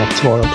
Snabbt 0.00 0.16
svarat. 0.16 0.46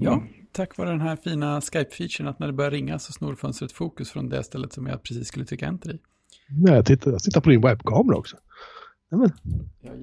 Ja, 0.00 0.22
tack 0.52 0.78
vare 0.78 0.90
den 0.90 1.00
här 1.00 1.16
fina 1.16 1.60
Skype-featuren 1.60 2.28
att 2.28 2.38
när 2.38 2.46
det 2.46 2.52
börjar 2.52 2.70
ringa 2.70 2.98
så 2.98 3.12
snor 3.12 3.34
fönstret 3.34 3.72
fokus 3.72 4.10
från 4.10 4.28
det 4.28 4.42
stället 4.42 4.72
som 4.72 4.86
jag 4.86 5.02
precis 5.02 5.28
skulle 5.28 5.44
trycka 5.44 5.66
enter 5.66 5.90
i. 5.90 5.98
Nej, 6.48 6.74
jag 6.74 6.86
tittar, 6.86 7.10
jag 7.10 7.22
tittar 7.22 7.40
på 7.40 7.50
din 7.50 7.60
webbkamera 7.60 8.16
också. 8.16 8.36
Nej, 9.08 9.20
men, 9.20 9.32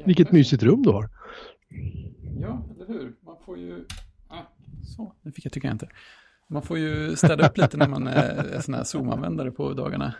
vilket 0.05 0.31
mysigt 0.31 0.63
rum 0.63 0.83
du 0.83 0.89
har. 0.89 1.09
Ja, 2.39 2.67
eller 2.75 2.87
hur? 2.87 3.15
Man 3.25 3.35
får 3.45 3.57
ju... 3.57 3.85
Ah, 4.27 4.41
så, 4.83 5.15
nu 5.21 5.31
fick 5.31 5.45
jag 5.45 5.53
trycka 5.53 5.69
enter. 5.69 5.89
Man 6.49 6.61
får 6.61 6.77
ju 6.77 7.15
städa 7.15 7.47
upp 7.47 7.57
lite 7.57 7.77
när 7.77 7.87
man 7.87 8.07
är 8.07 8.61
sån 8.61 8.73
här 8.73 8.83
Zoom-användare 8.83 9.51
på 9.51 9.73
dagarna. 9.73 10.13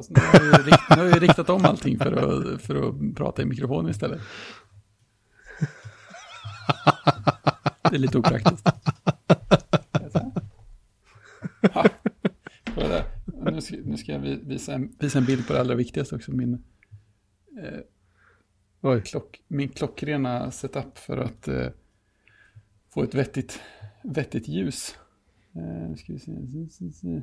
Fast 0.00 0.10
nu 0.10 0.20
har, 0.20 0.46
jag 0.46 0.66
rikt, 0.66 0.90
nu 0.90 0.96
har 0.96 1.04
jag 1.04 1.22
riktat 1.22 1.50
om 1.50 1.64
allting 1.64 1.98
för 1.98 2.12
att, 2.12 2.62
för 2.62 2.88
att 2.88 3.14
prata 3.16 3.42
i 3.42 3.44
mikrofonen 3.44 3.90
istället. 3.90 4.20
Det 7.90 7.96
är 7.96 7.98
lite 7.98 8.18
opraktiskt. 8.18 8.68
Ha. 11.72 11.86
Nu 13.52 13.60
ska, 13.60 13.76
nu 13.84 13.96
ska 13.96 14.12
jag 14.12 14.20
visa 14.20 14.74
en, 14.74 14.92
visa 14.98 15.18
en 15.18 15.24
bild 15.24 15.46
på 15.46 15.52
det 15.52 15.60
allra 15.60 15.74
viktigaste 15.74 16.16
också. 16.16 16.32
Min, 16.32 16.64
eh, 18.82 19.00
klock, 19.02 19.42
min 19.48 19.68
klockrena 19.68 20.50
setup 20.50 20.98
för 20.98 21.18
att 21.18 21.48
eh, 21.48 21.68
få 22.88 23.02
ett 23.02 23.14
vettigt, 23.14 23.60
vettigt 24.02 24.48
ljus. 24.48 24.98
Eh, 25.52 25.94
ska 25.94 26.12
vi 26.12 26.18
se. 26.18 27.22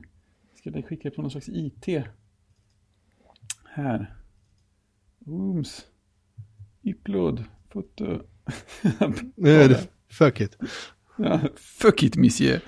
Ska 0.56 0.70
jag 0.70 0.86
skicka 0.86 1.12
på 1.12 1.22
någon 1.22 1.32
slags 1.32 1.50
IT? 1.50 2.06
Här. 3.66 4.16
Ooms. 5.26 5.86
Upload. 6.84 7.44
Foto. 7.70 8.22
Fuck 10.12 10.42
it. 10.42 10.58
Ja, 11.18 11.40
fuck 11.56 12.04
it, 12.04 12.16
monsieur. 12.16 12.62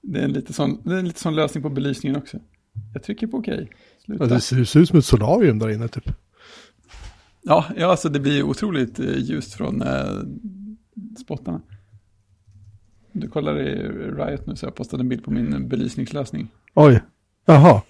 Det 0.00 0.20
är 0.20 0.24
en 0.24 0.32
lite 0.32 0.52
sån, 0.52 0.80
det 0.84 0.94
är 0.94 0.98
en 0.98 1.08
lite 1.08 1.20
sån 1.20 1.34
lösning 1.34 1.62
på 1.62 1.70
belysningen 1.70 2.18
också. 2.18 2.38
Jag 2.92 3.02
trycker 3.02 3.26
på 3.26 3.36
okej. 3.36 3.70
Ja, 4.06 4.26
det 4.26 4.40
ser, 4.40 4.78
ut 4.78 4.88
som 4.88 4.98
ett 4.98 5.04
solarium 5.04 5.58
där 5.58 5.70
inne 5.70 5.88
typ. 5.88 6.10
Ja, 7.42 7.64
ja 7.76 7.90
alltså 7.90 8.08
det 8.08 8.20
blir 8.20 8.42
otroligt 8.42 8.98
eh, 8.98 9.18
ljust 9.18 9.54
från 9.54 9.82
eh, 9.82 10.22
spottarna. 11.20 11.62
Du 13.12 13.28
kollar 13.28 13.60
i 13.60 13.74
Riot 14.16 14.46
nu 14.46 14.56
så 14.56 14.66
jag 14.66 14.74
postade 14.74 15.02
en 15.02 15.08
bild 15.08 15.24
på 15.24 15.30
min 15.30 15.68
belysningslösning. 15.68 16.48
Oj, 16.74 17.02
jaha. 17.46 17.82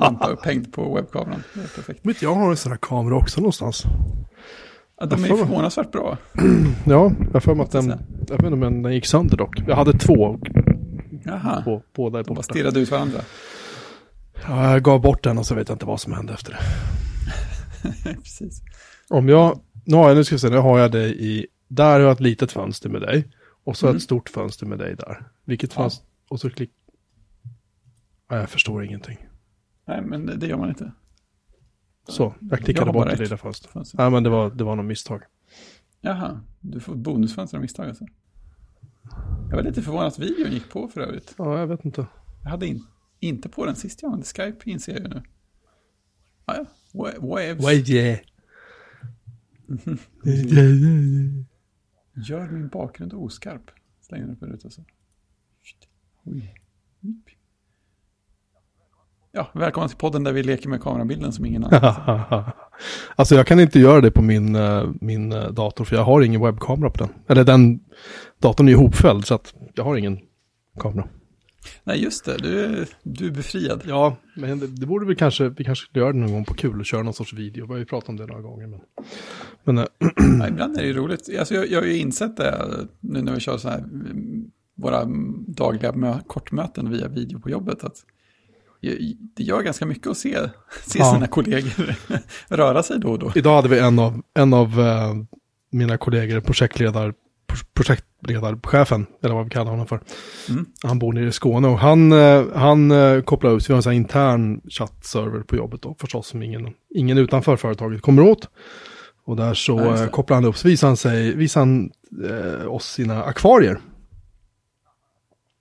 Lampa 0.00 0.26
upphängd 0.26 0.72
på 0.72 0.94
webbkameran. 0.94 1.42
Perfekt. 1.54 2.06
Vet 2.06 2.22
jag 2.22 2.34
har 2.34 2.50
en 2.50 2.56
sån 2.56 2.72
här 2.72 2.78
kamera 2.82 3.16
också 3.16 3.40
någonstans. 3.40 3.82
Ja, 5.00 5.06
de 5.06 5.24
är 5.24 5.28
får- 5.28 5.36
förvånansvärt 5.36 5.92
bra. 5.92 6.18
Ja, 6.86 7.12
jag 7.32 7.42
mig 7.54 7.64
att 7.64 7.70
den, 7.70 7.88
jag 8.28 8.36
vet 8.36 8.52
inte 8.52 8.66
om 8.66 8.82
den 8.82 8.92
gick 8.92 9.06
sönder 9.06 9.36
dock. 9.36 9.60
Jag 9.66 9.76
hade 9.76 9.92
två, 9.98 10.38
Jaha, 11.24 11.62
på, 11.62 11.82
båda 11.96 12.18
är 12.18 12.22
de 12.24 12.28
borta. 12.28 12.42
stirrade 12.42 12.80
ut 12.80 12.90
varandra. 12.90 13.18
Ja, 14.48 14.72
jag 14.72 14.82
gav 14.82 15.00
bort 15.00 15.24
den 15.24 15.38
och 15.38 15.46
så 15.46 15.54
vet 15.54 15.68
jag 15.68 15.74
inte 15.74 15.86
vad 15.86 16.00
som 16.00 16.12
hände 16.12 16.32
efter 16.32 16.52
det. 16.52 16.58
Precis. 18.14 18.62
Om 19.08 19.28
jag, 19.28 19.60
nu 20.14 20.24
ska 20.24 20.34
vi 20.34 20.38
se, 20.38 20.48
nu 20.50 20.56
har 20.56 20.78
jag 20.78 20.92
dig 20.92 21.26
i, 21.26 21.46
där 21.68 21.92
har 21.92 22.00
jag 22.00 22.12
ett 22.12 22.20
litet 22.20 22.52
fönster 22.52 22.88
med 22.88 23.00
dig. 23.00 23.24
Och 23.64 23.76
så 23.76 23.86
Mm. 23.86 23.96
ett 23.96 24.02
stort 24.02 24.28
fönster 24.28 24.66
med 24.66 24.78
dig 24.78 24.94
där. 24.96 25.28
Vilket 25.44 25.72
Ja. 25.76 25.82
fönster, 25.82 26.06
och 26.28 26.40
så 26.40 26.50
klick. 26.50 26.70
Nej, 28.30 28.40
jag 28.40 28.48
förstår 28.50 28.84
ingenting. 28.84 29.18
Nej, 29.88 30.02
men 30.02 30.38
det 30.38 30.46
gör 30.46 30.56
man 30.56 30.68
inte. 30.68 30.92
Så, 32.08 32.34
jag 32.40 32.52
Jag 32.52 32.58
klickade 32.64 32.86
har 32.86 32.92
bort 32.92 33.10
det 33.10 33.16
lilla 33.16 33.36
fönstret. 33.36 33.72
Fönster. 33.72 33.98
Nej, 33.98 34.10
men 34.10 34.22
det 34.22 34.30
var, 34.30 34.50
det 34.50 34.64
var 34.64 34.76
något 34.76 34.86
misstag. 34.86 35.22
Jaha, 36.00 36.40
du 36.60 36.80
får 36.80 36.94
bonusfönster 36.94 37.56
av 37.56 37.62
misstag 37.62 37.88
alltså. 37.88 38.06
Jag 39.50 39.56
var 39.56 39.62
lite 39.62 39.82
förvånad 39.82 40.06
att 40.06 40.18
videon 40.18 40.52
gick 40.52 40.70
på 40.70 40.88
för 40.88 41.00
övrigt. 41.00 41.34
Ja, 41.38 41.58
jag 41.58 41.66
vet 41.66 41.84
inte. 41.84 42.06
Jag 42.42 42.50
hade 42.50 42.66
in, 42.66 42.86
inte 43.20 43.48
på 43.48 43.66
den 43.66 43.76
sist 43.76 44.02
jag 44.02 44.08
använde 44.08 44.26
Skype, 44.26 44.70
inser 44.70 44.92
jag 44.92 45.02
ju 45.02 45.08
nu. 45.08 45.22
Ah, 46.44 46.54
ja, 46.56 46.64
Wa- 46.92 47.20
waves. 47.20 47.64
Wait, 47.64 47.88
yeah. 47.88 48.18
Gör 52.28 52.50
min 52.50 52.68
bakgrund 52.68 53.12
oskarp. 53.14 53.70
Slänger 54.00 54.32
upp 54.32 54.42
en 54.42 54.48
ruta 54.48 54.70
så. 54.70 54.84
Oj. 56.24 56.54
Ja, 59.36 59.50
välkommen 59.54 59.88
till 59.88 59.98
podden 59.98 60.24
där 60.24 60.32
vi 60.32 60.42
leker 60.42 60.68
med 60.68 60.82
kamerabilden 60.82 61.32
som 61.32 61.44
ingen 61.44 61.64
annan. 61.64 62.44
alltså 63.16 63.34
jag 63.34 63.46
kan 63.46 63.60
inte 63.60 63.78
göra 63.80 64.00
det 64.00 64.10
på 64.10 64.22
min, 64.22 64.54
eh, 64.54 64.84
min 65.00 65.32
eh, 65.32 65.50
dator 65.50 65.84
för 65.84 65.96
jag 65.96 66.02
har 66.04 66.22
ingen 66.22 66.40
webbkamera 66.40 66.90
på 66.90 66.98
den. 66.98 67.08
Eller 67.28 67.44
den 67.44 67.80
datorn 68.38 68.68
är 68.68 68.72
ihopfälld 68.72 69.26
så 69.26 69.34
att 69.34 69.54
jag 69.74 69.84
har 69.84 69.96
ingen 69.96 70.18
kamera. 70.80 71.08
Nej, 71.84 72.02
just 72.02 72.24
det. 72.24 72.36
Du 72.38 72.86
du 73.02 73.26
är 73.26 73.30
befriad. 73.30 73.82
Ja, 73.86 74.16
men 74.36 74.58
det, 74.58 74.66
det 74.66 74.86
borde 74.86 75.06
vi 75.06 75.14
kanske, 75.14 75.48
vi 75.48 75.64
kanske 75.64 75.86
skulle 75.86 76.04
göra 76.04 76.12
det 76.12 76.18
någon 76.18 76.32
gång 76.32 76.44
på 76.44 76.54
kul 76.54 76.80
och 76.80 76.86
köra 76.86 77.02
någon 77.02 77.14
sorts 77.14 77.32
video. 77.32 77.66
Vi 77.66 77.72
har 77.72 77.78
ju 77.78 77.86
pratat 77.86 78.08
om 78.08 78.16
det 78.16 78.26
några 78.26 78.42
gånger. 78.42 78.66
Men, 78.66 78.80
men 79.64 79.78
eh, 79.78 79.84
Ja, 80.40 80.48
ibland 80.48 80.76
är 80.76 80.80
det 80.80 80.88
ju 80.88 80.94
roligt. 80.94 81.38
Alltså, 81.38 81.54
jag, 81.54 81.70
jag 81.70 81.80
har 81.80 81.86
ju 81.86 81.98
insett 81.98 82.36
det 82.36 82.68
nu 83.00 83.22
när 83.22 83.34
vi 83.34 83.40
kör 83.40 83.58
så 83.58 83.68
här, 83.68 83.84
våra 84.74 85.04
dagliga 85.46 85.92
mö- 85.92 86.26
kortmöten 86.26 86.90
via 86.90 87.08
video 87.08 87.40
på 87.40 87.50
jobbet. 87.50 87.84
Att 87.84 87.96
det 89.36 89.42
gör 89.42 89.62
ganska 89.62 89.86
mycket 89.86 90.06
att 90.06 90.16
se, 90.18 90.38
se 90.86 90.98
Ja. 90.98 91.14
sina 91.14 91.26
kollegor 91.26 91.94
röra 92.48 92.82
sig 92.82 92.98
då 93.00 93.08
och 93.08 93.18
då. 93.18 93.32
idag 93.34 93.56
hade 93.56 93.68
vi 93.68 93.78
en 93.78 93.98
av, 93.98 94.22
en 94.34 94.54
av 94.54 94.80
eh, 94.80 95.14
mina 95.72 95.96
kollegor, 95.98 96.40
projektledar, 96.40 97.14
pro- 97.46 97.66
projektledarchefen, 97.74 99.06
eller 99.22 99.34
vad 99.34 99.44
vi 99.44 99.50
kallar 99.50 99.70
honom 99.70 99.86
för. 99.86 100.00
Mm. 100.48 100.66
Han 100.82 100.98
bor 100.98 101.12
nere 101.12 101.28
i 101.28 101.32
Skåne 101.32 101.68
och 101.68 101.78
han, 101.78 102.12
eh, 102.12 102.44
han 102.54 102.90
eh, 102.90 103.20
kopplar 103.20 103.56
ut, 103.56 103.62
så 103.62 103.68
vi 103.68 103.72
har 103.72 103.76
en 103.76 103.82
sån 103.82 103.90
här 103.92 103.96
intern 103.96 104.60
chattserver 104.68 105.40
på 105.40 105.56
jobbet 105.56 105.82
då, 105.82 105.96
förstås, 106.00 106.26
som 106.28 106.42
ingen, 106.42 106.68
ingen 106.94 107.18
utanför 107.18 107.56
företaget 107.56 108.02
kommer 108.02 108.22
åt. 108.22 108.48
Och 109.26 109.36
där 109.36 109.54
så 109.54 109.78
Ja, 109.80 110.02
eh, 110.04 110.08
kopplar 110.10 110.34
han 110.34 110.44
upp, 110.44 110.56
så 110.56 110.68
visar 110.68 110.86
han, 110.88 110.96
sig, 110.96 111.34
visar 111.36 111.60
han 111.60 111.90
eh, 112.30 112.66
oss 112.74 112.92
sina 112.92 113.24
akvarier. 113.24 113.78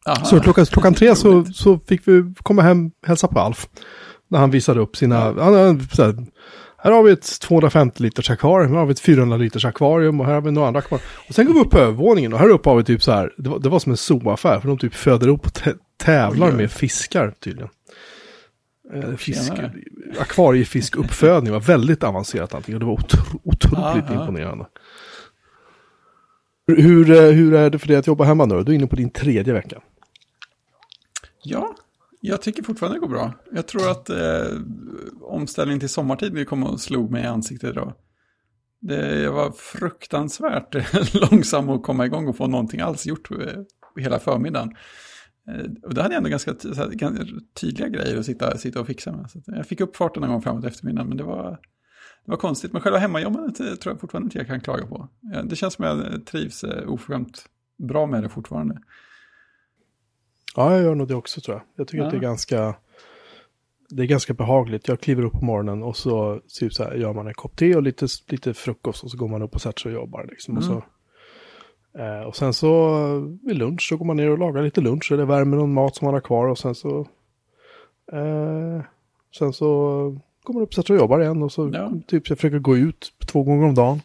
Aha. 0.05 0.25
Så 0.25 0.39
klockan, 0.39 0.65
klockan 0.65 0.93
tre 0.93 1.15
så, 1.15 1.45
så 1.45 1.79
fick 1.79 2.07
vi 2.07 2.33
komma 2.43 2.61
hem 2.61 2.85
och 3.01 3.07
hälsa 3.07 3.27
på 3.27 3.39
Alf. 3.39 3.67
När 4.27 4.39
han 4.39 4.51
visade 4.51 4.79
upp 4.79 4.97
sina, 4.97 5.19
han, 5.19 5.37
här, 5.37 6.25
här 6.77 6.91
har 6.91 7.03
vi 7.03 7.11
ett 7.11 7.39
250 7.41 8.03
liters 8.03 8.29
akvarium, 8.29 8.71
här 8.71 8.79
har 8.79 8.85
vi 8.85 8.91
ett 8.91 8.99
400 8.99 9.37
liters 9.37 9.65
akvarium 9.65 10.19
och 10.19 10.25
här 10.25 10.33
har 10.33 10.41
vi 10.41 10.51
några 10.51 10.67
andra 10.67 10.79
akvarium. 10.79 11.07
Och 11.29 11.35
sen 11.35 11.45
går 11.45 11.53
vi 11.53 11.59
upp 11.59 11.69
på 11.69 11.79
övervåningen 11.79 12.33
och 12.33 12.39
här 12.39 12.49
uppe 12.49 12.69
har 12.69 12.75
vi 12.77 12.83
typ 12.83 13.03
så 13.03 13.11
här, 13.11 13.33
det 13.37 13.49
var, 13.49 13.59
det 13.59 13.69
var 13.69 13.79
som 13.79 13.91
en 13.91 13.97
zooaffär 13.97 14.59
för 14.59 14.67
de 14.67 14.77
typ 14.77 14.93
föder 14.93 15.27
upp 15.27 15.45
och 15.45 15.51
tä- 15.51 15.77
tävlar 15.97 16.51
med 16.51 16.71
fiskar 16.71 17.33
tydligen. 17.39 17.69
Eh, 18.93 19.15
Fisk, 19.15 19.53
akvariefiskuppfödning 20.19 21.53
var 21.53 21.59
väldigt 21.59 22.03
avancerat 22.03 22.53
allting 22.53 22.75
och 22.75 22.79
det 22.79 22.85
var 22.85 22.93
otro, 22.93 23.39
otroligt 23.43 24.05
Aha. 24.09 24.21
imponerande. 24.21 24.65
Hur, 26.67 27.11
eh, 27.11 27.31
hur 27.31 27.53
är 27.53 27.69
det 27.69 27.79
för 27.79 27.87
dig 27.87 27.97
att 27.97 28.07
jobba 28.07 28.23
hemma 28.23 28.45
nu? 28.45 28.63
Du 28.63 28.71
är 28.71 28.75
inne 28.75 28.87
på 28.87 28.95
din 28.95 29.09
tredje 29.09 29.53
vecka. 29.53 29.81
Ja, 31.45 31.75
jag 32.21 32.41
tycker 32.41 32.63
fortfarande 32.63 32.95
det 32.95 32.99
går 32.99 33.07
bra. 33.07 33.33
Jag 33.51 33.67
tror 33.67 33.91
att 33.91 34.09
eh, 34.09 34.59
omställningen 35.21 35.79
till 35.79 35.89
sommartid 35.89 36.47
kom 36.47 36.63
och 36.63 36.81
slog 36.81 37.11
mig 37.11 37.23
i 37.23 37.27
ansiktet 37.27 37.69
idag. 37.69 37.93
Det, 38.79 39.21
jag 39.21 39.31
var 39.31 39.51
fruktansvärt 39.51 40.75
långsam 41.31 41.69
att 41.69 41.83
komma 41.83 42.05
igång 42.05 42.27
och 42.27 42.37
få 42.37 42.47
någonting 42.47 42.79
alls 42.79 43.05
gjort 43.05 43.31
eh, 43.31 43.37
hela 43.95 44.19
förmiddagen. 44.19 44.75
Eh, 45.47 45.65
och 45.83 45.93
det 45.93 46.01
hade 46.01 46.13
jag 46.13 46.17
ändå 46.17 46.29
ganska, 46.29 46.53
ganska 46.91 47.25
tydliga 47.53 47.89
grejer 47.89 48.19
att 48.19 48.25
sitta, 48.25 48.57
sitta 48.57 48.79
och 48.79 48.87
fixa 48.87 49.11
med. 49.11 49.31
Så 49.31 49.41
jag 49.45 49.67
fick 49.67 49.81
upp 49.81 49.95
farten 49.95 50.21
någon 50.21 50.31
gång 50.31 50.41
framåt 50.41 50.65
eftermiddagen, 50.65 51.07
men 51.07 51.17
det 51.17 51.23
var, 51.23 51.51
det 52.25 52.31
var 52.31 52.37
konstigt. 52.37 52.73
Men 52.73 52.81
själva 52.81 52.99
hemmajobbandet 52.99 53.59
eh, 53.59 53.75
tror 53.75 53.93
jag 53.93 54.01
fortfarande 54.01 54.25
inte 54.25 54.37
jag 54.37 54.47
kan 54.47 54.61
klaga 54.61 54.87
på. 54.87 55.09
Det 55.43 55.55
känns 55.55 55.73
som 55.73 55.85
jag 55.85 56.25
trivs 56.25 56.63
oförskämt 56.87 57.45
bra 57.77 58.05
med 58.05 58.23
det 58.23 58.29
fortfarande. 58.29 58.81
Ja, 60.55 60.71
jag 60.73 60.81
gör 60.83 60.95
nog 60.95 61.07
det 61.07 61.15
också 61.15 61.41
tror 61.41 61.55
jag. 61.57 61.63
Jag 61.75 61.87
tycker 61.87 61.97
Ja. 62.01 62.05
att 62.05 62.11
det 62.11 62.17
är 62.17 62.21
ganska 62.21 62.75
det 63.89 64.03
är 64.03 64.07
ganska 64.07 64.33
behagligt. 64.33 64.87
Jag 64.87 64.99
kliver 64.99 65.23
upp 65.25 65.33
på 65.33 65.45
morgonen 65.45 65.83
och 65.83 65.97
så, 65.97 66.39
typ 66.59 66.73
så 66.73 66.83
här, 66.83 66.93
gör 66.95 67.13
man 67.13 67.27
en 67.27 67.33
kopp 67.33 67.55
te 67.57 67.75
och 67.75 67.83
lite, 67.83 68.07
lite 68.27 68.53
frukost 68.53 69.03
och 69.03 69.11
så 69.11 69.17
går 69.17 69.27
man 69.27 69.41
upp 69.41 69.55
och 69.55 69.61
sätter 69.61 69.79
sig 69.81 69.89
och 69.95 70.01
jobbar. 70.01 70.25
Liksom. 70.29 70.57
Och, 70.57 70.63
Mm. 70.63 70.75
så, 71.93 71.99
eh, 71.99 72.21
och 72.21 72.35
sen 72.35 72.53
så 72.53 72.99
vid 73.43 73.57
lunch 73.57 73.81
så 73.89 73.97
går 73.97 74.05
man 74.05 74.17
ner 74.17 74.29
och 74.29 74.37
lagar 74.39 74.63
lite 74.63 74.81
lunch 74.81 75.11
eller 75.11 75.25
värmer 75.25 75.57
någon 75.57 75.73
mat 75.73 75.95
som 75.95 76.05
man 76.05 76.13
har 76.13 76.21
kvar 76.21 76.47
och 76.47 76.57
sen 76.57 76.75
så 76.75 77.07
eh, 78.11 78.81
sen 79.37 79.53
så 79.53 79.67
går 80.43 80.53
man 80.53 80.63
upp 80.63 80.69
och 80.69 80.73
sätter 80.73 80.87
sig 80.87 80.95
och 80.95 81.01
jobbar 81.01 81.19
igen 81.21 81.43
och 81.43 81.51
så 81.51 81.69
Ja. 81.73 81.91
typ 82.07 82.29
jag 82.29 82.37
försöker 82.37 82.59
gå 82.59 82.77
ut 82.77 83.13
två 83.25 83.43
gånger 83.43 83.65
om 83.67 83.75
dagen. 83.75 84.01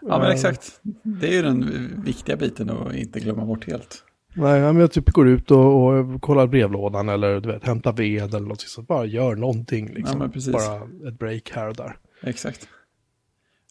Ja, 0.00 0.18
men 0.18 0.26
Eh, 0.26 0.32
exakt. 0.32 0.80
Det 1.02 1.28
är 1.28 1.32
ju 1.32 1.42
den 1.42 1.72
viktiga 2.04 2.36
biten 2.36 2.70
att 2.70 2.94
inte 2.94 3.20
glömma 3.20 3.44
bort 3.44 3.66
helt. 3.70 4.04
Nej, 4.34 4.60
men 4.60 4.76
jag 4.76 4.92
typ 4.92 5.10
går 5.10 5.28
ut 5.28 5.50
och, 5.50 5.86
och 5.86 6.22
kollar 6.22 6.46
brevlådan 6.46 7.08
eller 7.08 7.40
du 7.40 7.52
vet, 7.52 7.64
hämtar 7.64 7.92
ved 7.92 8.34
eller 8.34 8.48
något 8.48 8.60
så 8.60 8.82
bara 8.82 9.04
gör 9.04 9.36
någonting 9.36 9.94
liksom. 9.94 10.30
Ja. 10.34 10.52
Bara 10.52 11.08
ett 11.08 11.18
break 11.18 11.50
här 11.54 11.68
och 11.68 11.76
där. 11.76 11.96
Exakt. 12.22 12.68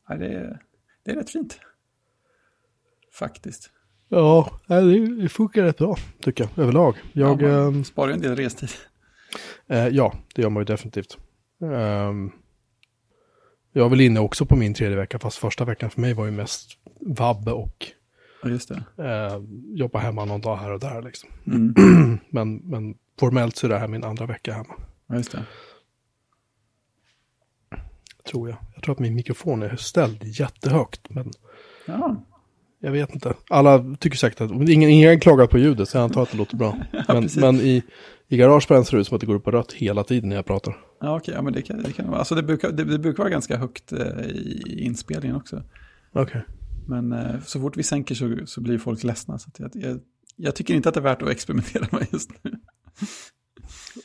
ja, 0.08 0.16
det, 0.16 0.28
är, 0.28 0.62
det 1.06 1.12
är 1.12 1.16
rätt 1.16 1.30
fint. 1.30 1.60
Faktiskt. 3.14 3.72
Ja, 4.10 4.60
det, 4.68 5.30
funkar 5.30 5.64
rätt 5.64 5.78
bra 5.78 5.96
tycker 6.22 6.44
jag 6.44 6.64
överlag. 6.64 6.96
Jag, 7.14 7.42
ja, 7.42 7.48
ehm, 7.48 7.74
man 7.74 7.86
sparar 7.86 8.08
ju 8.08 8.14
en 8.14 8.22
del 8.22 8.36
restid. 8.36 8.70
eh, 9.68 9.88
ja, 9.88 10.14
det 10.36 10.42
gör 10.42 10.50
man 10.50 10.62
ju 10.62 10.66
definitivt. 10.66 11.18
Ehm, 11.62 12.32
jag 13.74 13.86
är 13.86 13.90
väl 13.90 14.02
inne 14.02 14.20
också 14.20 14.46
på 14.46 14.56
min 14.56 14.74
tredje 14.74 14.98
vecka, 14.98 15.20
fast 15.20 15.38
första 15.38 15.66
veckan 15.66 15.90
för 15.90 16.02
mig 16.02 16.14
var 16.14 16.26
ju 16.26 16.32
mest 16.32 16.72
vabb 17.00 17.48
och 17.48 17.92
just 18.44 18.70
det. 18.70 19.04
eh, 19.04 19.42
jobba 19.76 20.00
hemma 20.00 20.26
någon 20.26 20.42
dag 20.42 20.58
här 20.58 20.72
och 20.72 20.80
där 20.80 21.02
liksom. 21.02 21.30
Mm. 21.48 22.20
Men, 22.30 22.56
men 22.56 22.96
formellt 23.20 23.56
så 23.56 23.68
är 23.68 23.70
det 23.70 23.78
här 23.80 23.88
min 23.88 24.04
andra 24.04 24.26
vecka 24.26 24.54
hemma, 24.54 24.74
Ja, 25.08 25.16
just 25.16 25.32
det. 25.32 25.46
tror 28.32 28.50
jag. 28.50 28.58
Jag 28.76 28.84
tror 28.84 28.94
att 28.96 29.00
min 29.00 29.16
mikrofon 29.16 29.64
är 29.64 29.76
ställd 29.76 30.24
jättehögt, 30.24 31.10
men 31.10 31.32
Ja, 31.86 32.24
jag 32.80 32.92
vet 32.92 33.14
inte. 33.14 33.34
Alla 33.50 33.96
tycker 34.00 34.18
säkert 34.18 34.42
att, 34.42 34.52
ingen, 34.52 34.90
ingen 34.90 35.20
klagar 35.20 35.48
på 35.48 35.58
ljudet, 35.58 35.90
så 35.90 35.98
jag 35.98 36.04
antar 36.04 36.24
att 36.24 36.32
det 36.32 36.38
låter 36.38 36.58
bra. 36.58 36.78
Men, 37.08 37.22
precis. 37.22 37.38
men 37.42 37.56
i, 37.56 37.84
i 38.28 38.38
garageband 38.38 38.88
ser 38.88 38.98
det 38.98 39.02
ut 39.02 39.08
som 39.08 39.16
att 39.16 39.22
det 39.22 39.28
går 39.28 39.36
upp 39.36 39.44
på 39.44 39.52
rött 39.52 39.74
hela 39.74 40.04
tiden 40.04 40.30
när 40.30 40.36
jag 40.36 40.46
pratar. 40.46 40.78
ja 41.02 41.18
okej, 41.18 41.34
ja, 41.34 41.42
men 41.42 41.54
det 41.54 41.62
kan 41.62 41.84
det 41.84 41.92
kan 41.94 42.08
vara. 42.08 42.20
Alltså 42.20 42.36
det 42.36 42.44
brukar, 42.44 42.72
det, 42.72 42.84
det 42.84 43.00
brukar 43.00 43.18
vara 43.24 43.30
ganska 43.30 43.58
högt 43.58 43.92
eh, 43.92 44.22
i 44.26 44.80
inspelningen 44.86 45.36
också. 45.38 45.64
Okej. 46.14 46.42
Men 46.90 47.14
eh, 47.14 47.42
så 47.46 47.60
fort 47.62 47.78
vi 47.78 47.84
sänker 47.84 48.16
så, 48.16 48.38
så 48.46 48.62
blir 48.62 48.78
folk 48.78 49.04
ledsna. 49.04 49.40
Så 49.40 49.50
att 49.50 49.60
jag, 49.60 49.72
jag, 49.74 50.00
jag 50.36 50.56
tycker 50.56 50.74
inte 50.74 50.90
att 50.90 50.96
det 50.96 51.00
är 51.00 51.04
värt 51.04 51.22
att 51.22 51.30
experimentera 51.30 51.88
med 51.92 52.08
just 52.12 52.30
nu. 52.44 52.52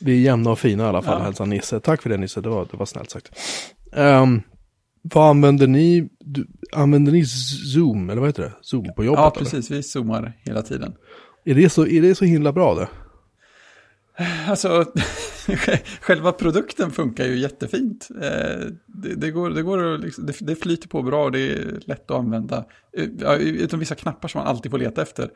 Vi 0.01 0.11
är 0.11 0.19
jämna 0.21 0.51
och 0.51 0.59
fina 0.59 0.83
i 0.83 0.87
alla 0.87 1.01
fall, 1.01 1.19
Ja. 1.19 1.23
hälsar 1.25 1.45
Nisse. 1.45 1.79
Tack 1.79 2.01
för 2.01 2.09
det 2.09 2.17
Nisse, 2.17 2.41
det 2.41 2.49
var, 2.49 2.67
det 2.71 2.77
var 2.77 2.85
snällt 2.85 3.09
sagt. 3.09 3.31
Ehm, 3.93 4.41
vad 5.01 5.29
använder 5.29 5.67
ni? 5.67 6.09
Du, 6.19 6.47
använder 6.73 7.11
ni 7.11 7.25
Zoom, 7.73 8.09
eller 8.09 8.19
vad 8.21 8.29
heter 8.29 8.43
det? 8.43 8.53
Zoom 8.61 8.93
på 8.95 9.03
jobbet? 9.03 9.19
Ja, 9.19 9.31
eller? 9.35 9.39
precis. 9.45 9.71
Vi 9.71 9.83
zoomar 9.83 10.33
hela 10.41 10.61
tiden. 10.61 10.93
Är 11.45 11.55
det, 11.55 11.69
så, 11.69 11.87
är 11.87 12.01
det 12.01 12.15
så 12.15 12.25
himla 12.25 12.51
bra 12.53 12.75
det? 12.75 12.89
Alltså, 14.47 14.85
själva 16.01 16.31
produkten 16.31 16.91
funkar 16.91 17.25
ju 17.25 17.37
jättefint. 17.37 18.09
Eh, 18.21 18.67
det, 18.85 19.15
det, 19.15 19.31
går, 19.31 19.49
det, 19.49 19.61
går 19.61 19.97
liksom, 19.97 20.25
det, 20.25 20.35
det 20.39 20.55
flyter 20.55 20.87
på 20.87 21.01
bra 21.01 21.23
och 21.23 21.31
det 21.31 21.39
är 21.39 21.79
lätt 21.85 22.11
att 22.11 22.17
använda. 22.17 22.65
Eh, 22.97 23.35
Utom 23.35 23.79
vissa 23.79 23.95
knappar 23.95 24.27
som 24.27 24.39
man 24.39 24.47
alltid 24.47 24.71
får 24.71 24.77
leta 24.77 25.01
efter. 25.01 25.29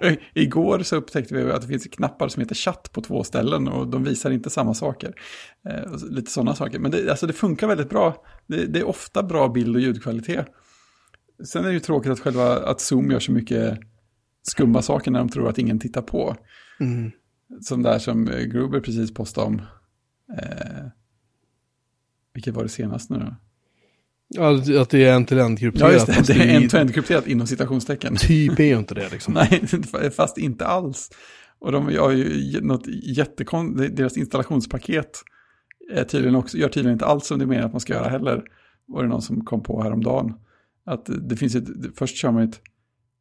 Igår 0.34 0.82
så 0.82 0.96
upptäckte 0.96 1.34
vi 1.34 1.52
att 1.52 1.62
det 1.62 1.68
finns 1.68 1.84
knappar 1.84 2.28
som 2.28 2.40
heter 2.40 2.54
chatt 2.54 2.92
på 2.92 3.00
två 3.00 3.24
ställen 3.24 3.68
och 3.68 3.88
de 3.88 4.04
visar 4.04 4.30
inte 4.30 4.50
samma 4.50 4.74
saker. 4.74 5.14
Eh, 5.68 5.96
lite 6.10 6.30
sådana 6.30 6.54
saker. 6.54 6.78
Men 6.78 6.90
det, 6.90 7.10
alltså 7.10 7.26
det 7.26 7.32
funkar 7.32 7.66
väldigt 7.66 7.88
bra. 7.88 8.24
Det, 8.46 8.66
det 8.66 8.80
är 8.80 8.88
ofta 8.88 9.22
bra 9.22 9.48
bild 9.48 9.76
och 9.76 9.82
ljudkvalitet. 9.82 10.46
Sen 11.44 11.64
är 11.64 11.68
det 11.68 11.74
ju 11.74 11.80
tråkigt 11.80 12.12
att 12.12 12.20
själva 12.20 12.56
att 12.56 12.80
Zoom 12.80 13.10
gör 13.10 13.20
så 13.20 13.32
mycket 13.32 13.78
skumma 14.42 14.82
saker 14.82 15.10
när 15.10 15.18
de 15.18 15.28
tror 15.28 15.48
att 15.48 15.58
ingen 15.58 15.78
tittar 15.78 16.02
på. 16.02 16.36
Mm. 16.80 17.10
Som 17.60 17.82
där 17.82 17.98
som 17.98 18.28
eh, 18.28 18.44
Gruber 18.44 18.80
precis 18.80 19.14
postade 19.14 19.46
om. 19.46 19.62
Eh, 20.38 20.84
vilket 22.34 22.54
var 22.54 22.62
det 22.62 22.68
senast 22.68 23.10
nu 23.10 23.18
då? 23.18 23.36
Ja, 24.28 24.80
att 24.80 24.90
det 24.90 25.04
är 25.04 25.14
en 25.14 25.26
till 25.26 25.38
en 25.38 25.50
Ja, 25.52 25.56
krypterat. 25.56 25.92
just 25.92 26.06
det. 26.06 26.34
Det 26.34 26.40
är 26.40 26.56
end-to-end 26.56 26.94
krypterat 26.94 27.26
inom 27.26 27.46
citationstecken. 27.46 28.16
Typ 28.16 28.58
är 28.58 28.64
ju 28.64 28.78
inte 28.78 28.94
det 28.94 29.12
liksom. 29.12 29.34
Nej, 29.92 30.10
fast 30.10 30.38
inte 30.38 30.66
alls. 30.66 31.10
Och 31.58 31.72
de 31.72 31.96
har 31.96 32.10
ju 32.10 32.60
något 32.60 32.86
jättekon... 32.86 33.76
Deras 33.76 34.16
installationspaket 34.16 35.22
är 35.92 36.04
tydligen 36.04 36.34
också, 36.34 36.58
gör 36.58 36.68
tydligen 36.68 36.92
inte 36.92 37.06
alls 37.06 37.26
som 37.26 37.38
det 37.38 37.44
är 37.44 37.46
meningen 37.46 37.66
att 37.66 37.72
man 37.72 37.80
ska 37.80 37.92
göra 37.92 38.08
heller. 38.08 38.42
Var 38.86 39.02
det 39.02 39.08
någon 39.08 39.22
som 39.22 39.44
kom 39.44 39.62
på 39.62 39.82
häromdagen. 39.82 40.34
Att 40.86 41.10
det 41.28 41.36
finns 41.36 41.54
ett, 41.54 41.68
först 41.96 42.16
kör 42.16 42.30
man 42.30 42.42
ett 42.42 42.60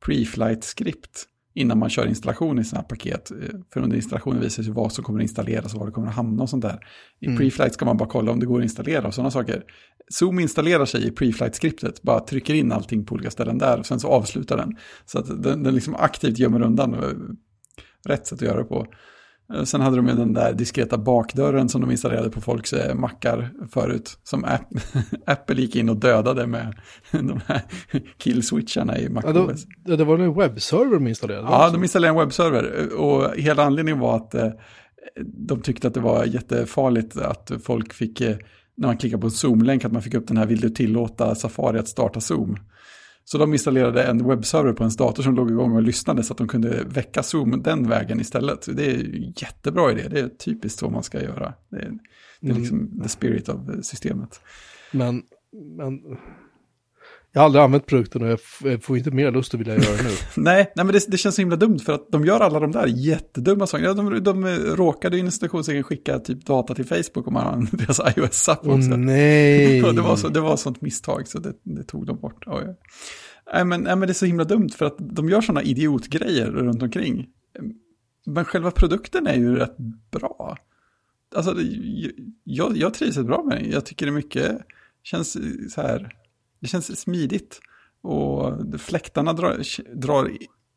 pre-flight-skript 0.06 1.26
innan 1.54 1.80
man 1.80 1.90
kör 1.90 2.08
installation 2.08 2.60
i 2.60 2.64
sådana 2.64 2.82
här 2.82 2.88
paket. 2.90 3.32
Eh, 3.32 3.38
För 3.74 3.82
under 3.82 3.96
installationen 3.96 4.42
visar 4.42 4.64
sig 4.64 4.74
vad 4.74 4.92
som 4.92 5.04
kommer 5.04 5.20
att 5.20 5.24
installeras 5.24 5.74
och 5.74 5.80
var 5.80 5.86
det 5.88 5.92
kommer 5.94 6.08
att 6.08 6.16
hamna 6.16 6.44
och 6.44 6.50
sånt 6.50 6.62
där. 6.64 6.80
I 7.20 7.26
Mm. 7.26 7.38
pre-flight 7.38 7.70
ska 7.74 7.86
man 7.86 7.98
bara 7.98 8.10
kolla 8.10 8.32
om 8.32 8.40
det 8.40 8.46
går 8.46 8.60
att 8.60 8.64
installera 8.64 9.08
och 9.08 9.14
sådana 9.14 9.32
saker. 9.32 9.64
Zoom 10.10 10.40
installerar 10.40 10.86
sig 10.86 11.08
i 11.08 11.12
pre-flight-skriptet, 11.12 12.02
bara 12.02 12.20
trycker 12.20 12.54
in 12.54 12.72
allting 12.72 13.06
på 13.06 13.16
olika 13.16 13.32
ställen 13.32 13.58
där 13.58 13.80
och 13.80 13.86
sen 13.86 14.00
så 14.00 14.08
avslutar 14.08 14.58
den. 14.58 14.76
Så 15.06 15.20
att 15.20 15.44
den, 15.44 15.64
den 15.64 15.76
liksom 15.76 15.96
aktivt 15.96 16.40
gömmer 16.40 16.62
undan 16.62 16.94
eh, 16.94 17.00
rätt 18.08 18.28
sätt 18.28 18.42
att 18.42 18.48
göra 18.48 18.58
det 18.58 18.64
på. 18.64 18.88
Eh, 19.56 19.64
Sen 19.64 19.82
hade 19.82 19.96
de 19.96 20.08
ju 20.08 20.14
den 20.16 20.34
där 20.34 20.54
diskreta 20.54 20.98
bakdörren 20.98 21.70
som 21.70 21.82
de 21.82 21.92
installerade 21.92 22.30
på 22.30 22.42
folks 22.42 22.74
eh, 22.74 22.96
mackar 22.96 23.50
förut. 23.72 24.18
Som 24.24 24.46
App- 24.46 24.82
Apple 25.26 25.62
gick 25.62 25.76
in 25.76 25.90
och 25.90 25.98
dödade 25.98 26.48
med 26.48 26.76
de 27.12 27.40
här 27.48 27.62
killswitcharna 28.18 28.98
i 29.00 29.10
MacOS. 29.10 29.66
ja, 29.86 29.96
det 29.96 30.04
var 30.04 30.20
en 30.20 30.34
webbserver 30.34 30.94
de 30.94 31.08
installerade. 31.08 31.48
Ja, 31.48 31.60
också. 31.66 31.74
de 31.74 31.84
installerade 31.84 32.20
en 32.20 32.26
webbserver 32.26 32.94
och 32.98 33.36
hela 33.38 33.64
anledningen 33.64 34.00
var 34.00 34.16
att 34.16 34.36
eh, 34.36 34.48
de 35.26 35.62
tyckte 35.62 35.88
att 35.88 35.94
det 35.94 36.00
var 36.00 36.26
jättefarligt 36.26 37.18
att 37.18 37.52
folk 37.64 37.94
fick, 37.94 38.20
när 38.78 38.88
man 38.88 38.98
klickar 38.98 39.18
på 39.18 39.28
en 39.28 39.32
Zoom-länk, 39.32 39.86
att 39.86 39.92
man 39.92 40.02
fick 40.02 40.14
upp 40.14 40.28
den 40.28 40.38
här 40.38 40.46
vill 40.46 40.60
du 40.60 40.70
tillåta 40.70 41.36
Safari 41.36 41.80
att 41.80 41.88
starta 41.88 42.20
Zoom. 42.20 42.58
Så 43.32 43.38
de 43.38 43.54
installerade 43.54 44.04
en 44.04 44.28
webbserver 44.28 44.74
på 44.74 44.84
ens 44.84 44.98
dator 44.98 45.24
som 45.24 45.36
låg 45.36 45.52
igång 45.52 45.76
och 45.76 45.82
lyssnade 45.82 46.24
så 46.24 46.34
att 46.34 46.38
de 46.38 46.48
kunde 46.48 46.84
väcka 46.84 47.24
Zoom 47.24 47.62
den 47.64 47.90
vägen 47.90 48.20
istället. 48.20 48.76
Det 48.76 48.92
är 48.92 48.98
jättebra 49.42 49.92
idé, 49.92 50.08
det 50.10 50.20
är 50.20 50.28
typiskt 50.28 50.80
så 50.80 50.90
man 50.90 51.04
ska 51.04 51.22
göra. 51.22 51.54
Det 51.70 51.78
är, 51.78 51.92
det 52.40 52.50
är 52.50 52.56
liksom 52.56 53.02
the 53.04 53.10
spirit 53.10 53.50
av 53.50 53.82
systemet. 53.82 54.42
Men, 54.92 55.24
men 55.78 56.00
jag 57.34 57.42
har 57.42 57.46
aldrig 57.46 57.64
använt 57.64 57.86
produkten 57.86 58.22
och 58.22 58.40
jag, 58.62 58.84
får 58.84 58.98
inte 58.98 59.12
mer 59.12 59.32
lust 59.32 59.54
att 59.54 59.60
vilja 59.60 59.74
göra 59.74 59.98
det 59.98 60.04
nu. 60.04 60.10
Nej, 60.44 60.72
nej 60.76 60.86
men 60.86 60.94
det, 60.94 61.06
det 61.08 61.18
känns 61.18 61.36
så 61.36 61.42
himla 61.42 61.56
dumt 61.56 61.80
för 61.80 61.94
att 61.94 62.12
de 62.12 62.26
gör 62.26 62.40
alla 62.40 62.60
de 62.60 62.72
där 62.72 62.88
jättedumma 62.88 63.68
sakerna. 63.68 63.88
Ja, 63.88 63.94
de, 63.94 64.24
de 64.24 64.48
råkade 64.76 65.16
ju 65.16 65.22
i 65.22 65.26
institutionssägen 65.26 65.84
skicka 65.84 66.20
typ 66.20 66.46
data 66.46 66.76
till 66.76 66.86
Facebook 66.86 67.28
om 67.28 67.34
man 67.34 67.48
använder 67.48 67.78
deras 67.86 68.00
iOS-app 68.18 68.68
också. 68.68 68.90
nej! 68.90 69.78
Ja, 69.82 69.92
det, 69.92 70.02
var 70.02 70.16
så, 70.16 70.28
det 70.28 70.40
var 70.40 70.58
sånt 70.58 70.82
misstag 70.82 71.28
så 71.28 71.40
det, 71.40 71.54
det 71.64 71.84
tog 71.84 72.06
de 72.06 72.20
bort. 72.20 72.44
Oj, 72.48 72.64
oj. 72.68 72.76
Nej, 73.54 73.66
men, 73.66 73.82
nej, 73.82 73.96
men 73.96 74.08
det 74.08 74.12
är 74.12 74.14
så 74.14 74.26
himla 74.26 74.44
dumt 74.44 74.70
för 74.70 74.86
att 74.86 74.96
de 75.00 75.30
gör 75.30 75.42
sådana 75.42 75.62
idiotgrejer 75.62 76.52
runt 76.52 76.84
omkring. 76.84 77.28
Men 78.26 78.46
själva 78.46 78.72
produkten 78.72 79.28
är 79.28 79.36
ju 79.36 79.56
rätt 79.56 79.78
bra. 80.12 80.58
Alltså, 81.36 81.56
jag, 82.44 82.78
jag 82.78 82.94
trivs 82.94 83.18
rätt 83.18 83.26
bra 83.26 83.44
med 83.44 83.58
den. 83.58 83.72
Jag 83.72 83.86
tycker 83.86 84.06
det 84.06 84.10
är 84.10 84.14
mycket, 84.14 84.58
känns 85.04 85.38
så 85.74 85.82
här, 85.82 86.21
det 86.62 86.68
känns 86.68 87.00
smidigt. 87.00 87.60
Och 88.02 88.54
fläktarna 88.82 89.34
drar, 89.34 89.62
drar, 89.96 90.32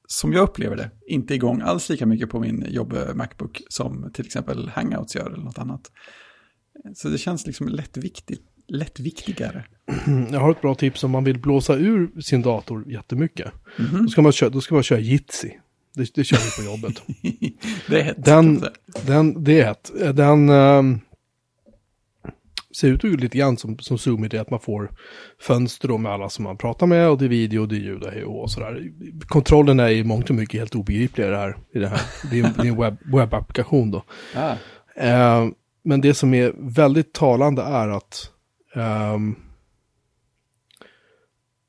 som 0.09 0.33
jag 0.33 0.43
upplever 0.43 0.77
det, 0.77 0.91
inte 1.07 1.35
igång 1.35 1.61
alls 1.61 1.89
lika 1.89 2.07
mycket 2.07 2.31
på 2.31 2.41
min 2.41 2.67
jobb 2.69 2.99
Macbook 3.15 3.63
som 3.69 4.11
till 4.13 4.27
exempel 4.27 4.69
Hangouts 4.69 5.15
gör 5.15 5.27
eller 5.27 5.45
något 5.45 5.59
annat. 5.59 5.91
Så 6.95 7.09
det 7.09 7.19
känns 7.19 7.47
liksom 7.47 7.69
lättviktigt, 7.69 8.43
lättviktigare. 8.69 9.65
Jag 10.31 10.41
har 10.41 10.51
ett 10.51 10.61
bra 10.61 10.75
tips 10.75 11.05
om 11.05 11.11
man 11.11 11.25
vill 11.25 11.39
blåsa 11.39 11.77
ur 11.77 12.21
sin 12.21 12.43
dator 12.43 12.93
jättemycket. 12.93 13.53
Mhm. 13.79 14.03
Då, 14.03 14.09
ska 14.09 14.23
man 14.23 14.33
köra, 14.33 14.51
då 14.51 14.61
ska 14.61 14.75
man 14.75 14.83
köra 14.83 15.01
Jitsi. 15.01 15.59
Det, 15.95 16.15
det 16.15 16.25
kör 16.25 16.37
vi 16.37 16.65
på 16.65 16.73
jobbet. 16.73 17.03
det 17.89 18.01
är 18.01 18.05
hett. 18.05 18.25
Den-. 18.25 18.65
Den, 19.07 19.45
det 19.45 19.61
är 19.61 19.71
ett. 19.71 20.17
Den 20.17 20.49
ehm, 20.49 21.01
ser 22.77 22.89
ut 22.89 23.05
ju 23.05 23.17
lite 23.17 23.39
grann 23.39 23.57
som, 23.57 23.79
som 23.79 23.99
Zoom 23.99 24.25
i 24.25 24.29
det 24.29 24.39
att 24.39 24.51
man 24.51 24.61
får 24.61 24.91
fönster 25.41 25.89
då 25.89 25.99
med 25.99 26.13
alla 26.13 26.29
som 26.29 26.45
man 26.45 26.57
pratar 26.57 26.87
med 26.87 27.09
och 27.09 27.19
det 27.19 27.25
är 27.25 27.29
video, 27.29 27.67
det 27.67 27.77
är 27.77 27.81
ljud 27.81 28.03
och 28.03 28.11
hej 28.11 28.25
och 28.25 28.51
sådär. 28.51 28.93
Kontrollen 29.29 29.81
är 29.81 29.89
i 29.89 30.05
mångt 30.05 30.31
och 30.31 30.37
mycket 30.37 30.61
helt 30.61 30.75
obegriplig 30.75 31.25
i 31.25 31.29
det 31.29 31.37
här. 31.37 31.57
I 31.75 31.79
det, 31.79 31.89
här. 31.89 32.01
det 32.31 32.39
är, 32.39 32.43
det 32.43 32.69
är 32.69 32.71
en 32.71 32.77
webb, 32.77 32.99
webbapplikation 33.05 33.91
då. 33.91 34.05
Ah, 34.37 34.55
Eh, 34.97 35.47
men 35.83 36.01
det 36.01 36.15
som 36.15 36.35
är 36.35 36.53
väldigt 36.57 37.13
talande 37.13 37.63
är 37.63 37.89
att 37.89 38.31
ehm, 38.75 39.37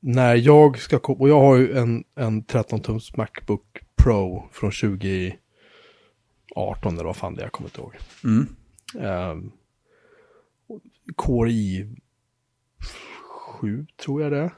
när 0.00 0.34
jag 0.34 0.78
ska 0.78 0.98
och 0.98 1.28
jag 1.28 1.40
har 1.40 1.56
ju 1.56 1.78
en, 1.78 2.04
en 2.16 2.44
13-tums 2.44 3.16
Macbook 3.16 3.80
Pro 3.96 4.48
från 4.52 4.70
2018 4.70 5.38
eller 6.94 7.04
vad 7.04 7.16
fan 7.16 7.34
det 7.34 7.40
är, 7.40 7.44
jag 7.44 7.52
kommer 7.52 7.68
inte 7.68 7.80
ihåg. 7.80 7.94
mm. 8.24 8.48
Um, 9.30 9.52
Core 11.14 11.50
i 11.50 11.96
7 13.60 13.86
tror 14.04 14.22
jag 14.22 14.32
det 14.32 14.38
är. 14.38 14.50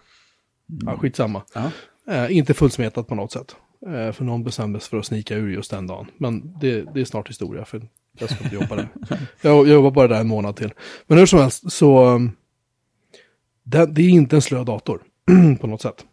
Ja, 0.67 0.99
skitsamma. 0.99 1.43
Ja. 1.55 1.71
Eh, 2.09 2.37
inte 2.37 2.55
fullsmetat 2.55 3.07
på 3.07 3.15
något 3.15 3.33
sätt. 3.33 3.57
Eh, 3.87 4.13
för 4.13 4.25
någon 4.25 4.45
bestämde 4.45 4.81
sig 4.81 4.91
för 4.91 4.99
att 4.99 5.07
snika 5.07 5.35
ur 5.35 5.51
just 5.51 5.71
den 5.71 5.87
dagen. 5.87 6.07
Men 6.17 6.59
det, 6.61 6.95
det 6.95 7.01
är 7.01 7.05
snart 7.05 7.29
historia 7.29 7.65
för 7.65 7.89
jag 8.13 8.31
ska 8.31 8.45
inte 8.45 8.57
jobba 8.57 8.77
där. 8.77 8.89
jag, 9.41 9.57
jag 9.57 9.69
jobbar 9.69 9.91
bara 9.91 10.09
där 10.09 10.21
en 10.21 10.29
månad 10.29 10.57
till. 10.57 10.73
Men 11.07 11.19
hur 11.19 11.27
som 11.27 11.39
helst 11.39 11.73
så 11.73 12.05
um, 12.05 12.37
det, 13.63 13.87
det 13.87 14.03
är 14.03 14.09
inte 14.09 14.37
en 14.37 14.43
slö 14.43 14.65
dator 14.65 15.03
på 15.61 15.67
något 15.67 15.83
sätt. 15.83 16.05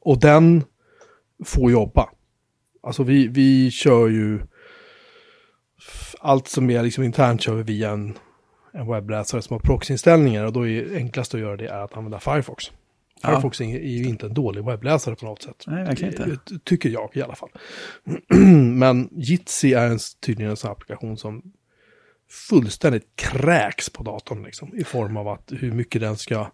Och 0.00 0.20
den 0.20 0.64
får 1.44 1.70
jobba. 1.70 2.08
Alltså 2.82 3.02
vi, 3.02 3.28
vi 3.28 3.70
kör 3.70 4.08
ju 4.08 4.40
allt 6.18 6.48
som 6.48 6.70
är 6.70 6.82
liksom 6.82 7.04
internt 7.04 7.42
kör 7.42 7.54
vi 7.54 7.62
via 7.62 7.90
en 7.90 8.18
en 8.72 8.86
webbläsare 8.86 9.42
som 9.42 9.54
har 9.54 9.60
proxinställningar 9.60 10.44
och 10.44 10.52
då 10.52 10.68
är 10.68 10.84
det 10.84 10.96
enklast 10.96 11.34
att 11.34 11.40
göra 11.40 11.56
det 11.56 11.66
är 11.66 11.80
att 11.80 11.96
använda 11.96 12.20
Firefox. 12.20 12.64
Ja. 13.22 13.28
Firefox 13.28 13.60
är 13.60 13.64
ju 13.64 14.04
inte 14.04 14.26
en 14.26 14.34
dålig 14.34 14.64
webbläsare 14.64 15.14
på 15.14 15.26
något 15.26 15.42
sätt. 15.42 15.64
Nej, 15.66 15.84
verkligen 15.84 16.14
inte. 16.14 16.58
Tycker 16.64 16.88
jag 16.88 17.10
i 17.12 17.22
alla 17.22 17.34
fall. 17.34 17.48
Men 18.74 19.08
Jitsi 19.12 19.74
är 19.74 19.86
en, 19.86 19.98
tydligen 20.20 20.50
en 20.50 20.56
sån 20.56 20.70
applikation 20.70 21.16
som 21.16 21.42
fullständigt 22.30 23.06
kräks 23.16 23.90
på 23.90 24.02
datorn 24.02 24.42
liksom. 24.42 24.76
I 24.76 24.84
form 24.84 25.16
av 25.16 25.28
att 25.28 25.52
hur 25.58 25.72
mycket 25.72 26.00
den 26.00 26.16
ska... 26.16 26.46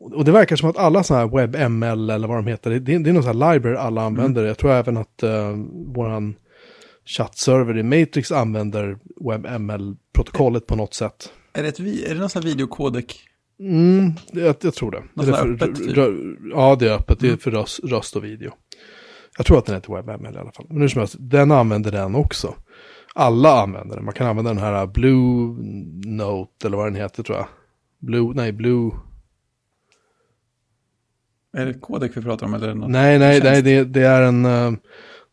Och 0.00 0.24
det 0.24 0.32
verkar 0.32 0.56
som 0.56 0.70
att 0.70 0.78
alla 0.78 1.02
sådana 1.02 1.26
här 1.26 1.46
WebML 1.46 2.10
eller 2.10 2.28
vad 2.28 2.36
de 2.36 2.46
heter, 2.46 2.70
det, 2.70 2.78
det 2.78 3.10
är 3.10 3.12
någon 3.12 3.22
sån 3.22 3.40
här 3.40 3.52
library 3.52 3.76
alla 3.76 4.02
använder. 4.02 4.44
Jag 4.44 4.58
tror 4.58 4.72
även 4.72 4.96
att 4.96 5.22
uh, 5.22 5.56
våran 5.94 6.34
chattserver 7.04 7.78
i 7.78 7.82
Matrix 7.82 8.32
använder 8.32 8.98
WebML-protokollet 9.20 10.66
på 10.66 10.76
något 10.76 10.94
sätt. 10.94 11.32
Är 11.52 11.62
det, 11.62 11.68
ett, 11.68 11.80
är 11.80 12.14
det 12.14 12.20
någon 12.20 12.30
sån 12.30 12.42
här 12.42 12.48
videokodek? 12.48 13.28
Mm, 13.60 14.12
jag, 14.32 14.56
jag 14.60 14.74
tror 14.74 14.90
det. 14.90 15.02
Något 15.14 15.26
det 15.26 15.32
är 15.32 15.36
för, 15.36 15.52
öppet, 15.52 15.76
typ? 15.76 15.96
ja, 16.52 16.76
det 16.80 16.88
är 16.88 16.94
öppet. 16.94 17.20
Det 17.20 17.28
är 17.28 17.36
för 17.36 17.50
röst, 17.50 17.80
röst 17.84 18.16
och 18.16 18.24
video. 18.24 18.52
Jag 19.36 19.46
tror 19.46 19.58
att 19.58 19.66
den 19.66 19.74
heter 19.74 19.92
WebML 19.92 20.34
i 20.34 20.38
alla 20.38 20.52
fall. 20.52 20.66
Men 20.68 20.80
hur 20.80 20.88
som 20.88 20.98
helst, 20.98 21.16
den 21.18 21.50
använder 21.50 21.92
den 21.92 22.14
också. 22.14 22.54
Alla 23.14 23.62
använder 23.62 23.96
den. 23.96 24.04
Man 24.04 24.14
kan 24.14 24.26
använda 24.26 24.54
den 24.54 24.62
här 24.62 24.86
Blue 24.86 25.56
Note 26.04 26.66
eller 26.66 26.76
vad 26.76 26.86
den 26.86 26.94
heter 26.94 27.22
tror 27.22 27.38
jag. 27.38 27.46
Blue, 27.98 28.32
nej, 28.34 28.52
Blue. 28.52 28.90
Är 31.52 31.66
det 31.66 31.74
kodek 31.74 32.16
vi 32.16 32.22
pratar 32.22 32.46
om 32.46 32.54
eller 32.54 32.74
något? 32.74 32.90
Nej, 32.90 33.18
nej, 33.18 33.40
nej, 33.42 33.62
det, 33.62 33.84
det 33.84 34.02
är 34.02 34.22
en, 34.22 34.44
eh, 34.44 34.72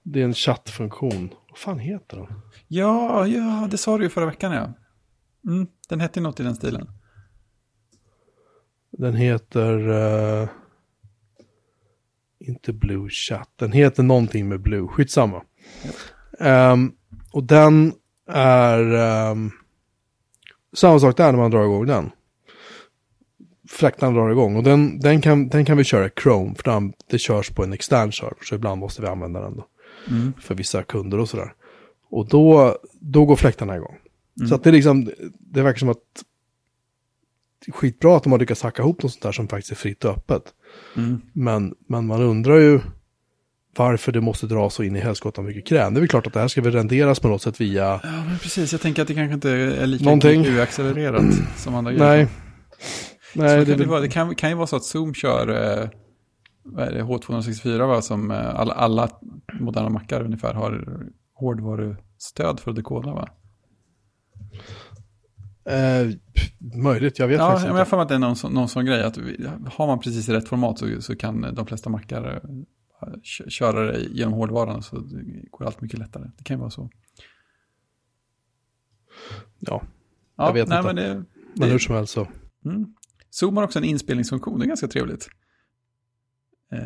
det 0.03 0.21
är 0.21 0.23
en 0.23 0.33
chattfunktion. 0.33 1.29
Fan 1.59 1.79
heter 1.79 2.17
den? 2.17 2.27
Ja, 2.67 3.27
ja, 3.27 3.67
det 3.71 3.77
sa 3.77 3.97
du 3.97 4.03
ju 4.03 4.09
förra 4.09 4.25
veckan 4.25 4.51
ja. 4.51 4.73
Mm, 5.47 5.67
den 5.89 5.99
hette 5.99 6.21
något 6.21 6.39
i 6.39 6.43
den 6.43 6.55
stilen. 6.55 6.87
Den 8.91 9.15
heter... 9.15 9.89
eh, 9.89 10.49
inte 12.39 12.73
Blue 12.73 13.09
Chat. 13.09 13.49
Den 13.55 13.71
heter 13.71 14.03
någonting 14.03 14.47
med 14.49 14.61
Blue. 14.61 14.87
Skitsamma. 14.87 15.43
Ehm, 16.39 16.91
och 17.31 17.43
den 17.43 17.93
är... 18.27 18.93
Um, 19.31 19.51
samma 20.73 20.99
sak 20.99 21.17
där 21.17 21.31
när 21.31 21.39
man 21.39 21.51
drar 21.51 21.63
igång 21.63 21.85
den. 21.85 22.11
Fläktarna 23.69 24.19
drar 24.19 24.29
igång. 24.29 24.55
Och 24.55 24.63
den, 24.63 24.99
den, 24.99 25.21
kan, 25.21 25.49
den 25.49 25.65
kan 25.65 25.77
vi 25.77 25.83
köra 25.83 26.05
i 26.05 26.11
Chrome. 26.23 26.55
För 26.55 26.71
den, 26.71 26.93
det 27.09 27.19
körs 27.19 27.49
på 27.49 27.63
en 27.63 27.73
extern 27.73 28.11
server. 28.11 28.43
Så 28.43 28.55
ibland 28.55 28.79
måste 28.79 29.01
vi 29.01 29.07
använda 29.07 29.41
den 29.41 29.55
då. 29.55 29.67
Mm. 30.07 30.33
För 30.39 30.55
vissa 30.55 30.83
kunder 30.83 31.17
och 31.17 31.29
sådär. 31.29 31.53
Och 32.09 32.27
då, 32.27 32.77
då 32.99 33.25
går 33.25 33.35
fläktarna 33.35 33.75
igång. 33.75 33.97
Mm. 34.37 34.49
Så 34.49 34.55
att 34.55 34.63
det 34.63 34.69
är 34.69 34.71
liksom, 34.71 35.11
det 35.39 35.61
verkar 35.61 35.79
som 35.79 35.89
att 35.89 36.23
det 37.65 37.69
är 37.69 37.73
skitbra 37.73 38.17
att 38.17 38.23
de 38.23 38.31
har 38.31 38.39
lyckats 38.39 38.61
hacka 38.61 38.81
ihop 38.81 39.03
något 39.03 39.11
sånt 39.11 39.23
där 39.23 39.31
som 39.31 39.47
faktiskt 39.47 39.71
är 39.71 39.75
fritt 39.75 40.05
och 40.05 40.11
öppet. 40.11 40.43
Mm. 40.97 41.21
Men, 41.33 41.75
men 41.87 42.07
man 42.07 42.21
undrar 42.21 42.57
ju 42.57 42.79
varför 43.75 44.11
det 44.11 44.21
måste 44.21 44.47
dra 44.47 44.69
så 44.69 44.83
in 44.83 44.95
i 44.95 44.99
helskotta 44.99 45.41
mycket 45.41 45.67
krän. 45.67 45.93
Det 45.93 45.97
är 45.97 46.01
väl 46.01 46.09
klart 46.09 46.27
att 46.27 46.33
det 46.33 46.39
här 46.39 46.47
ska 46.47 46.61
väl 46.61 46.73
renderas 46.73 47.19
på 47.19 47.27
något 47.27 47.41
sätt 47.41 47.61
via... 47.61 47.99
Ja, 48.03 48.25
men 48.27 48.37
precis. 48.39 48.71
Jag 48.71 48.81
tänker 48.81 49.01
att 49.01 49.07
det 49.07 49.13
kanske 49.13 49.33
inte 49.33 49.51
är 49.51 49.87
lika 49.87 50.03
Någonting. 50.05 50.43
GPU-accelererat 50.43 51.23
som 51.57 51.75
andra 51.75 51.91
grejer. 51.91 52.15
Nej. 52.15 52.27
Nej, 53.33 53.57
kan 53.57 53.65
det, 53.65 53.75
det, 53.75 53.83
är 53.83 53.87
vara, 53.87 53.99
det 53.99 54.09
kan, 54.09 54.35
kan 54.35 54.49
ju 54.49 54.55
vara 54.55 54.67
så 54.67 54.75
att 54.75 54.83
Zoom 54.83 55.13
kör 55.13 55.47
eh, 55.49 55.89
vad 56.63 56.87
är 56.87 56.91
det, 56.91 57.03
H264, 57.03 57.87
va, 57.87 58.01
som 58.01 58.31
eh, 58.31 58.59
alla, 58.59 58.73
alla 58.73 59.09
moderna 59.59 59.89
mackar 59.89 60.21
ungefär 60.23 60.53
har 60.53 61.03
hårdvarustöd 61.33 62.59
för 62.59 62.71
att 62.71 62.75
dekoda. 62.77 63.13
Va? 63.13 63.29
eh, 65.65 66.09
möjligt, 66.83 67.19
jag 67.19 67.27
vet 67.27 67.37
Ja, 67.39 67.47
faktiskt 67.47 67.67
men 67.67 67.75
jag 67.75 67.81
inte. 67.83 67.89
får 67.89 67.97
mig 67.97 68.01
att 68.03 68.09
det 68.09 68.15
är 68.15 68.19
någon, 68.19 68.35
sån- 68.35 68.53
någon 68.53 68.69
sån 68.69 68.85
grej. 68.85 69.03
Att 69.03 69.17
har 69.73 69.87
man 69.87 69.99
precis 69.99 70.29
i 70.29 70.33
rätt 70.33 70.47
format 70.47 70.79
så, 70.79 71.01
så 71.01 71.15
kan 71.15 71.41
de 71.55 71.65
flesta 71.65 71.89
mackar 71.89 72.33
eh, 73.01 73.07
kö- 73.23 73.49
köra 73.49 73.91
det 73.91 73.99
genom 73.99 74.33
hårdvaran 74.33 74.83
så 74.83 74.99
det 74.99 75.49
går 75.51 75.65
allt 75.65 75.81
mycket 75.81 75.99
lättare. 75.99 76.31
Det 76.37 76.43
kan 76.43 76.55
ju 76.57 76.59
vara 76.59 76.69
så. 76.69 76.89
Ja, 79.59 79.81
Ja, 80.35 80.45
Jag 80.47 80.53
vet 80.53 80.67
nej, 80.67 80.77
inte. 80.79 80.93
Men 80.93 80.95
det, 80.95 81.13
men 81.15 81.25
det, 81.55 81.65
hur 81.65 81.79
som 81.79 81.95
helst 81.95 82.13
så. 82.13 82.27
Mm. 82.65 82.93
Zoom 83.29 83.57
har 83.57 83.63
också 83.63 83.79
en 83.79 83.85
inspelningsfunktion, 83.85 84.59
det 84.59 84.65
är 84.65 84.67
ganska 84.67 84.87
trevligt. 84.87 85.29
Eh, 86.71 86.79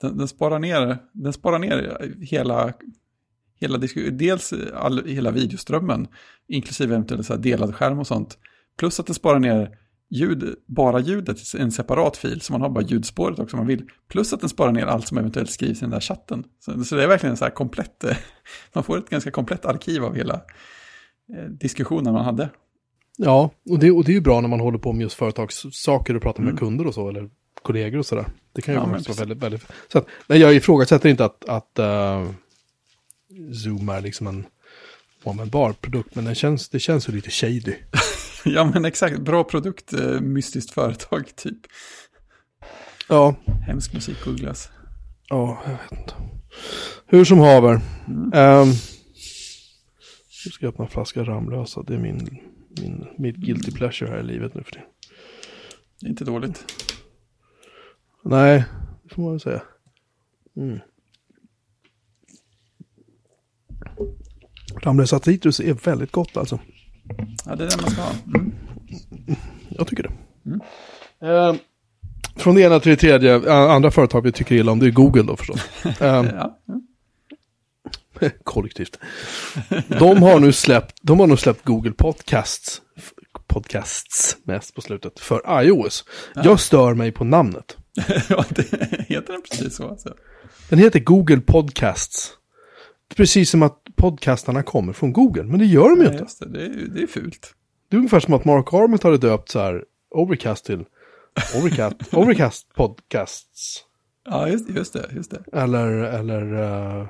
den, 0.00 0.18
den, 0.18 0.28
sparar 0.28 0.58
ner, 0.58 0.98
den 1.12 1.32
sparar 1.32 1.58
ner 1.58 2.14
hela, 2.20 2.72
hela 3.60 3.78
dels 4.12 4.54
all, 4.74 5.06
hela 5.06 5.30
videoströmmen, 5.30 6.08
inklusive 6.48 6.94
eventuellt 6.94 7.26
så 7.26 7.36
delad 7.36 7.74
skärm 7.74 7.98
och 7.98 8.06
sånt. 8.06 8.38
Plus 8.78 9.00
att 9.00 9.06
den 9.06 9.14
sparar 9.14 9.38
ner 9.38 9.78
ljud, 10.10 10.54
bara 10.66 11.00
ljudet 11.00 11.54
i 11.54 11.58
en 11.58 11.72
separat 11.72 12.16
fil, 12.16 12.40
så 12.40 12.52
man 12.52 12.60
har 12.60 12.68
bara 12.68 12.84
ljudspåret 12.84 13.38
också 13.38 13.56
om 13.56 13.58
man 13.58 13.66
vill. 13.66 13.84
Plus 14.08 14.32
att 14.32 14.40
den 14.40 14.48
sparar 14.48 14.72
ner 14.72 14.86
allt 14.86 15.06
som 15.06 15.18
eventuellt 15.18 15.50
skrivs 15.50 15.78
i 15.78 15.80
den 15.80 15.90
där 15.90 16.00
chatten. 16.00 16.44
Så, 16.58 16.84
så 16.84 16.96
det 16.96 17.02
är 17.02 17.08
verkligen 17.08 17.36
så 17.36 17.44
här 17.44 17.52
komplett, 17.52 18.04
man 18.72 18.84
får 18.84 18.98
ett 18.98 19.10
ganska 19.10 19.30
komplett 19.30 19.64
arkiv 19.64 20.04
av 20.04 20.14
hela 20.14 20.34
eh, 21.34 21.44
diskussionen 21.50 22.12
man 22.12 22.24
hade. 22.24 22.48
Ja, 23.18 23.50
och 23.70 23.78
det, 23.78 23.90
och 23.90 24.04
det 24.04 24.12
är 24.12 24.14
ju 24.14 24.20
bra 24.20 24.40
när 24.40 24.48
man 24.48 24.60
håller 24.60 24.78
på 24.78 24.92
med 24.92 25.02
just 25.02 25.16
företagssaker 25.16 26.16
och 26.16 26.22
pratar 26.22 26.42
med 26.42 26.50
Mm. 26.50 26.58
kunder 26.58 26.86
och 26.86 26.94
så, 26.94 27.08
eller 27.08 27.30
kollegor 27.62 27.98
och 27.98 28.06
sådär. 28.06 28.26
Det 28.56 28.62
kan 28.62 28.74
ju 28.74 28.80
Ja, 28.80 28.86
vara 28.86 29.14
väldigt, 29.18 29.38
väldigt... 29.38 29.66
Så 29.92 29.98
att, 29.98 30.06
nej, 30.26 30.38
jag 30.38 30.54
ifrågasätter 30.54 31.08
inte 31.08 31.24
att, 31.24 31.44
att 31.48 31.78
eh, 31.78 32.30
Zoom 33.64 33.88
är 33.88 34.00
liksom 34.00 34.26
en 34.26 34.46
oanvändbar 35.24 35.72
produkt, 35.72 36.14
men 36.14 36.24
den 36.24 36.34
känns, 36.34 36.68
det 36.68 36.78
känns 36.80 37.08
ju 37.08 37.12
lite 37.12 37.30
shady. 37.30 37.74
Ja 38.48 38.70
men 38.74 38.84
exakt, 38.84 39.18
bra 39.18 39.44
produkt, 39.44 39.92
eh, 39.92 40.20
mystiskt 40.20 40.70
företag 40.70 41.36
typ. 41.36 41.58
Ja, 43.08 43.34
Hemsk 43.66 43.92
musik 43.92 44.24
googlas. 44.24 44.68
ja, 45.28 45.62
jag 45.64 45.72
vet 45.72 46.00
inte. 46.00 46.14
Hur 47.06 47.24
som 47.24 47.38
haver. 47.38 47.80
Mm. 48.08 48.32
Um, 48.62 48.68
nu 50.44 50.50
ska 50.50 50.66
jag 50.66 50.72
öppna 50.72 50.84
en 50.84 50.90
flaska 50.90 51.24
Ramlösa, 51.24 51.82
det 51.82 51.94
är 51.94 51.98
min, 51.98 52.40
min, 52.80 53.06
mitt 53.18 53.36
guilty 53.36 53.72
pleasure 53.72 54.10
här 54.10 54.20
i 54.20 54.22
livet 54.22 54.54
nu 54.54 54.62
för 54.62 54.72
det. 54.72 54.82
Det 56.00 56.06
är 56.06 56.10
inte 56.10 56.24
dåligt. 56.24 56.64
Nej, 58.28 58.64
det 59.02 59.14
får 59.14 59.22
man 59.22 59.30
väl 59.30 59.40
säga. 59.40 59.62
Mm. 60.56 60.78
Ramlösa 64.82 65.20
citrus 65.20 65.60
är 65.60 65.74
väldigt 65.74 66.12
gott 66.12 66.36
alltså. 66.36 66.58
Ja, 67.44 67.56
det 67.56 67.64
är 67.64 67.68
det 67.70 67.82
man 67.82 67.90
ska 67.90 68.02
ha. 68.02 68.12
Mm. 68.26 68.52
Jag 69.68 69.86
tycker 69.86 70.02
det. 70.02 70.12
Mm. 70.46 70.60
Eh, 71.20 71.60
från 72.36 72.54
det 72.54 72.62
ena 72.62 72.80
till 72.80 72.90
det 72.90 72.96
tredje, 72.96 73.52
andra 73.52 73.90
företag 73.90 74.22
vi 74.22 74.32
tycker 74.32 74.54
illa 74.54 74.72
om, 74.72 74.78
det 74.78 74.86
är 74.86 74.90
Google 74.90 75.22
då 75.22 75.36
förstås. 75.36 75.60
Eh, 75.84 75.92
Ja, 76.00 76.58
ja. 76.66 76.80
kollektivt. 78.44 78.98
De 79.88 80.22
har 80.22 80.40
nu 80.40 80.52
släppt, 80.52 80.98
de 81.02 81.20
har 81.20 81.26
nu 81.26 81.36
släppt 81.36 81.64
Google 81.64 81.92
Podcasts, 81.92 82.82
podcasts 83.46 84.36
mest 84.44 84.74
på 84.74 84.80
slutet, 84.80 85.20
för 85.20 85.62
iOS. 85.62 86.04
Jag 86.34 86.60
stör 86.60 86.94
mig 86.94 87.12
på 87.12 87.24
namnet. 87.24 87.76
ja, 88.28 88.44
heter 89.08 89.32
den 89.32 89.42
precis 89.50 89.76
så 89.76 89.88
alltså. 89.88 90.14
Den 90.68 90.78
heter 90.78 91.00
Google 91.00 91.40
Podcasts. 91.40 92.32
Precis 93.16 93.50
som 93.50 93.62
att 93.62 93.82
podcastarna 93.96 94.62
kommer 94.62 94.92
från 94.92 95.12
Google, 95.12 95.42
men 95.42 95.58
det 95.58 95.66
gör 95.66 95.88
de 95.96 96.00
ju 96.00 96.06
inte. 96.06 96.26
det, 96.40 96.48
det, 96.48 96.64
är, 96.64 96.88
det 96.94 97.02
är 97.02 97.06
fult. 97.06 97.54
Det 97.88 97.96
är 97.96 97.98
ungefär 97.98 98.20
som 98.20 98.34
att 98.34 98.44
Mark 98.44 98.72
Arment 98.72 99.02
hade 99.02 99.18
döpt 99.18 99.48
så 99.48 99.58
här 99.58 99.84
Overcast 100.10 100.64
till 100.64 100.84
Overcast, 101.56 101.96
Overcast 102.14 102.74
Podcasts. 102.74 103.82
Ja, 104.24 104.48
just, 104.48 104.70
just 104.70 104.92
det, 104.92 105.10
just 105.14 105.30
det. 105.30 105.44
Eller, 105.52 105.88
eller 105.88 106.54
eh, 106.54 107.00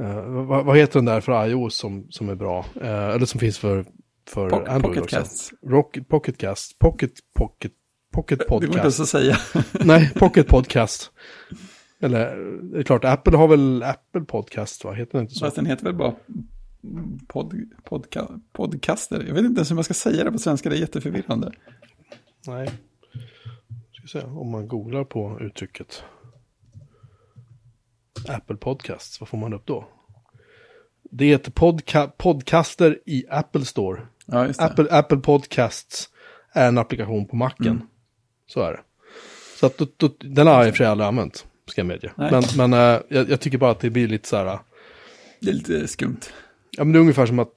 eh, 0.00 0.24
vad, 0.26 0.64
vad 0.64 0.76
heter 0.76 0.98
den 0.98 1.04
där 1.04 1.20
för 1.20 1.46
iOS 1.46 1.74
som, 1.74 2.06
som 2.10 2.28
är 2.28 2.34
bra? 2.34 2.66
Eh, 2.80 3.08
eller 3.08 3.26
som 3.26 3.40
finns 3.40 3.58
för, 3.58 3.84
för 4.28 4.50
Po- 4.50 4.68
Android 4.68 4.96
Pocket 4.96 5.20
också. 5.20 5.54
Rocket, 5.66 6.08
Pocketcast, 6.08 6.78
Pocket, 6.78 7.12
Pocket, 7.34 7.72
Pocket 8.14 8.38
Det 8.38 8.48
går 8.48 8.64
inte 8.64 8.78
ens 8.78 8.96
Podcast. 8.96 9.00
att 9.00 9.08
säga. 9.08 9.36
Nej, 9.84 10.12
Pocket 10.14 10.46
Podcast. 10.46 11.10
Eller, 12.00 12.36
det 12.62 12.78
är 12.78 12.82
klart, 12.82 13.04
Apple 13.04 13.36
har 13.36 13.48
väl 13.48 13.82
Apple 13.82 14.20
Podcast, 14.20 14.84
va? 14.84 14.92
Heter 14.92 15.12
den 15.12 15.22
inte 15.22 15.34
så? 15.34 15.44
Fast 15.44 15.56
den 15.56 15.66
heter 15.66 15.84
väl 15.84 15.94
bara 15.94 16.14
pod, 17.26 17.54
podca, 17.84 18.28
podcaster. 18.52 19.24
Jag 19.26 19.34
vet 19.34 19.44
inte 19.44 19.58
ens 19.58 19.70
hur 19.70 19.74
man 19.74 19.84
ska 19.84 19.94
säga 19.94 20.24
det 20.24 20.32
på 20.32 20.38
svenska, 20.38 20.68
det 20.68 20.76
är 20.76 20.80
jätteförvirrande. 20.80 21.52
Nej. 22.46 22.70
Ska 23.92 24.18
se, 24.18 24.26
om 24.26 24.50
man 24.50 24.68
googlar 24.68 25.04
på 25.04 25.38
uttrycket 25.40 26.02
Apple 28.28 28.56
Podcasts, 28.56 29.20
vad 29.20 29.28
får 29.28 29.38
man 29.38 29.52
upp 29.54 29.66
då? 29.66 29.88
Det 31.10 31.24
heter 31.26 31.50
podca 31.50 32.06
podcaster 32.06 32.98
i 33.06 33.24
Apple 33.30 33.64
Store. 33.64 34.00
Ja, 34.26 34.46
just 34.46 34.60
det. 34.60 34.66
Apple, 34.66 34.86
Apple 34.90 35.18
Podcasts 35.18 36.08
är 36.52 36.68
en 36.68 36.78
applikation 36.78 37.26
på 37.26 37.36
Macen. 37.36 37.66
Mm. 37.66 37.86
Så 38.46 38.60
är 38.60 38.72
det. 38.72 38.80
Så 39.60 39.66
att, 39.66 39.78
då, 39.78 39.86
då, 39.96 40.10
den 40.18 40.46
har 40.46 40.54
jag 40.54 40.66
i 40.66 40.70
och 40.70 40.74
för 40.74 40.76
sig 40.76 40.86
aldrig 40.86 41.06
använt, 41.06 41.46
ska 41.66 41.80
jag 41.80 41.86
medge. 41.86 42.12
Nej. 42.16 42.30
Men, 42.30 42.42
men 42.56 42.72
eh, 42.72 43.02
jag, 43.08 43.30
jag 43.30 43.40
tycker 43.40 43.58
bara 43.58 43.70
att 43.70 43.80
det 43.80 43.90
blir 43.90 44.08
lite 44.08 44.28
så 44.28 44.36
här, 44.36 44.58
Det 45.40 45.50
är 45.50 45.54
lite 45.54 45.88
skumt. 45.88 46.20
ja 46.70 46.84
men 46.84 46.92
det 46.92 46.98
är 46.98 47.00
ungefär 47.00 47.26
som 47.26 47.38
att 47.38 47.52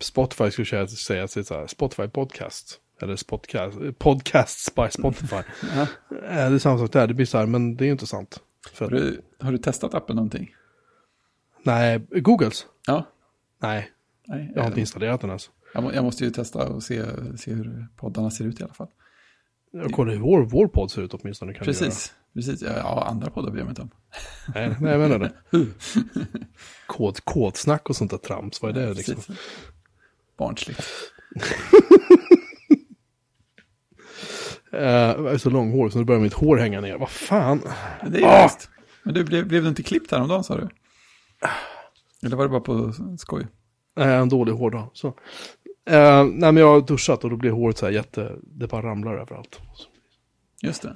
Spotify 0.00 0.50
skulle 0.50 0.86
säga, 0.86 1.22
är 1.22 1.42
så 1.42 1.54
här, 1.54 1.66
Spotify 1.66 2.08
podcast. 2.08 2.78
Eller 3.00 3.18
podcast, 3.26 3.78
podcasts 3.98 4.74
by 4.74 4.88
Spotify. 4.90 5.36
Ja. 5.74 5.82
Eh, 5.82 6.50
det 6.50 6.54
är 6.54 6.58
samma 6.58 6.78
sak 6.78 6.92
där, 6.92 7.06
det 7.06 7.14
blir 7.14 7.26
så 7.26 7.38
här, 7.38 7.46
men 7.46 7.76
det 7.76 7.84
är 7.84 7.86
ju 7.86 7.92
inte 7.92 8.06
sant. 8.06 8.40
För, 8.72 8.84
Har, 8.84 8.96
du, 8.96 9.20
har 9.40 9.52
du 9.52 9.58
testat 9.58 9.94
appen 9.94 10.16
någonting? 10.16 10.54
Nej, 11.62 11.98
Googles? 12.10 12.66
Ja. 12.86 13.06
Nej, 13.58 13.90
Nej, 14.26 14.52
jag 14.54 14.62
har 14.62 14.66
inte 14.66 14.78
eh, 14.78 14.80
installerat 14.80 15.20
den 15.20 15.30
ens. 15.30 15.50
jag, 15.74 15.82
må, 15.82 15.92
jag 15.92 16.04
måste 16.04 16.24
ju 16.24 16.30
testa 16.30 16.68
och 16.68 16.82
se, 16.82 17.04
se 17.38 17.52
hur 17.54 17.86
poddarna 17.96 18.30
ser 18.30 18.44
ut 18.44 18.60
i 18.60 18.62
alla 18.64 18.74
fall. 18.74 18.88
Jag 19.72 19.92
kollar 19.92 20.12
hur 20.12 20.20
vår, 20.20 20.42
vår 20.42 20.68
podd 20.68 20.90
ser 20.90 21.02
ut 21.02 21.14
åtminstone. 21.14 21.54
Kan 21.54 21.64
Precis. 21.64 22.12
Precis. 22.34 22.62
Ja, 22.62 22.72
ja, 22.76 23.04
andra 23.08 23.30
poddar 23.30 23.50
bryr 23.50 23.60
jag 23.60 23.66
mig 23.66 23.70
inte 23.70 23.82
om. 23.82 23.90
Nej, 24.54 24.76
nej, 24.80 24.92
jag 24.92 25.00
menar 25.00 25.18
det. 25.18 25.32
Kod, 26.86 27.24
kodsnack 27.24 27.90
och 27.90 27.96
sånt 27.96 28.10
där 28.10 28.18
trams, 28.18 28.62
vad 28.62 28.76
är 28.76 28.86
det 28.86 28.94
liksom? 28.94 29.14
Precis. 29.14 29.36
Barnsligt. 30.38 30.80
Eh, 34.72 34.80
jag 34.82 35.32
är 35.32 35.38
så 35.38 35.50
långhårig 35.50 35.92
så 35.92 35.98
nu 35.98 36.04
börjar 36.04 36.20
mitt 36.20 36.32
hår 36.32 36.56
hänga 36.56 36.80
ner. 36.80 36.98
Vad 36.98 37.10
fan? 37.10 37.60
Det 38.06 38.16
är 38.16 38.20
ju 38.20 38.26
Ah! 38.26 38.50
Men 39.02 39.14
du, 39.14 39.24
blev, 39.24 39.48
blev 39.48 39.62
du 39.62 39.68
inte 39.68 39.82
klippt 39.82 40.10
häromdagen 40.10 40.44
sa 40.44 40.56
du? 40.56 40.68
Eller 42.22 42.36
var 42.36 42.44
det 42.44 42.50
bara 42.50 42.60
på 42.60 42.92
skoj? 43.18 43.46
Nej, 43.96 44.14
en 44.14 44.28
dålig 44.28 44.52
hårdag. 44.52 44.90
Så. 44.92 45.14
Eh, 45.90 46.24
nej, 46.24 46.52
men 46.52 46.56
jag 46.56 46.68
har 46.68 46.80
duschat 46.80 47.24
och 47.24 47.30
då 47.30 47.36
blir 47.36 47.50
håret 47.50 47.78
så 47.78 47.86
här 47.86 47.92
jätte... 47.92 48.32
Det 48.42 48.66
bara 48.66 48.82
ramlar 48.82 49.14
överallt. 49.14 49.60
Just 50.62 50.82
det. 50.82 50.88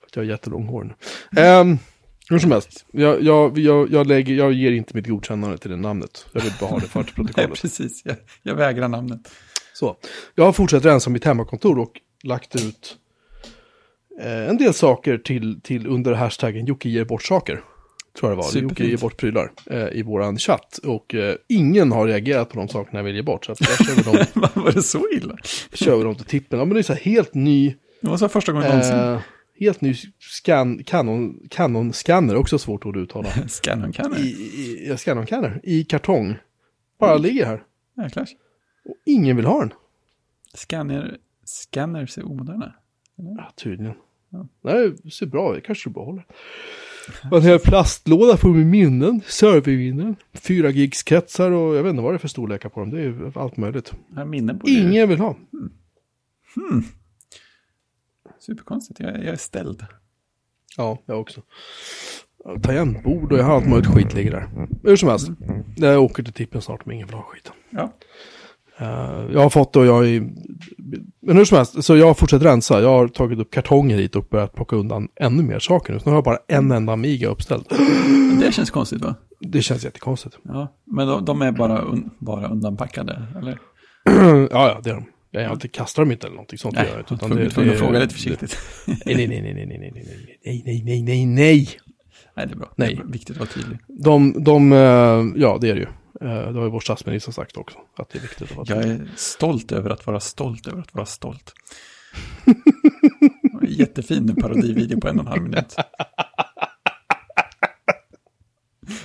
För 0.00 0.06
att 0.06 0.16
jag 0.16 0.22
har 0.22 0.28
jättelång 0.28 0.66
hår 0.66 0.84
nu. 0.84 1.42
Um, 1.42 1.78
hur 2.30 2.38
som 2.38 2.50
helst, 2.50 2.86
jag, 2.92 3.22
jag, 3.22 3.58
jag, 3.58 3.90
jag, 3.90 4.06
lägger, 4.06 4.34
jag 4.34 4.52
ger 4.52 4.72
inte 4.72 4.96
mitt 4.96 5.06
godkännande 5.06 5.58
till 5.58 5.70
det 5.70 5.76
namnet. 5.76 6.26
Jag 6.32 6.40
vill 6.40 6.52
bara 6.60 6.70
ha 6.70 6.78
det 6.78 6.86
för 6.86 7.02
till 7.02 7.12
Nej, 7.16 7.26
protokollet. 7.26 7.60
precis. 7.60 8.02
Jag, 8.04 8.16
jag 8.42 8.54
vägrar 8.54 8.88
namnet. 8.88 9.20
Så. 9.74 9.96
Jag 10.34 10.44
har 10.44 10.52
fortsatt 10.52 10.84
rensa 10.84 11.10
mitt 11.10 11.24
hemmakontor 11.24 11.78
och 11.78 12.00
lagt 12.22 12.56
ut 12.56 12.96
eh, 14.20 14.48
en 14.48 14.56
del 14.56 14.74
saker 14.74 15.18
till, 15.18 15.60
till 15.60 15.86
under 15.86 16.12
hashtaggen 16.12 16.66
Jocke 16.66 16.88
ger 16.88 17.04
bort 17.04 17.22
saker. 17.22 17.62
Tror 18.18 18.30
jag 18.30 18.38
det 18.38 18.42
var. 18.42 18.48
Superfint. 18.48 18.70
Jocke 18.70 18.84
ger 18.84 18.96
bort 18.96 19.16
prylar 19.16 19.50
eh, 19.70 19.88
i 19.92 20.02
våran 20.02 20.38
chatt. 20.38 20.78
Och 20.78 21.14
eh, 21.14 21.36
ingen 21.48 21.92
har 21.92 22.06
reagerat 22.06 22.48
på 22.48 22.56
de 22.56 22.68
sakerna 22.68 22.98
jag 22.98 23.04
vill 23.04 23.16
ge 23.16 23.22
bort. 23.22 23.44
Så 23.44 23.52
att 23.52 23.60
jag 23.60 23.86
kör 23.86 23.94
vi 23.94 24.02
dem, 24.02 24.50
var 24.62 24.72
det 24.72 24.82
så 24.82 25.08
illa? 25.12 25.36
kör 25.72 25.96
vi 25.96 26.04
dem 26.04 26.14
till 26.14 26.24
tippen. 26.24 26.58
Ja, 26.58 26.64
men 26.64 26.74
det 26.74 26.80
är 26.80 26.82
så 26.82 26.92
här 26.92 27.00
helt 27.00 27.34
ny... 27.34 27.74
Det 28.00 28.08
var 28.08 28.16
så 28.16 28.28
första 28.28 28.52
gången 28.52 28.68
någonsin. 28.68 28.94
Eh, 28.94 29.20
helt 29.60 29.80
ny 29.80 29.94
scan, 30.18 30.84
Canon, 30.84 31.48
Canon 31.50 31.92
scanner, 31.92 32.36
också 32.36 32.58
svårt 32.58 32.86
ord 32.86 32.96
att 32.96 33.02
uttala. 33.02 33.28
Scannon 33.48 33.92
kan 33.92 34.16
I, 34.16 34.86
ja, 34.88 34.96
Canon 34.96 35.26
scanner, 35.26 35.60
i 35.62 35.84
kartong. 35.84 36.36
Bara 36.98 37.16
ligger 37.16 37.46
här. 37.46 37.62
Jäklar. 38.02 38.28
Och 38.84 38.96
ingen 39.06 39.36
vill 39.36 39.46
ha 39.46 39.60
den. 39.60 39.72
Scanner, 40.54 41.16
scanners 41.44 42.18
är 42.18 42.26
omoderna. 42.26 42.74
Ja, 43.16 43.52
tydligen. 43.56 43.94
Ja. 44.30 44.46
Nej, 44.62 44.92
det 45.02 45.10
ser 45.10 45.26
bra 45.26 45.56
ut. 45.56 45.64
Kanske 45.64 45.88
du 45.88 45.92
behåller. 45.94 46.26
Och 47.30 47.36
en 47.36 47.42
hel 47.42 47.58
plastlåda 47.58 48.36
full 48.36 48.54
med 48.54 48.66
minnen, 48.66 49.20
serverminnen, 49.26 50.16
4 50.32 50.70
gigs 50.70 51.02
kretsar 51.02 51.50
och 51.50 51.76
jag 51.76 51.82
vet 51.82 51.90
inte 51.90 52.02
vad 52.02 52.12
det 52.12 52.16
är 52.16 52.18
för 52.18 52.28
storlekar 52.28 52.68
på 52.68 52.80
dem. 52.80 52.90
Det 52.90 53.02
är 53.02 53.38
allt 53.38 53.56
möjligt. 53.56 53.92
Har 54.14 54.24
minnen 54.24 54.58
på 54.58 54.66
det. 54.66 54.72
Ingen 54.72 55.08
vill 55.08 55.18
ha. 55.18 55.36
Superkonstigt. 58.38 59.00
Jag, 59.00 59.10
jag 59.10 59.26
är 59.26 59.36
ställd. 59.36 59.86
Ja, 60.76 60.98
jag 61.06 61.20
också. 61.20 61.42
Ja, 62.44 62.58
Tangentbord 62.62 63.32
och 63.32 63.38
jag 63.38 63.44
har 63.44 63.54
allt 63.54 63.68
möjligt 63.68 63.90
skit 63.90 64.14
ligger 64.14 64.30
där. 64.30 64.68
Hur 64.82 64.96
som 64.96 65.08
helst. 65.08 65.28
Jag 65.76 66.02
åker 66.02 66.22
till 66.22 66.32
tippen 66.32 66.62
snart 66.62 66.86
om 66.86 66.92
ingen 66.92 67.08
ha 67.08 67.22
skiten. 67.22 67.52
Ja. 67.70 67.92
Eh, 68.82 69.32
jag 69.32 69.40
har 69.40 69.50
fått 69.50 69.76
och 69.76 69.86
jag 69.86 70.08
är... 70.08 70.20
Men 71.22 71.36
hur 71.36 71.44
som 71.44 71.56
helst, 71.56 71.84
så 71.84 71.96
jag 71.96 72.06
har 72.06 72.14
fortsatt 72.14 72.42
rensa. 72.42 72.80
Jag 72.80 72.88
har 72.88 73.08
tagit 73.08 73.38
upp 73.38 73.50
kartonger 73.50 73.96
hit 73.98 74.16
och 74.16 74.24
börjat 74.30 74.54
plocka 74.54 74.76
undan 74.76 75.08
ännu 75.20 75.42
mer 75.42 75.58
saker 75.58 75.92
nu. 75.92 75.98
Så 75.98 76.04
nu 76.04 76.10
har 76.10 76.16
jag 76.16 76.24
bara 76.24 76.38
en 76.48 76.72
enda 76.72 76.92
Amiga 76.92 77.28
uppställd. 77.28 77.64
Det 78.40 78.52
känns 78.52 78.70
konstigt 78.70 79.00
va? 79.00 79.14
Det 79.40 79.62
känns 79.62 79.84
jättekonstigt. 79.84 80.38
Ja. 80.42 80.74
Men 80.86 81.08
de, 81.08 81.24
de 81.24 81.42
är 81.42 81.52
bara, 81.52 81.78
un, 81.78 82.10
bara 82.18 82.48
undanpackade, 82.48 83.22
eller? 83.38 83.58
ja, 84.50 84.68
ja, 84.68 84.80
det 84.84 84.90
är 84.90 84.94
de. 84.94 85.04
Jag 85.30 85.46
har 85.46 85.54
inte 85.54 85.68
kastat 85.68 86.02
dem 86.02 86.12
inte 86.12 86.26
eller 86.26 86.34
någonting 86.36 86.58
sånt. 86.58 86.74
Nej, 86.74 86.86
jag 86.88 86.98
jag 86.98 87.12
utan 87.52 87.66
det- 87.68 87.76
fråga 87.76 87.98
lite 87.98 88.14
försiktigt. 88.14 88.58
Nej, 88.86 88.96
nej, 89.04 89.26
nej, 89.28 89.42
nej, 89.42 89.54
nej, 89.54 89.66
nej, 89.66 89.78
nej, 89.80 89.92
nej, 90.44 90.62
nej, 90.64 90.82
nej, 90.92 91.02
nej, 91.02 91.26
nej. 91.26 91.68
Nej, 92.36 92.46
det 92.46 92.52
är 92.52 92.56
bra. 92.56 92.68
Nej. 92.76 92.94
Det 92.94 93.02
är 93.02 93.12
viktigt 93.12 93.30
att 93.30 93.40
vara 93.40 93.48
tydlig. 93.48 93.78
De, 93.88 94.44
de, 94.44 94.72
eh, 94.72 94.78
ja 95.42 95.58
det 95.60 95.70
är 95.70 95.74
det 95.74 95.80
ju. 95.80 95.86
Eh, 96.22 96.52
Det 96.52 96.58
har 96.58 96.64
ju 96.64 96.70
vår 96.70 96.80
statsminister 96.80 97.32
sagt 97.32 97.56
också. 97.56 97.78
Att 97.96 98.08
det 98.10 98.18
är 98.18 98.22
viktigt 98.22 98.50
att 98.50 98.56
vara 98.56 98.66
Jag 98.68 98.84
är 98.84 99.10
stolt 99.16 99.72
över 99.72 99.90
att 99.90 100.06
vara 100.06 100.20
stolt 100.20 100.66
över 100.66 100.80
att 100.80 100.94
vara 100.94 101.06
stolt. 101.06 101.54
Jättefin 103.68 104.34
parodivideo 104.36 105.00
på 105.00 105.08
en 105.08 105.18
och 105.18 105.24
en 105.24 105.28
halv 105.28 105.42
minut. 105.42 105.76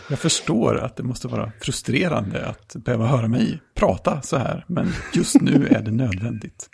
Jag 0.10 0.20
förstår 0.20 0.78
att 0.78 0.96
det 0.96 1.04
måste 1.04 1.28
vara 1.28 1.52
frustrerande 1.62 2.46
att 2.46 2.76
behöva 2.76 3.08
höra 3.08 3.28
mig 3.28 3.60
prata 3.76 4.22
så 4.22 4.38
här, 4.38 4.66
men 4.68 4.94
just 5.14 5.42
nu 5.42 5.68
är 5.68 5.82
det 5.82 5.92
nödvändigt. 5.92 6.70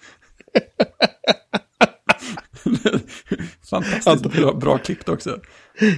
Fantastiskt 3.70 4.36
bra, 4.36 4.54
bra 4.54 4.78
klippt 4.78 5.10
också. 5.10 5.40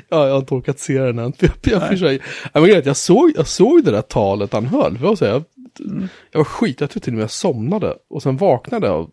Ja, 0.09 0.25
jag 0.25 0.31
har 0.31 0.37
inte 0.39 0.53
orkat 0.53 0.79
se 0.79 0.99
den 0.99 1.19
än. 1.19 1.33
Jag, 1.39 1.51
jag, 1.61 1.87
för 1.87 1.95
sig, 1.95 2.19
ja, 2.43 2.49
men 2.53 2.63
grejen 2.63 2.75
är 2.77 2.79
att 2.79 2.85
jag, 2.85 2.97
såg, 2.97 3.31
jag 3.35 3.47
såg 3.47 3.83
det 3.83 3.91
där 3.91 4.01
talet 4.01 4.53
han 4.53 4.65
höll. 4.65 4.97
För 4.97 5.05
jag, 5.05 5.17
säga, 5.17 5.31
jag, 5.31 5.43
Mm. 5.79 6.07
jag 6.31 6.39
var 6.39 6.45
skit, 6.45 6.81
jag 6.81 6.89
tror 6.89 6.99
till 7.01 7.13
och 7.13 7.17
med 7.17 7.23
jag 7.23 7.31
somnade. 7.31 7.95
Och 8.09 8.23
sen 8.23 8.37
vaknade 8.37 8.87
jag 8.87 9.09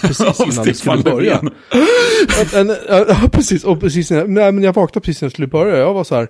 precis 0.00 0.40
innan 0.52 0.64
vi 0.64 0.74
skulle 0.74 1.02
börja. 1.02 1.42
Ja, 3.08 3.28
precis. 3.32 3.64
Och 3.64 3.80
precis 3.80 4.10
när, 4.10 4.26
nej, 4.26 4.52
men 4.52 4.64
jag 4.64 4.72
vaknade 4.72 5.04
precis 5.04 5.22
när 5.22 5.26
jag 5.26 5.32
skulle 5.32 5.46
börja. 5.46 5.76
Jag 5.76 5.94
var 5.94 6.04
så 6.04 6.14
här. 6.14 6.28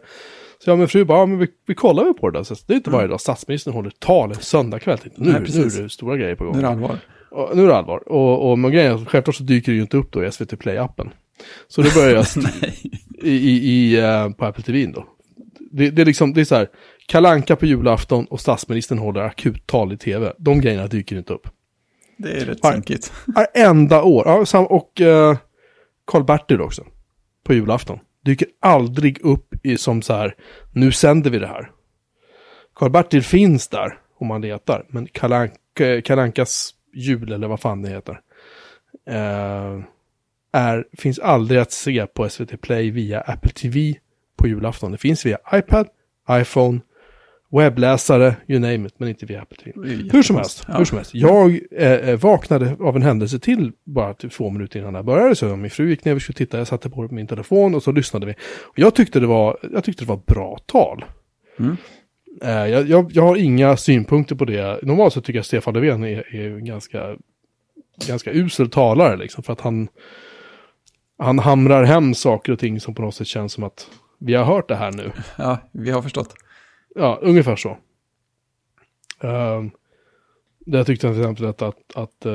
Så 0.64 0.70
jag 0.70 0.72
och 0.74 0.78
min 0.78 0.88
fru 0.88 1.04
bara, 1.04 1.18
ja, 1.18 1.26
men 1.26 1.38
vi, 1.38 1.46
vi 1.66 1.74
kollar 1.74 2.04
väl 2.04 2.14
på 2.14 2.30
det 2.30 2.38
där. 2.38 2.44
Så 2.44 2.54
det 2.66 2.72
är 2.72 2.76
inte 2.76 2.90
varje 2.90 3.08
dag 3.08 3.20
statsministern 3.20 3.74
håller 3.74 3.90
tal 3.90 4.30
en 4.30 4.36
söndagkväll. 4.40 4.98
Nu, 5.16 5.30
Mm. 5.30 5.42
Nej, 5.42 5.52
nu 5.54 5.62
är 5.78 5.82
det 5.82 5.88
stora 5.90 6.16
grejer 6.16 6.34
på 6.34 6.44
gång. 6.44 6.52
Nu 6.52 6.58
är 6.58 6.62
det 6.62 6.68
allvar. 6.68 6.98
Och, 7.30 7.56
nu 7.56 7.62
är 7.64 7.66
det 7.68 7.76
allvar. 7.76 8.08
Och, 8.08 8.50
och 8.50 8.58
men 8.58 8.70
grejen 8.72 9.06
självklart 9.06 9.36
så 9.36 9.42
dyker 9.42 9.72
det 9.72 9.76
ju 9.76 9.82
inte 9.82 9.96
upp 9.96 10.12
då 10.12 10.24
i 10.24 10.32
SVT 10.32 10.52
Play-appen. 10.52 11.10
Så 11.68 11.82
då 11.82 11.90
börjar 11.94 12.14
jag 12.14 12.26
i, 13.22 13.30
i, 13.30 13.70
i, 13.70 14.00
eh, 14.00 14.30
på 14.30 14.44
Apple 14.44 14.64
TV 14.64 14.86
då. 14.86 15.06
Det, 15.70 15.90
det 15.90 16.02
är 16.02 16.06
liksom, 16.06 16.32
det 16.32 16.40
är 16.40 16.44
så 16.44 16.54
här, 16.54 16.68
Kalanka 17.06 17.56
på 17.56 17.66
julafton 17.66 18.24
och 18.24 18.40
statsministern 18.40 18.98
håller 18.98 19.20
akuttal 19.20 19.92
i 19.92 19.96
tv. 19.96 20.32
De 20.38 20.60
grejerna 20.60 20.86
dyker 20.86 21.16
inte 21.16 21.32
upp. 21.32 21.48
Det 22.16 22.30
är 22.30 22.44
rätt 22.44 22.64
sunkigt. 22.64 23.12
Varenda 23.26 24.02
år. 24.02 24.46
Ja, 24.52 24.58
och 24.60 25.00
eh, 25.00 25.36
Karl-Bertil 26.04 26.60
också. 26.60 26.86
På 27.44 27.54
julafton. 27.54 27.98
Dyker 28.24 28.48
aldrig 28.60 29.20
upp 29.20 29.54
i, 29.62 29.76
som 29.76 30.02
så 30.02 30.14
här, 30.14 30.34
nu 30.72 30.92
sänder 30.92 31.30
vi 31.30 31.38
det 31.38 31.46
här. 31.46 31.70
Karl-Bertil 32.74 33.22
finns 33.22 33.68
där 33.68 33.98
om 34.18 34.26
man 34.26 34.40
letar. 34.40 34.86
Men 34.88 35.06
Kalanka, 35.06 36.02
Kalankas 36.04 36.74
jul 36.94 37.32
eller 37.32 37.48
vad 37.48 37.60
fan 37.60 37.82
det 37.82 37.88
heter. 37.88 38.20
Eh, 39.10 39.80
är, 40.54 40.84
finns 40.92 41.18
aldrig 41.18 41.60
att 41.60 41.72
se 41.72 42.06
på 42.06 42.28
SVT 42.28 42.60
Play 42.60 42.90
via 42.90 43.20
Apple 43.20 43.52
TV 43.52 43.94
på 44.36 44.48
julafton. 44.48 44.92
Det 44.92 44.98
finns 44.98 45.26
via 45.26 45.38
iPad, 45.54 45.86
iPhone, 46.30 46.80
webbläsare, 47.50 48.36
you 48.46 48.60
name 48.60 48.86
it, 48.86 48.94
men 48.98 49.08
inte 49.08 49.26
via 49.26 49.42
Apple 49.42 49.56
TV. 49.56 49.88
Hur 50.12 50.22
som 50.22 50.36
helst. 50.36 50.64
Ja. 50.68 50.78
hur 50.78 50.84
som 50.84 50.98
helst. 50.98 51.14
Jag 51.14 51.60
eh, 51.72 51.92
eh, 51.92 52.18
vaknade 52.18 52.76
av 52.80 52.96
en 52.96 53.02
händelse 53.02 53.38
till 53.38 53.72
bara 53.84 54.14
typ 54.14 54.32
två 54.32 54.50
minuter 54.50 54.80
innan 54.80 54.92
det 54.92 54.98
här 54.98 55.04
började. 55.04 55.36
Så 55.36 55.56
min 55.56 55.70
fru 55.70 55.90
gick 55.90 56.04
ner 56.04 56.14
och 56.14 56.22
skulle 56.22 56.36
titta, 56.36 56.58
jag 56.58 56.66
satte 56.66 56.90
på 56.90 57.08
min 57.10 57.26
telefon 57.26 57.74
och 57.74 57.82
så 57.82 57.92
lyssnade 57.92 58.26
vi. 58.26 58.32
Och 58.62 58.78
jag 58.78 58.94
tyckte 58.94 59.20
det 59.20 59.26
var, 59.26 59.58
jag 59.72 59.84
tyckte 59.84 60.04
det 60.04 60.08
var 60.08 60.20
bra 60.26 60.58
tal. 60.66 61.04
Mm. 61.58 61.76
Eh, 62.42 62.50
jag, 62.50 62.88
jag, 62.88 63.10
jag 63.12 63.22
har 63.22 63.36
inga 63.36 63.76
synpunkter 63.76 64.34
på 64.34 64.44
det. 64.44 64.78
Normalt 64.82 65.12
så 65.12 65.20
tycker 65.20 65.38
jag 65.38 65.46
Stefan 65.46 65.74
Löfven 65.74 66.04
är, 66.04 66.36
är 66.36 66.58
ganska, 66.58 67.16
ganska 68.06 68.32
usel 68.32 68.70
talare 68.70 69.16
liksom. 69.16 69.42
För 69.42 69.52
att 69.52 69.60
han, 69.60 69.88
han 71.24 71.38
hamrar 71.38 71.84
hem 71.84 72.14
saker 72.14 72.52
och 72.52 72.58
ting 72.58 72.80
som 72.80 72.94
på 72.94 73.02
något 73.02 73.14
sätt 73.14 73.26
känns 73.26 73.52
som 73.52 73.64
att 73.64 73.90
vi 74.18 74.34
har 74.34 74.44
hört 74.44 74.68
det 74.68 74.76
här 74.76 74.92
nu. 74.92 75.12
Ja, 75.36 75.58
vi 75.72 75.90
har 75.90 76.02
förstått. 76.02 76.34
Ja, 76.94 77.18
ungefär 77.22 77.56
så. 77.56 77.76
Um, 79.20 79.70
där 80.58 80.78
jag 80.78 80.86
tyckte 80.86 81.08
till 81.08 81.20
exempel 81.20 81.46
att, 81.46 81.62
att, 81.62 81.76
att, 81.94 82.26
eh, 82.26 82.32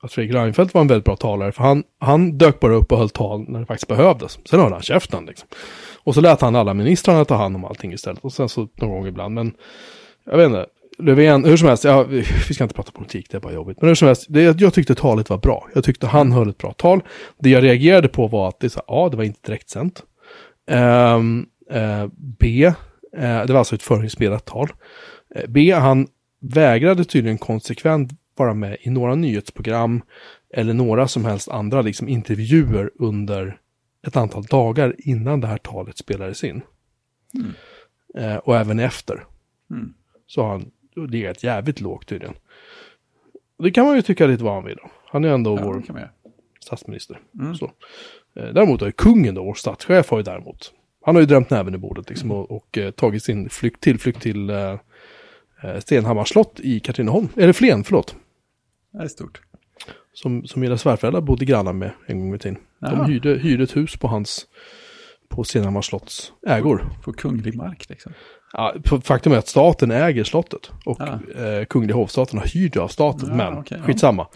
att 0.00 0.12
Fredrik 0.12 0.34
Reinfeldt 0.34 0.74
var 0.74 0.80
en 0.80 0.86
väldigt 0.86 1.04
bra 1.04 1.16
talare. 1.16 1.52
För 1.52 1.64
han, 1.64 1.82
han 1.98 2.38
dök 2.38 2.60
bara 2.60 2.74
upp 2.74 2.92
och 2.92 2.98
höll 2.98 3.10
tal 3.10 3.44
när 3.48 3.60
det 3.60 3.66
faktiskt 3.66 3.88
behövdes. 3.88 4.38
Sen 4.44 4.60
höll 4.60 4.72
han 4.72 4.82
käften 4.82 5.26
liksom. 5.26 5.48
Och 6.04 6.14
så 6.14 6.20
lät 6.20 6.40
han 6.40 6.56
alla 6.56 6.74
ministrarna 6.74 7.24
ta 7.24 7.34
hand 7.34 7.56
om 7.56 7.64
allting 7.64 7.92
istället. 7.92 8.24
Och 8.24 8.32
sen 8.32 8.48
så 8.48 8.68
någon 8.74 8.90
gång 8.90 9.06
ibland. 9.06 9.34
Men 9.34 9.52
jag 10.24 10.36
vet 10.36 10.46
inte. 10.46 10.66
Löfven, 10.98 11.44
hur 11.44 11.56
som 11.56 11.68
helst, 11.68 11.84
ja, 11.84 12.02
vi 12.02 12.54
ska 12.54 12.64
inte 12.64 12.74
prata 12.74 12.92
politik, 12.92 13.30
det 13.30 13.36
är 13.36 13.40
bara 13.40 13.52
jobbigt. 13.52 13.80
Men 13.80 13.88
hur 13.88 13.94
som 13.94 14.06
helst, 14.06 14.26
det, 14.28 14.60
jag 14.60 14.74
tyckte 14.74 14.94
talet 14.94 15.30
var 15.30 15.38
bra. 15.38 15.68
Jag 15.74 15.84
tyckte 15.84 16.06
han 16.06 16.32
höll 16.32 16.48
ett 16.48 16.58
bra 16.58 16.72
tal. 16.72 17.02
Det 17.38 17.50
jag 17.50 17.62
reagerade 17.62 18.08
på 18.08 18.28
var 18.28 18.48
att 18.48 18.60
det 18.60 18.70
sa, 18.70 18.82
ja, 18.86 19.08
det 19.08 19.16
var 19.16 19.24
inte 19.24 19.40
direkt 19.46 19.70
sänt. 19.70 20.02
Ehm, 20.66 21.46
eh, 21.70 22.06
B, 22.16 22.64
eh, 23.16 23.46
det 23.46 23.52
var 23.52 23.58
alltså 23.58 23.74
ett 23.74 23.82
förinspelat 23.82 24.44
tal. 24.44 24.68
Eh, 25.34 25.42
B, 25.48 25.72
han 25.72 26.06
vägrade 26.40 27.04
tydligen 27.04 27.38
konsekvent 27.38 28.12
vara 28.36 28.54
med 28.54 28.76
i 28.80 28.90
några 28.90 29.14
nyhetsprogram 29.14 30.02
eller 30.54 30.74
några 30.74 31.08
som 31.08 31.24
helst 31.24 31.48
andra 31.48 31.82
liksom, 31.82 32.08
intervjuer 32.08 32.90
under 32.98 33.58
ett 34.06 34.16
antal 34.16 34.42
dagar 34.42 34.94
innan 34.98 35.40
det 35.40 35.46
här 35.46 35.58
talet 35.58 35.98
spelades 35.98 36.44
in. 36.44 36.62
Mm. 37.34 38.40
Och 38.44 38.56
även 38.56 38.78
efter. 38.78 39.24
Mm. 39.70 39.94
Så 40.26 40.42
har 40.42 40.48
han 40.48 40.70
legat 40.96 41.42
jävligt 41.44 41.80
lågt 41.80 42.06
tydligen. 42.06 42.34
Det 43.58 43.70
kan 43.70 43.86
man 43.86 43.96
ju 43.96 44.02
tycka 44.02 44.26
lite 44.26 44.44
vad 44.44 44.54
han 44.54 44.64
vill. 44.64 44.76
Då. 44.76 44.90
Han 45.06 45.24
är 45.24 45.28
ändå 45.28 45.56
Ja, 45.58 45.64
vår 45.64 45.82
statsminister. 46.60 47.20
Mm. 47.40 47.54
Så. 47.54 47.64
Eh, 48.36 48.48
Däremot 48.48 48.80
har 48.80 48.88
ju 48.88 48.92
kungen 48.92 49.34
då, 49.34 49.44
vår 49.44 49.54
statschef, 49.54 50.10
har 50.10 50.18
ju 50.18 50.22
däremot. 50.22 50.72
Han 51.04 51.14
har 51.14 51.22
ju 51.22 51.26
drämt 51.26 51.50
näven 51.50 51.74
i 51.74 51.78
bordet 51.78 52.08
liksom 52.08 52.30
och, 52.30 52.50
och 52.50 52.78
eh, 52.78 52.90
tagit 52.90 53.24
sin 53.24 53.48
flykt, 53.48 53.80
tillflykt 53.80 54.22
till 54.22 54.50
eh, 54.50 54.78
eh, 55.62 55.78
Stenhammars 55.80 56.28
slott 56.28 56.60
i 56.60 56.80
Katrineholm. 56.80 57.28
Eller 57.36 57.52
Flen, 57.52 57.84
förlåt. 57.84 58.16
Det 58.92 59.02
är 59.02 59.08
stort. 59.08 59.40
Som, 60.12 60.46
som 60.46 60.60
mina 60.60 60.78
svärföräldrar 60.78 61.20
bodde 61.20 61.44
grannar 61.44 61.72
med 61.72 61.90
en 62.06 62.20
gång 62.20 62.34
i 62.34 62.38
tiden. 62.38 62.58
De 62.80 63.04
hyrde, 63.04 63.34
hyrde 63.38 63.64
ett 63.64 63.76
hus 63.76 63.96
på 63.96 64.08
hans, 64.08 64.46
på 65.28 65.44
Stenhammars 65.44 65.86
slotts 65.86 66.32
ägor. 66.46 66.86
På 67.04 67.12
kunglig 67.12 67.56
mark 67.56 67.88
liksom. 67.88 68.12
Ja, 68.56 68.74
faktum 69.04 69.32
är 69.32 69.36
att 69.38 69.48
staten 69.48 69.90
äger 69.90 70.24
slottet. 70.24 70.70
Och 70.84 71.00
Ah. 71.00 71.18
eh, 71.44 71.64
kungliga 71.64 71.96
hovstaten 71.96 72.38
har 72.38 72.46
hyrt 72.46 72.76
av 72.76 72.88
staten. 72.88 73.28
Ja, 73.28 73.34
men 73.34 73.64
ja. 73.68 73.76
skitsamma. 73.82 74.26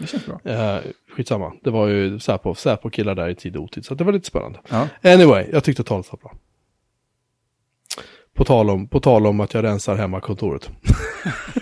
Bra. 0.43 0.53
Eh, 0.53 0.81
skitsamma. 1.15 1.53
Det 1.63 1.69
var 1.69 1.87
ju 1.87 2.19
Säpo, 2.19 2.55
Säpo-killar 2.55 3.15
där 3.15 3.29
i 3.29 3.35
tid 3.35 3.55
och 3.55 3.63
otid. 3.63 3.85
Så 3.85 3.95
det 3.95 4.03
var 4.03 4.11
lite 4.13 4.27
spännande. 4.27 4.59
Ja. 4.69 4.87
Anyway, 5.03 5.45
jag 5.51 5.63
tyckte 5.63 5.83
talet 5.83 6.11
var 6.11 6.19
bra. 6.19 6.31
På 8.35 8.43
tal 8.45 8.69
om, 8.69 8.87
på 8.87 8.99
tal 8.99 9.27
om 9.27 9.39
att 9.39 9.53
jag 9.53 9.63
rensar 9.63 9.95
hemmakontoret. 9.95 10.69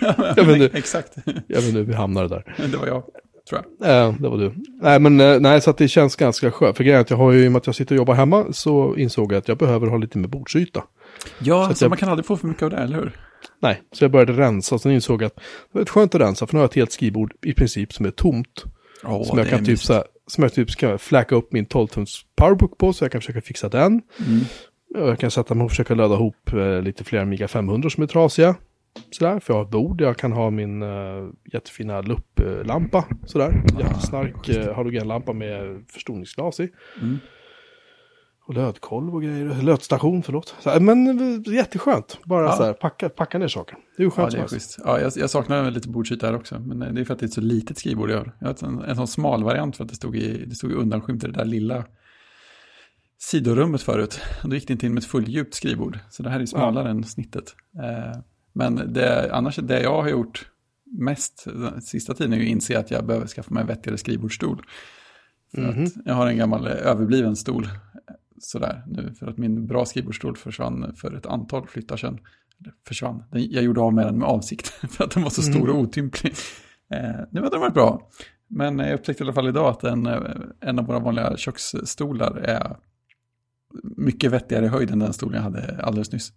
jag, 0.36 0.44
vet 0.44 0.58
nu, 0.58 0.70
Exakt. 0.74 1.12
jag 1.46 1.60
vet 1.60 1.74
nu, 1.74 1.82
vi 1.84 1.94
hamnade 1.94 2.28
där. 2.28 2.54
Det 2.70 2.76
var 2.76 2.86
jag, 2.86 3.02
tror 3.48 3.62
jag. 3.80 3.90
Eh, 4.06 4.14
det 4.20 4.28
var 4.28 4.38
du. 4.38 4.54
Nej, 4.82 5.00
men 5.00 5.20
eh, 5.20 5.40
nej, 5.40 5.60
så 5.60 5.70
att 5.70 5.78
det 5.78 5.88
känns 5.88 6.16
ganska 6.16 6.50
skönt. 6.50 6.76
För 6.76 6.84
grejen 6.84 6.96
är 6.98 7.00
att 7.02 7.10
jag 7.10 7.16
har 7.16 7.32
ju, 7.32 7.44
i 7.44 7.48
och 7.48 7.52
med 7.52 7.58
att 7.58 7.66
jag 7.66 7.74
sitter 7.74 7.94
och 7.94 7.96
jobbar 7.96 8.14
hemma, 8.14 8.44
så 8.52 8.96
insåg 8.96 9.32
jag 9.32 9.38
att 9.38 9.48
jag 9.48 9.58
behöver 9.58 9.86
ha 9.86 9.96
lite 9.96 10.18
mer 10.18 10.28
bordsyta. 10.28 10.84
Ja, 11.38 11.68
Så 11.68 11.74
så, 11.74 11.84
jag- 11.84 11.90
man 11.90 11.98
kan 11.98 12.08
aldrig 12.08 12.26
få 12.26 12.36
för 12.36 12.46
mycket 12.48 12.62
av 12.62 12.70
det, 12.70 12.76
eller 12.76 12.96
hur? 12.96 13.12
Nej, 13.60 13.82
så 13.92 14.04
jag 14.04 14.10
började 14.10 14.32
rensa 14.32 14.74
och 14.74 14.80
sen 14.80 14.92
insåg 14.92 15.22
jag 15.22 15.26
att 15.26 15.36
det 15.72 15.78
var 15.78 15.84
skönt 15.84 16.14
att 16.14 16.20
rensa, 16.20 16.46
för 16.46 16.54
nu 16.54 16.58
har 16.58 16.62
jag 16.62 16.70
ett 16.70 16.74
helt 16.76 16.92
skrivbord 16.92 17.34
i 17.42 17.52
princip 17.54 17.92
som 17.92 18.06
är 18.06 18.10
tomt. 18.10 18.64
Åh, 19.04 19.22
som 19.24 19.38
jag 19.38 19.48
kan 19.48 19.64
typ 19.64 19.78
så 19.78 19.92
här, 19.92 20.04
som 20.26 20.42
jag 20.42 20.52
typ 20.54 20.70
ska 20.70 20.98
fläcka 20.98 21.34
upp 21.34 21.52
min 21.52 21.66
12-tums 21.66 22.08
powerbook 22.36 22.78
på, 22.78 22.92
så 22.92 23.04
jag 23.04 23.12
kan 23.12 23.20
försöka 23.20 23.40
fixa 23.40 23.68
den. 23.68 24.02
Mm. 24.26 24.40
Jag 24.94 25.18
kan 25.18 25.30
sätta 25.30 25.54
mig 25.54 25.64
och 25.64 25.70
försöka 25.70 25.94
löda 25.94 26.14
ihop 26.14 26.52
eh, 26.52 26.82
lite 26.82 27.04
fler 27.04 27.20
Amiga 27.20 27.48
500 27.48 27.90
som 27.90 28.02
är 28.02 28.06
trasiga. 28.06 28.54
Sådär, 29.10 29.40
för 29.40 29.52
jag 29.54 29.58
har 29.58 29.64
ett 29.64 29.70
bord, 29.70 30.00
jag 30.00 30.16
kan 30.16 30.32
ha 30.32 30.50
min 30.50 30.82
uh, 30.82 31.30
jättefina 31.52 32.00
lupplampa. 32.00 33.04
Sådär, 33.26 33.62
jättesnark 33.78 34.48
uh, 34.48 34.74
halogenlampa 34.74 35.32
med 35.32 35.84
förstoringsglas 35.88 36.60
i. 36.60 36.68
Mm. 37.02 37.18
Och 38.48 38.54
lödkolv 38.54 39.14
och 39.14 39.22
grejer, 39.22 39.62
lödstation, 39.62 40.22
förlåt. 40.22 40.54
Så, 40.60 40.70
här, 40.70 40.80
men 40.80 41.20
eh, 41.46 41.54
jätteskönt, 41.54 42.18
bara 42.24 42.44
Ja. 42.44 42.52
så 42.52 42.62
här, 42.62 42.72
packa, 42.72 43.08
packa 43.08 43.38
ner 43.38 43.48
saker. 43.48 43.76
Det 43.96 44.02
är 44.02 44.04
ju 44.04 44.06
Ja, 44.06 44.10
skönt 44.10 44.30
det 44.30 44.36
som 44.36 44.44
är 44.44 44.48
schysst. 44.48 44.78
Ja, 44.84 45.00
jag, 45.00 45.12
jag 45.16 45.30
saknar 45.30 45.70
lite 45.70 45.88
bordsyta 45.88 46.26
här 46.26 46.34
också, 46.34 46.58
men 46.60 46.82
eh, 46.82 46.92
det 46.92 47.00
är 47.00 47.04
för 47.04 47.14
att 47.14 47.20
det 47.20 47.24
är 47.24 47.28
ett 47.28 47.32
så 47.32 47.40
litet 47.40 47.78
skrivbord 47.78 48.10
jag 48.10 48.16
har. 48.18 48.36
Jag 48.40 48.48
har 48.48 48.68
en, 48.68 48.78
en 48.82 48.96
sån 48.96 49.06
smal 49.08 49.44
variant 49.44 49.76
för 49.76 49.84
att 49.84 49.90
det 49.90 49.96
stod, 49.96 50.16
i, 50.16 50.44
det 50.46 50.54
stod 50.54 50.72
undanskymt 50.72 51.24
i 51.24 51.26
det 51.26 51.32
där 51.32 51.44
lilla 51.44 51.84
sidorummet 53.18 53.82
förut. 53.82 54.20
Då 54.42 54.54
gick 54.54 54.66
det 54.66 54.72
inte 54.72 54.86
in 54.86 54.94
med 54.94 55.02
ett 55.02 55.08
fulldjupt 55.08 55.54
skrivbord, 55.54 55.98
så 56.10 56.22
det 56.22 56.30
här 56.30 56.40
är 56.40 56.46
smalare 56.46 56.90
än 56.90 57.04
snittet. 57.04 57.54
Eh, 57.82 58.20
men 58.52 58.92
det, 58.92 59.30
annars, 59.32 59.56
det 59.56 59.82
jag 59.82 60.02
har 60.02 60.08
gjort 60.08 60.50
mest 60.98 61.46
sista 61.82 62.14
tiden 62.14 62.32
är 62.32 62.36
ju 62.36 62.42
att 62.42 62.48
inse 62.48 62.78
att 62.78 62.90
jag 62.90 63.06
behöver 63.06 63.26
skaffa 63.26 63.54
mig 63.54 63.60
en 63.60 63.66
vettigare 63.66 63.98
skrivbordsstol. 63.98 64.62
Mhm. 65.56 65.84
att 65.84 65.92
jag 66.04 66.14
har 66.14 66.26
en 66.26 66.36
gammal 66.36 66.66
överbliven 66.66 67.36
stol 67.36 67.68
sådär 68.40 68.84
nu, 68.86 69.14
för 69.14 69.26
att 69.26 69.38
min 69.38 69.66
bra 69.66 69.84
skrivbordsstol 69.84 70.36
försvann 70.36 70.94
för 70.96 71.14
ett 71.14 71.26
antal 71.26 71.66
flyttar 71.66 71.96
sedan. 71.96 72.18
Eller 72.60 72.74
försvann, 72.86 73.24
jag 73.30 73.64
gjorde 73.64 73.80
av 73.80 73.94
med 73.94 74.06
den 74.06 74.18
med 74.18 74.28
avsikt 74.28 74.68
för 74.90 75.04
att 75.04 75.10
den 75.10 75.22
var 75.22 75.30
så 75.30 75.42
stor 75.42 75.70
och 75.70 75.78
otymplig. 75.78 76.34
Eh, 76.90 77.20
nu 77.30 77.40
hade 77.40 77.50
den 77.50 77.60
varit 77.60 77.74
bra, 77.74 78.10
men 78.48 78.78
jag 78.78 78.94
upptäckte 78.94 79.22
i 79.22 79.24
alla 79.24 79.32
fall 79.32 79.48
idag 79.48 79.68
att 79.68 79.84
en, 79.84 80.06
eh, 80.06 80.22
en 80.60 80.78
av 80.78 80.86
våra 80.86 80.98
vanliga 80.98 81.36
köksstolar 81.36 82.36
är 82.36 82.76
mycket 83.96 84.32
vettigare 84.32 84.64
i 84.64 84.68
höjd 84.68 84.90
än 84.90 84.98
den 84.98 85.12
stolen 85.12 85.36
jag 85.36 85.42
hade 85.42 85.82
alldeles 85.82 86.12
nyss. 86.12 86.32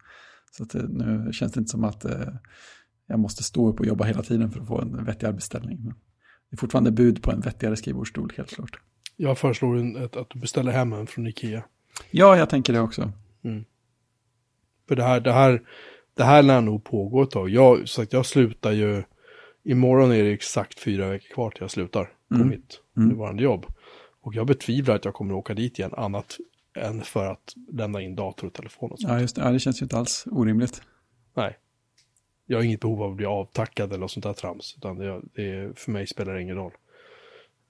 Så 0.51 0.63
att, 0.63 0.75
eh, 0.75 0.83
nu 0.83 1.29
känns 1.33 1.51
det 1.51 1.59
inte 1.59 1.71
som 1.71 1.83
att 1.83 2.05
eh, 2.05 2.33
jag 3.07 3.19
måste 3.19 3.43
stå 3.43 3.69
upp 3.69 3.79
och 3.79 3.85
jobba 3.85 4.03
hela 4.03 4.23
tiden 4.23 4.51
för 4.51 4.61
att 4.61 4.67
få 4.67 4.81
en 4.81 5.05
vettig 5.05 5.27
arbetsställning. 5.27 5.77
Men 5.83 5.93
det 6.49 6.55
är 6.55 6.57
fortfarande 6.57 6.91
bud 6.91 7.23
på 7.23 7.31
en 7.31 7.39
vettigare 7.39 7.75
skrivbordsstol, 7.75 8.33
helt 8.37 8.49
klart. 8.49 8.79
Jag 9.15 9.37
föreslår 9.37 10.03
att 10.03 10.29
du 10.29 10.39
beställer 10.39 10.71
hem 10.71 10.93
en 10.93 11.07
från 11.07 11.27
Ikea. 11.27 11.63
Ja, 12.11 12.37
jag 12.37 12.49
tänker 12.49 12.73
det 12.73 12.79
också. 12.79 13.11
För 14.87 14.95
det 14.95 15.03
här, 15.03 15.19
det 15.19 15.31
här, 15.31 15.61
det 16.13 16.23
här 16.23 16.43
lär 16.43 16.61
nog 16.61 16.83
pågå 16.83 17.23
ett 17.23 17.31
tag. 17.31 17.49
Jag, 17.49 17.89
så 17.89 18.01
att 18.01 18.13
jag 18.13 18.25
slutar 18.25 18.71
ju, 18.71 19.03
imorgon 19.63 20.11
är 20.11 20.23
det 20.23 20.31
exakt 20.31 20.79
fyra 20.79 21.09
veckor 21.09 21.33
kvar 21.33 21.49
till 21.51 21.61
jag 21.61 21.71
slutar 21.71 22.03
på 22.29 22.35
Mm. 22.35 22.49
mitt 22.49 22.79
nuvarande 22.93 23.43
jobb. 23.43 23.65
Och 24.21 24.35
jag 24.35 24.47
betvivlar 24.47 24.95
att 24.95 25.05
jag 25.05 25.13
kommer 25.13 25.33
att 25.33 25.37
åka 25.39 25.53
dit 25.53 25.79
igen, 25.79 25.93
annat 25.97 26.37
än 26.75 27.01
för 27.01 27.25
att 27.31 27.53
lämna 27.71 28.01
in 28.01 28.15
dator 28.15 28.47
och 28.47 28.53
telefon 28.53 28.91
och 28.91 28.99
så. 28.99 29.07
Ja, 29.07 29.19
just 29.19 29.35
det. 29.35 29.41
Ja, 29.41 29.51
det 29.51 29.59
känns 29.59 29.81
ju 29.81 29.83
inte 29.85 29.97
alls 29.97 30.27
orimligt. 30.31 30.81
Nej. 31.33 31.57
Jag 32.45 32.57
har 32.57 32.63
inget 32.63 32.79
behov 32.79 33.03
av 33.03 33.11
att 33.11 33.17
bli 33.17 33.25
avtackad 33.25 33.89
eller 33.89 33.99
något 33.99 34.11
sånt 34.11 34.23
där 34.23 34.33
trams, 34.33 34.75
utan 34.77 34.97
det, 34.97 35.21
det, 35.33 35.79
för 35.79 35.91
mig 35.91 36.07
spelar 36.07 36.33
det 36.33 36.41
ingen 36.41 36.55
roll. 36.55 36.71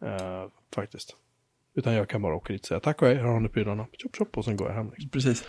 Eh, 0.05 0.45
faktiskt. 0.75 1.15
Utan 1.75 1.93
jag 1.93 2.09
kan 2.09 2.21
bara 2.21 2.35
åka 2.35 2.53
dit 2.53 2.61
och 2.61 2.67
säga 2.67 2.79
tack 2.79 3.01
och 3.01 3.07
hej, 3.07 3.17
här 3.17 3.23
har 3.23 3.39
ni 3.39 3.49
prylarna. 3.49 3.87
Chop, 4.03 4.15
chop, 4.17 4.37
och 4.37 4.45
sen 4.45 4.57
går 4.57 4.67
jag 4.67 4.75
hem. 4.75 4.89
Liksom. 4.91 5.09
Precis. 5.09 5.43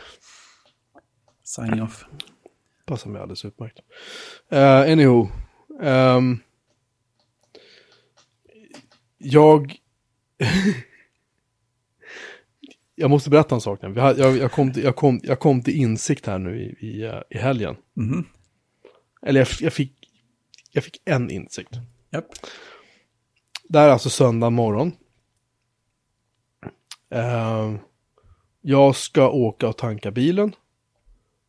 Signing 1.44 1.82
off. 1.82 2.04
Passar 2.86 3.10
mig 3.10 3.22
alldeles 3.22 3.44
utmärkt. 3.44 3.78
Uh, 4.52 4.58
anywho. 4.92 5.28
ehm, 5.82 6.38
jag... 9.18 9.74
jag 12.94 13.10
måste 13.10 13.30
berätta 13.30 13.54
en 13.54 13.60
sak 13.60 13.82
nu. 13.82 14.00
Har- 14.00 14.14
Jag, 14.14 14.36
jag, 14.36 14.52
kom 14.52 14.72
till, 14.72 14.82
jag, 14.84 14.96
kom, 14.96 15.20
jag 15.22 15.40
kom 15.40 15.62
till 15.62 15.74
insikt 15.76 16.26
här 16.26 16.38
nu 16.38 16.60
i, 16.62 16.86
i, 16.86 17.02
eh, 17.02 17.20
i 17.30 17.38
helgen. 17.38 17.76
Mhm. 17.94 18.24
Eller 19.26 19.40
jag, 19.40 19.48
jag, 19.60 19.72
fick, 19.72 19.92
jag 20.72 20.84
fick 20.84 21.00
en 21.04 21.30
insikt. 21.30 21.70
Japp. 22.10 22.26
Det 23.68 23.78
här 23.78 23.88
är 23.88 23.92
alltså 23.92 24.10
söndag 24.10 24.50
morgon. 24.50 24.92
Ehm, 27.12 27.78
jag 28.60 28.96
ska 28.96 29.30
åka 29.30 29.68
och 29.68 29.76
tanka 29.76 30.10
bilen. 30.10 30.54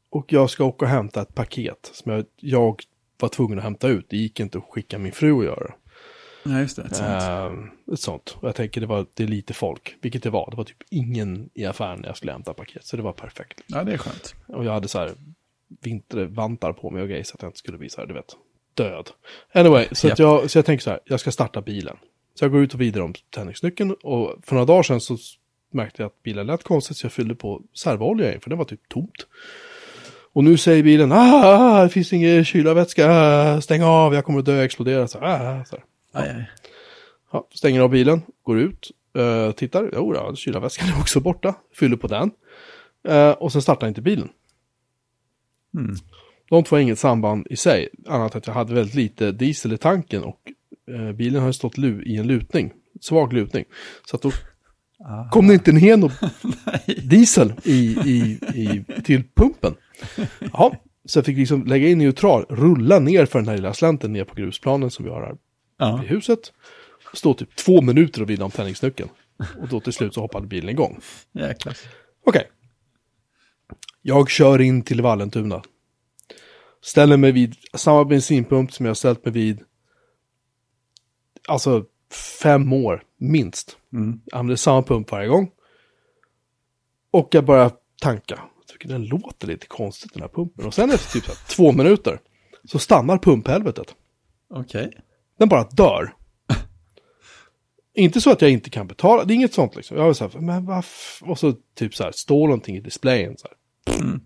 Och 0.09 0.33
jag 0.33 0.49
ska 0.49 0.63
åka 0.63 0.85
och 0.85 0.91
hämta 0.91 1.21
ett 1.21 1.35
paket 1.35 1.91
som 1.93 2.11
jag, 2.11 2.25
jag 2.37 2.83
var 3.19 3.29
tvungen 3.29 3.57
att 3.57 3.63
hämta 3.63 3.87
ut. 3.87 4.05
Det 4.09 4.17
gick 4.17 4.39
inte 4.39 4.57
att 4.57 4.63
skicka 4.69 4.97
min 4.97 5.11
fru 5.11 5.39
att 5.39 5.45
göra. 5.45 5.73
Ja, 6.43 6.59
just 6.59 6.75
det. 6.75 6.83
Ett 6.83 6.95
sånt. 6.95 7.23
Ehm, 7.23 7.69
ett 7.93 7.99
sånt. 7.99 8.37
Och 8.39 8.47
jag 8.47 8.55
tänker 8.55 8.81
det 8.81 8.87
var 8.87 9.05
det 9.13 9.23
är 9.23 9.27
lite 9.27 9.53
folk, 9.53 9.95
vilket 10.01 10.23
det 10.23 10.29
var. 10.29 10.51
Det 10.51 10.57
var 10.57 10.63
typ 10.63 10.83
ingen 10.89 11.49
i 11.53 11.65
affären 11.65 11.99
när 11.99 12.07
jag 12.07 12.17
skulle 12.17 12.31
hämta 12.31 12.53
paket. 12.53 12.85
Så 12.85 12.97
det 12.97 13.03
var 13.03 13.13
perfekt. 13.13 13.61
Ja, 13.67 13.83
det 13.83 13.93
är 13.93 13.97
skönt. 13.97 14.35
Och 14.47 14.65
jag 14.65 14.71
hade 14.71 14.87
så 14.87 14.99
här 14.99 15.11
vintervantar 15.81 16.73
på 16.73 16.89
mig 16.89 17.01
och 17.01 17.07
grejer 17.07 17.23
så 17.23 17.35
att 17.35 17.41
jag 17.41 17.49
inte 17.49 17.59
skulle 17.59 17.77
bli 17.77 17.89
så 17.89 18.01
här, 18.01 18.07
du 18.07 18.13
vet, 18.13 18.35
död. 18.73 19.09
Anyway, 19.53 19.87
så, 19.91 20.07
Japp. 20.07 20.19
jag, 20.19 20.51
så 20.51 20.57
jag 20.57 20.65
tänker 20.65 20.83
så 20.83 20.89
här, 20.89 20.99
jag 21.05 21.19
ska 21.19 21.31
starta 21.31 21.61
bilen. 21.61 21.97
Så 22.33 22.45
jag 22.45 22.51
går 22.51 22.61
ut 22.61 22.73
och 22.73 22.81
vidare 22.81 23.03
om 23.03 23.13
tändningsnyckeln 23.29 23.93
och 23.93 24.35
för 24.43 24.55
några 24.55 24.65
dagar 24.65 24.83
sedan 24.83 25.01
så 25.01 25.17
märkte 25.73 26.01
jag 26.01 26.07
att 26.07 26.23
bilen 26.23 26.47
lät 26.47 26.63
konstigt 26.63 26.97
så 26.97 27.05
jag 27.05 27.11
fyllde 27.11 27.35
på 27.35 27.61
servoolja 27.73 28.33
in 28.33 28.41
för 28.41 28.49
den 28.49 28.59
var 28.59 28.65
typ 28.65 28.89
tomt. 28.89 29.27
Och 30.33 30.43
nu 30.43 30.57
säger 30.57 30.83
bilen, 30.83 31.11
ah, 31.11 31.83
det 31.83 31.89
finns 31.89 32.13
ingen 32.13 32.45
kylarvätska, 32.45 33.61
stäng 33.61 33.83
av, 33.83 34.13
jag 34.13 34.25
kommer 34.25 34.39
att 34.39 34.45
dö, 34.45 34.63
explodera. 34.63 35.07
Så, 35.07 35.19
ah, 35.21 35.65
så 35.65 35.75
här. 35.75 35.83
Aj, 36.11 36.29
aj. 36.29 36.49
Ja, 37.31 37.47
stänger 37.53 37.81
av 37.81 37.89
bilen, 37.89 38.21
går 38.43 38.59
ut, 38.59 38.91
uh, 39.17 39.51
tittar, 39.51 39.89
jo 39.93 40.15
ja, 40.15 40.35
kylarväskan 40.35 40.89
är 40.89 40.99
också 40.99 41.19
borta, 41.19 41.55
fyller 41.73 41.97
på 41.97 42.07
den. 42.07 42.31
Eh, 43.07 43.31
och 43.31 43.51
sen 43.51 43.61
startar 43.61 43.87
inte 43.87 44.01
bilen. 44.01 44.29
Mm. 45.77 45.95
De 46.49 46.63
två 46.63 46.75
har 46.75 46.81
inget 46.81 46.99
samband 46.99 47.47
i 47.49 47.55
sig, 47.55 47.89
annat 48.07 48.35
att 48.35 48.47
jag 48.47 48.53
hade 48.53 48.73
väldigt 48.73 48.95
lite 48.95 49.31
diesel 49.31 49.73
i 49.73 49.77
tanken 49.77 50.23
och 50.23 50.51
eh, 50.91 51.11
bilen 51.11 51.43
har 51.43 51.51
stått 51.51 51.77
lu 51.77 52.03
i 52.03 52.17
en 52.17 52.27
lutning, 52.27 52.73
svag 53.01 53.33
lutning. 53.33 53.65
Så 54.05 54.15
att 54.15 54.21
då 54.21 54.31
Ah. 55.05 55.29
kom 55.29 55.47
det 55.47 55.53
inte 55.53 55.71
ner 55.71 55.97
någon 55.97 56.11
diesel 57.03 57.53
i, 57.63 57.75
i, 58.05 58.39
i, 58.53 58.85
till 59.03 59.23
pumpen. 59.35 59.75
Jaha, 60.39 60.75
så 61.05 61.17
jag 61.17 61.25
fick 61.25 61.37
liksom 61.37 61.65
lägga 61.65 61.87
in 61.87 61.97
neutral, 61.97 62.45
rulla 62.49 62.99
ner 62.99 63.25
för 63.25 63.39
den 63.39 63.47
här 63.47 63.55
lilla 63.55 63.73
slänten 63.73 64.13
ner 64.13 64.23
på 64.23 64.35
grusplanen 64.35 64.91
som 64.91 65.05
vi 65.05 65.11
har 65.11 65.21
här 65.21 65.35
Ja. 65.77 66.03
i 66.03 66.07
huset. 66.07 66.39
Stå 67.13 67.33
typ 67.33 67.55
två 67.55 67.81
minuter 67.81 68.21
och 68.21 68.27
vrida 68.27 68.45
om 68.45 68.51
tändningsnyckeln. 68.51 69.09
Och 69.61 69.67
då 69.67 69.79
till 69.79 69.93
slut 69.93 70.13
så 70.13 70.21
hoppade 70.21 70.47
bilen 70.47 70.69
igång. 70.69 70.99
Jäklar. 71.33 71.77
Okej. 72.25 72.49
Jag 74.01 74.29
kör 74.29 74.61
in 74.61 74.81
till 74.81 75.01
Vallentuna. 75.01 75.61
Ställer 76.81 77.17
mig 77.17 77.31
vid 77.31 77.55
samma 77.73 78.05
bensinpump 78.05 78.73
som 78.73 78.85
jag 78.85 78.97
ställt 78.97 79.25
mig 79.25 79.33
vid. 79.33 79.61
Alltså 81.47 81.85
fem 82.15 82.73
år, 82.73 83.03
minst. 83.17 83.77
Mm. 83.93 84.21
Jag 84.25 84.39
använder 84.39 84.55
samma 84.55 84.83
pump 84.83 85.11
varje 85.11 85.27
gång. 85.27 85.51
Och 87.11 87.27
jag 87.31 87.45
börjar 87.45 87.71
tanka. 88.01 88.39
Jag 88.59 88.67
tycker 88.67 88.89
den 88.89 89.05
låter 89.05 89.47
lite 89.47 89.67
konstigt 89.67 90.13
den 90.13 90.21
här 90.21 90.29
pumpen. 90.29 90.65
Och 90.65 90.73
sen 90.73 90.91
efter 90.91 91.11
typ 91.11 91.25
så 91.25 91.31
här, 91.31 91.39
två 91.47 91.71
minuter 91.71 92.19
så 92.63 92.79
stannar 92.79 93.17
pumphelvetet. 93.17 93.95
Okej. 94.49 94.97
Den 95.39 95.49
bara 95.49 95.63
dör. 95.63 96.13
inte 97.93 98.21
så 98.21 98.31
att 98.31 98.41
jag 98.41 98.51
inte 98.51 98.69
kan 98.69 98.87
betala, 98.87 99.23
det 99.23 99.33
är 99.33 99.35
inget 99.35 99.53
sånt 99.53 99.75
liksom. 99.75 99.97
Jag 99.97 100.05
var 100.05 100.13
så 100.13 100.27
här, 100.27 100.39
men 100.39 100.65
varför? 100.65 101.29
Och 101.29 101.39
så 101.39 101.53
typ 101.75 101.95
så 101.95 102.03
här, 102.03 102.11
står 102.11 102.47
någonting 102.47 102.75
i 102.75 102.81
displayen 102.81 103.37
så 103.37 103.47
här. 103.47 104.03
Mm. 104.03 104.21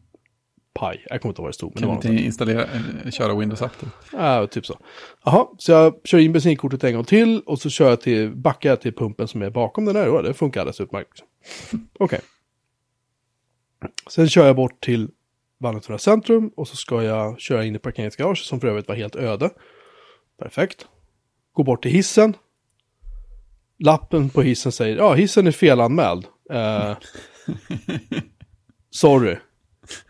Paj, 0.78 1.06
jag 1.10 1.22
kommer 1.22 1.32
inte 1.32 1.40
ihåg 1.42 1.46
vad 1.46 1.50
det 1.50 1.54
stod. 1.54 1.70
Men 1.74 1.76
det 1.76 1.88
Kan 1.88 1.90
var 1.90 2.12
inte 2.12 2.26
installera, 2.26 2.64
eh, 2.64 3.12
köra 3.12 3.36
Windows 3.36 3.62
Update? 3.62 3.92
Ja, 4.12 4.48
typ 4.48 4.66
så. 4.66 4.80
Jaha, 5.26 5.48
så 5.58 5.72
jag 5.72 5.96
kör 6.04 6.18
in 6.18 6.34
bensinkortet 6.34 6.84
en 6.84 6.94
gång 6.94 7.04
till 7.04 7.42
och 7.46 7.60
så 7.60 7.70
kör 7.70 7.90
jag 7.90 8.02
till, 8.02 8.36
backar 8.36 8.70
jag 8.70 8.82
till 8.82 8.94
pumpen 8.94 9.28
som 9.28 9.42
är 9.42 9.50
bakom 9.50 9.86
den 9.86 9.96
här. 9.96 10.24
Det 10.24 10.34
funkar 10.34 10.62
alldeles 10.62 10.82
utmärkt. 10.82 11.10
Liksom. 11.10 11.28
Okej. 12.00 12.20
Sen 14.10 14.30
kör 14.30 14.46
jag 14.46 14.56
bort 14.56 14.84
till 14.84 15.10
Vallentuna 15.60 15.98
centrum 15.98 16.52
och 16.56 16.68
så 16.68 16.76
ska 16.76 17.04
jag 17.04 17.40
köra 17.40 17.66
in 17.66 17.76
i 17.76 17.80
parkeringsgaraget 17.80 18.38
som 18.46 18.60
för 18.60 18.68
övrigt 18.68 18.88
var 18.88 18.96
helt 18.96 19.16
öde. 19.16 19.50
Perfekt. 20.40 20.88
Gå 21.54 21.64
bort 21.64 21.82
till 21.84 21.92
hissen. 21.92 22.34
Lappen 23.80 24.30
på 24.30 24.42
hissen 24.42 24.72
säger, 24.72 24.98
ja 24.98 25.14
hissen 25.14 25.48
är 25.48 25.52
felanmäld. 25.52 26.26
Eh, 26.52 26.98
sorry. 28.90 29.36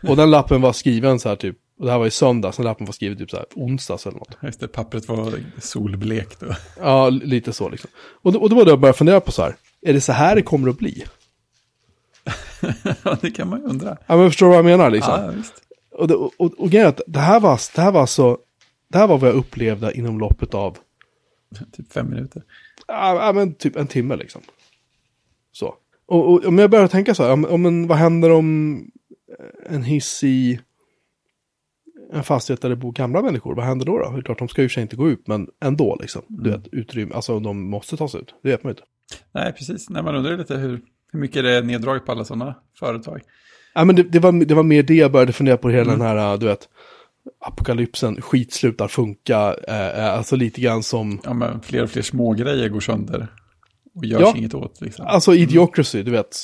Och 0.07 0.15
den 0.15 0.31
lappen 0.31 0.61
var 0.61 0.73
skriven 0.73 1.19
så 1.19 1.29
här 1.29 1.35
typ, 1.35 1.55
och 1.79 1.85
det 1.85 1.91
här 1.91 1.99
var 1.99 2.05
i 2.07 2.11
söndags, 2.11 2.57
den 2.57 2.65
lappen 2.65 2.85
var 2.85 2.93
skriven 2.93 3.17
typ 3.17 3.29
så 3.29 3.37
här 3.37 3.45
onsdags 3.55 4.05
eller 4.07 4.17
något. 4.17 4.37
Just 4.41 4.59
det, 4.59 4.67
pappret 4.67 5.07
var 5.07 5.33
solblekt. 5.59 6.39
då. 6.39 6.47
Ja, 6.79 7.09
lite 7.09 7.53
så 7.53 7.69
liksom. 7.69 7.89
Och, 8.21 8.31
då- 8.33 8.39
och 8.39 8.49
då 8.49 8.55
var 8.55 8.65
det 8.65 8.71
jag 8.71 8.79
började 8.79 8.97
fundera 8.97 9.19
på 9.21 9.31
så 9.31 9.41
här, 9.41 9.55
är 9.81 9.93
det 9.93 10.01
så 10.01 10.11
här 10.11 10.35
det 10.35 10.41
kommer 10.41 10.69
att 10.69 10.77
bli? 10.77 11.03
Ja, 13.03 13.17
det 13.21 13.31
kan 13.31 13.49
man 13.49 13.59
ju 13.59 13.65
undra. 13.65 13.97
Ja, 14.07 14.17
men 14.17 14.29
förstår 14.29 14.45
du 14.45 14.49
vad 14.49 14.57
jag 14.57 14.65
menar 14.65 14.89
liksom? 14.89 15.13
Ja, 15.23 15.31
visst. 15.31 15.53
Och, 15.91 16.07
det, 16.07 16.15
och, 16.15 16.31
och, 16.37 16.53
och 16.59 16.69
grejen 16.69 16.85
är 16.85 16.89
att 16.89 17.01
det 17.07 17.19
här 17.19 17.39
var, 17.39 17.59
det 17.75 17.81
här 17.81 17.91
var 17.91 18.05
så, 18.05 18.37
det 18.89 18.97
här 18.97 19.07
var 19.07 19.17
vad 19.17 19.29
jag 19.29 19.35
upplevde 19.35 19.97
inom 19.97 20.19
loppet 20.19 20.53
av, 20.53 20.77
Typ 21.77 21.93
fem 21.93 22.09
minuter. 22.09 22.43
ja 22.87 23.25
ja, 23.25 23.33
men 23.33 23.53
typ 23.53 23.75
en 23.75 23.87
timme 23.87 24.15
liksom. 24.15 24.41
Så. 25.51 25.75
Och, 26.07 26.33
och 26.33 26.45
om 26.45 26.59
jag 26.59 26.69
börjar 26.69 26.87
tänka 26.87 27.15
så 27.15 27.23
här, 27.23 27.31
om, 27.33 27.45
om 27.45 27.65
en, 27.65 27.87
vad 27.87 27.97
händer 27.97 28.29
om 28.31 28.81
en 29.69 29.83
hiss 29.83 30.23
i 30.23 30.59
en 32.13 32.23
fastighet 32.23 32.61
där 32.61 32.69
det 32.69 32.75
bor 32.75 32.91
gamla 32.91 33.21
människor, 33.21 33.55
vad 33.55 33.65
händer 33.65 33.85
då? 33.85 33.97
då? 33.97 34.11
Det 34.11 34.17
är 34.17 34.21
klart, 34.21 34.39
de 34.39 34.47
ska 34.47 34.61
ju 34.61 34.67
för 34.69 34.73
sig 34.73 34.81
inte 34.83 34.95
gå 34.95 35.09
ut, 35.09 35.27
men 35.27 35.47
ändå 35.63 35.97
liksom. 36.01 36.21
Du 36.27 36.51
vet, 36.51 36.67
utrymme, 36.71 37.15
alltså 37.15 37.39
de 37.39 37.69
måste 37.69 37.97
ta 37.97 38.07
sig 38.07 38.21
ut. 38.21 38.35
Det 38.43 38.49
vet 38.49 38.63
man 38.63 38.69
ju 38.69 38.73
inte. 38.73 38.83
Nej, 39.33 39.53
precis. 39.53 39.89
Nej, 39.89 40.03
man 40.03 40.15
undrar 40.15 40.37
lite 40.37 40.55
hur, 40.55 40.81
hur 41.11 41.19
mycket 41.19 41.43
det 41.43 41.51
är 41.51 41.63
neddraget 41.63 42.05
på 42.05 42.11
alla 42.11 42.25
sådana 42.25 42.55
företag. 42.79 43.21
Ja, 43.73 43.85
men 43.85 43.95
det, 43.95 44.03
det, 44.03 44.19
var, 44.19 44.45
det 44.45 44.53
var 44.55 44.63
mer 44.63 44.83
det 44.83 44.93
jag 44.95 45.11
började 45.11 45.33
fundera 45.33 45.57
på, 45.57 45.69
hela 45.69 45.91
den 45.91 46.01
här, 46.01 46.37
du 46.37 46.45
vet, 46.45 46.69
apokalypsen, 47.45 48.21
skit 48.21 48.53
slutar 48.53 48.87
funka, 48.87 49.55
eh, 49.67 49.87
eh, 49.99 50.13
alltså 50.13 50.35
lite 50.35 50.61
grann 50.61 50.83
som, 50.83 51.19
Ja, 51.23 51.33
men 51.33 51.61
fler 51.61 51.83
och 51.83 51.89
fler 51.89 52.01
små 52.01 52.33
grejer 52.33 52.69
går 52.69 52.79
sönder. 52.79 53.27
Och 53.95 54.05
görs 54.05 54.21
Ja. 54.21 54.33
inget 54.37 54.53
åt 54.53 54.81
liksom. 54.81 55.05
alltså 55.07 55.35
idiocracy, 55.35 56.03
du 56.03 56.11
vet, 56.11 56.37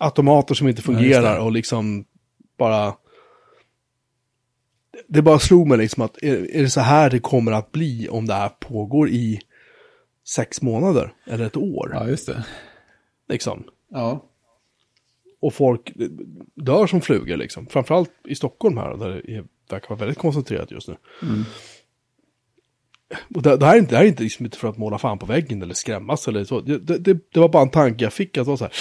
automater 0.00 0.54
som 0.54 0.68
inte 0.68 0.82
Ja, 0.86 0.92
fungerar 0.94 1.34
det. 1.34 1.40
och 1.40 1.52
liksom 1.52 2.04
bara, 2.58 2.94
det 5.08 5.22
bara 5.22 5.38
slog 5.38 5.66
mig 5.68 5.78
liksom 5.78 6.02
att, 6.02 6.22
är, 6.22 6.56
är 6.56 6.62
det 6.62 6.70
så 6.70 6.80
här 6.80 7.10
det 7.10 7.18
kommer 7.18 7.52
att 7.52 7.72
bli 7.72 8.08
om 8.08 8.26
det 8.26 8.34
här 8.34 8.48
pågår 8.48 9.08
i 9.08 9.40
sex 10.28 10.62
månader 10.62 11.14
eller 11.26 11.44
ett 11.44 11.56
år, 11.56 11.90
Ja, 11.94 12.08
just 12.08 12.26
det. 12.26 12.44
liksom. 13.28 13.64
Ja. 13.90 14.28
Och 15.40 15.54
folk 15.54 15.92
dör 16.54 16.86
som 16.86 17.00
flugor 17.00 17.36
liksom. 17.36 17.66
Framförallt 17.66 18.10
i 18.28 18.34
Stockholm 18.34 18.76
här, 18.76 18.96
där 18.96 19.22
det 19.26 19.44
verkar 19.70 19.88
vara 19.88 19.98
väldigt 19.98 20.18
koncentrerat 20.18 20.70
just 20.70 20.88
nu. 20.88 20.96
Mm. 21.22 21.44
Och 23.34 23.42
det, 23.42 23.56
det 23.56 23.66
här 23.66 23.74
är 23.74 23.78
inte, 23.78 23.90
det 23.90 23.96
här 23.96 24.04
är 24.04 24.08
inte 24.08 24.22
liksom 24.22 24.50
för 24.50 24.68
att 24.68 24.78
måla 24.78 24.98
fan 24.98 25.18
på 25.18 25.26
väggen 25.26 25.62
eller 25.62 25.74
skrämmas 25.74 26.28
eller 26.28 26.44
så. 26.44 26.60
Det, 26.60 26.78
det, 26.78 27.18
det, 27.32 27.40
var 27.40 27.48
bara 27.48 27.62
en 27.62 27.70
tanke 27.70 28.04
jag 28.04 28.12
fick 28.12 28.38
att 28.38 28.44
det 28.44 28.50
var 28.50 28.56
så 28.56 28.64
här, 28.64 28.72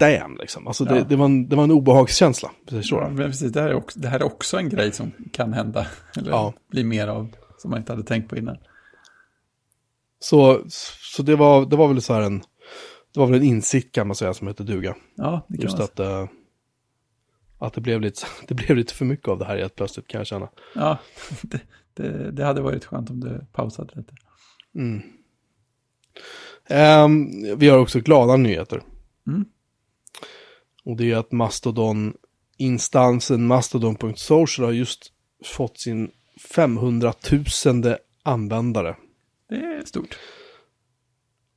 damn 0.00 0.36
liksom. 0.40 0.66
Alltså 0.66 0.84
det, 0.84 0.96
Ja. 0.98 1.04
det, 1.04 1.16
var 1.16 1.24
en, 1.24 1.48
det 1.48 1.56
var 1.56 1.64
en 1.64 1.70
obehagskänsla. 1.70 2.50
Så. 2.82 2.96
Ja, 2.96 3.08
men 3.08 3.30
precis, 3.30 3.52
det, 3.52 3.60
här 3.60 3.68
är 3.68 3.74
också, 3.74 4.00
det 4.00 4.08
här 4.08 4.20
är 4.20 4.24
också 4.24 4.58
en 4.58 4.68
grej 4.68 4.92
som 4.92 5.12
kan 5.32 5.52
hända. 5.52 5.86
Eller 6.16 6.30
Ja. 6.30 6.52
bli 6.70 6.84
mer 6.84 7.08
av, 7.08 7.34
som 7.58 7.70
man 7.70 7.80
inte 7.80 7.92
hade 7.92 8.02
tänkt 8.04 8.28
på 8.28 8.36
innan. 8.36 8.56
Så, 10.18 10.60
så 11.16 11.22
det, 11.22 11.36
var, 11.36 11.66
det 11.66 11.76
var 11.76 11.88
väl 11.88 12.02
så 12.02 12.14
här 12.14 12.22
en, 12.22 12.38
det 13.14 13.20
var 13.20 13.26
väl 13.26 13.40
en 13.40 13.46
insikt 13.46 13.94
kan 13.94 14.06
man 14.06 14.16
säga 14.16 14.34
som 14.34 14.48
heter 14.48 14.64
duga. 14.64 14.96
Ja, 15.14 15.46
det 15.48 15.56
kan 15.56 15.62
Just 15.62 15.78
man 15.78 15.84
att, 15.84 15.98
eh, 16.00 16.28
att 17.58 17.72
det, 17.72 17.80
blev 17.80 18.00
lite, 18.00 18.22
det 18.48 18.54
blev 18.54 18.76
lite 18.76 18.94
för 18.94 19.04
mycket 19.04 19.28
av 19.28 19.38
det 19.38 19.44
här 19.44 19.58
helt 19.58 19.74
plötsligt 19.74 20.06
kan 20.08 20.18
jag 20.18 20.26
känna. 20.26 20.48
Ja, 20.74 20.98
det, 21.42 21.60
det, 21.94 22.30
det 22.30 22.44
hade 22.44 22.60
varit 22.60 22.84
skönt 22.84 23.10
om 23.10 23.20
det 23.20 23.46
pausade 23.52 23.92
lite. 23.96 24.12
Mm. 24.74 25.02
Ehm, 26.68 27.58
vi 27.58 27.68
har 27.68 27.78
också 27.78 28.00
glada 28.00 28.36
nyheter. 28.36 28.82
Mm. 29.26 29.44
Och 30.84 30.96
det 30.96 31.10
är 31.10 31.16
att 31.16 31.32
Mastodon-instansen 31.32 33.46
Mastodon.social 33.46 34.66
har 34.66 34.72
just 34.72 35.12
fått 35.44 35.78
sin 35.78 36.10
500 36.54 37.12
000 37.66 37.94
användare. 38.22 38.96
Det 39.48 39.54
är 39.54 39.84
stort. 39.84 40.18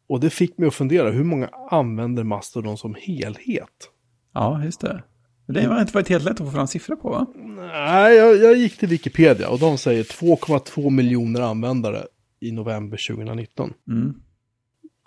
Och 0.08 0.20
det 0.20 0.30
fick 0.30 0.58
mig 0.58 0.68
att 0.68 0.74
fundera, 0.74 1.12
hur 1.12 1.24
många 1.24 1.50
använder 1.70 2.24
Mastodon 2.24 2.78
som 2.78 2.96
helhet? 3.00 3.90
Ja, 4.34 4.64
just 4.64 4.82
det. 4.82 5.04
Det 5.48 5.64
har 5.64 5.82
inte 5.82 5.94
varit 5.94 6.10
helt 6.10 6.24
lätt 6.24 6.42
att 6.42 6.48
få 6.48 6.52
fram 6.52 6.68
siffror 6.68 6.96
på, 6.96 7.10
va? 7.10 7.26
Nej, 7.36 8.16
jag, 8.16 8.38
jag 8.38 8.58
gick 8.58 8.78
till 8.78 8.90
Wikipedia 8.90 9.50
och 9.50 9.60
de 9.60 9.78
säger 9.78 10.04
2,2 10.04 10.90
miljoner 10.90 11.42
användare 11.42 12.04
i 12.40 12.52
november 12.52 13.08
2019. 13.08 13.74
Mm. 13.88 14.14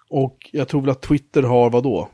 Och 0.09 0.51
jag 0.53 0.69
tror 0.69 0.81
väl 0.81 0.91
att 0.91 1.03
Twitter 1.03 1.43
har 1.43 1.71
vad 1.71 1.83
då? 1.83 2.09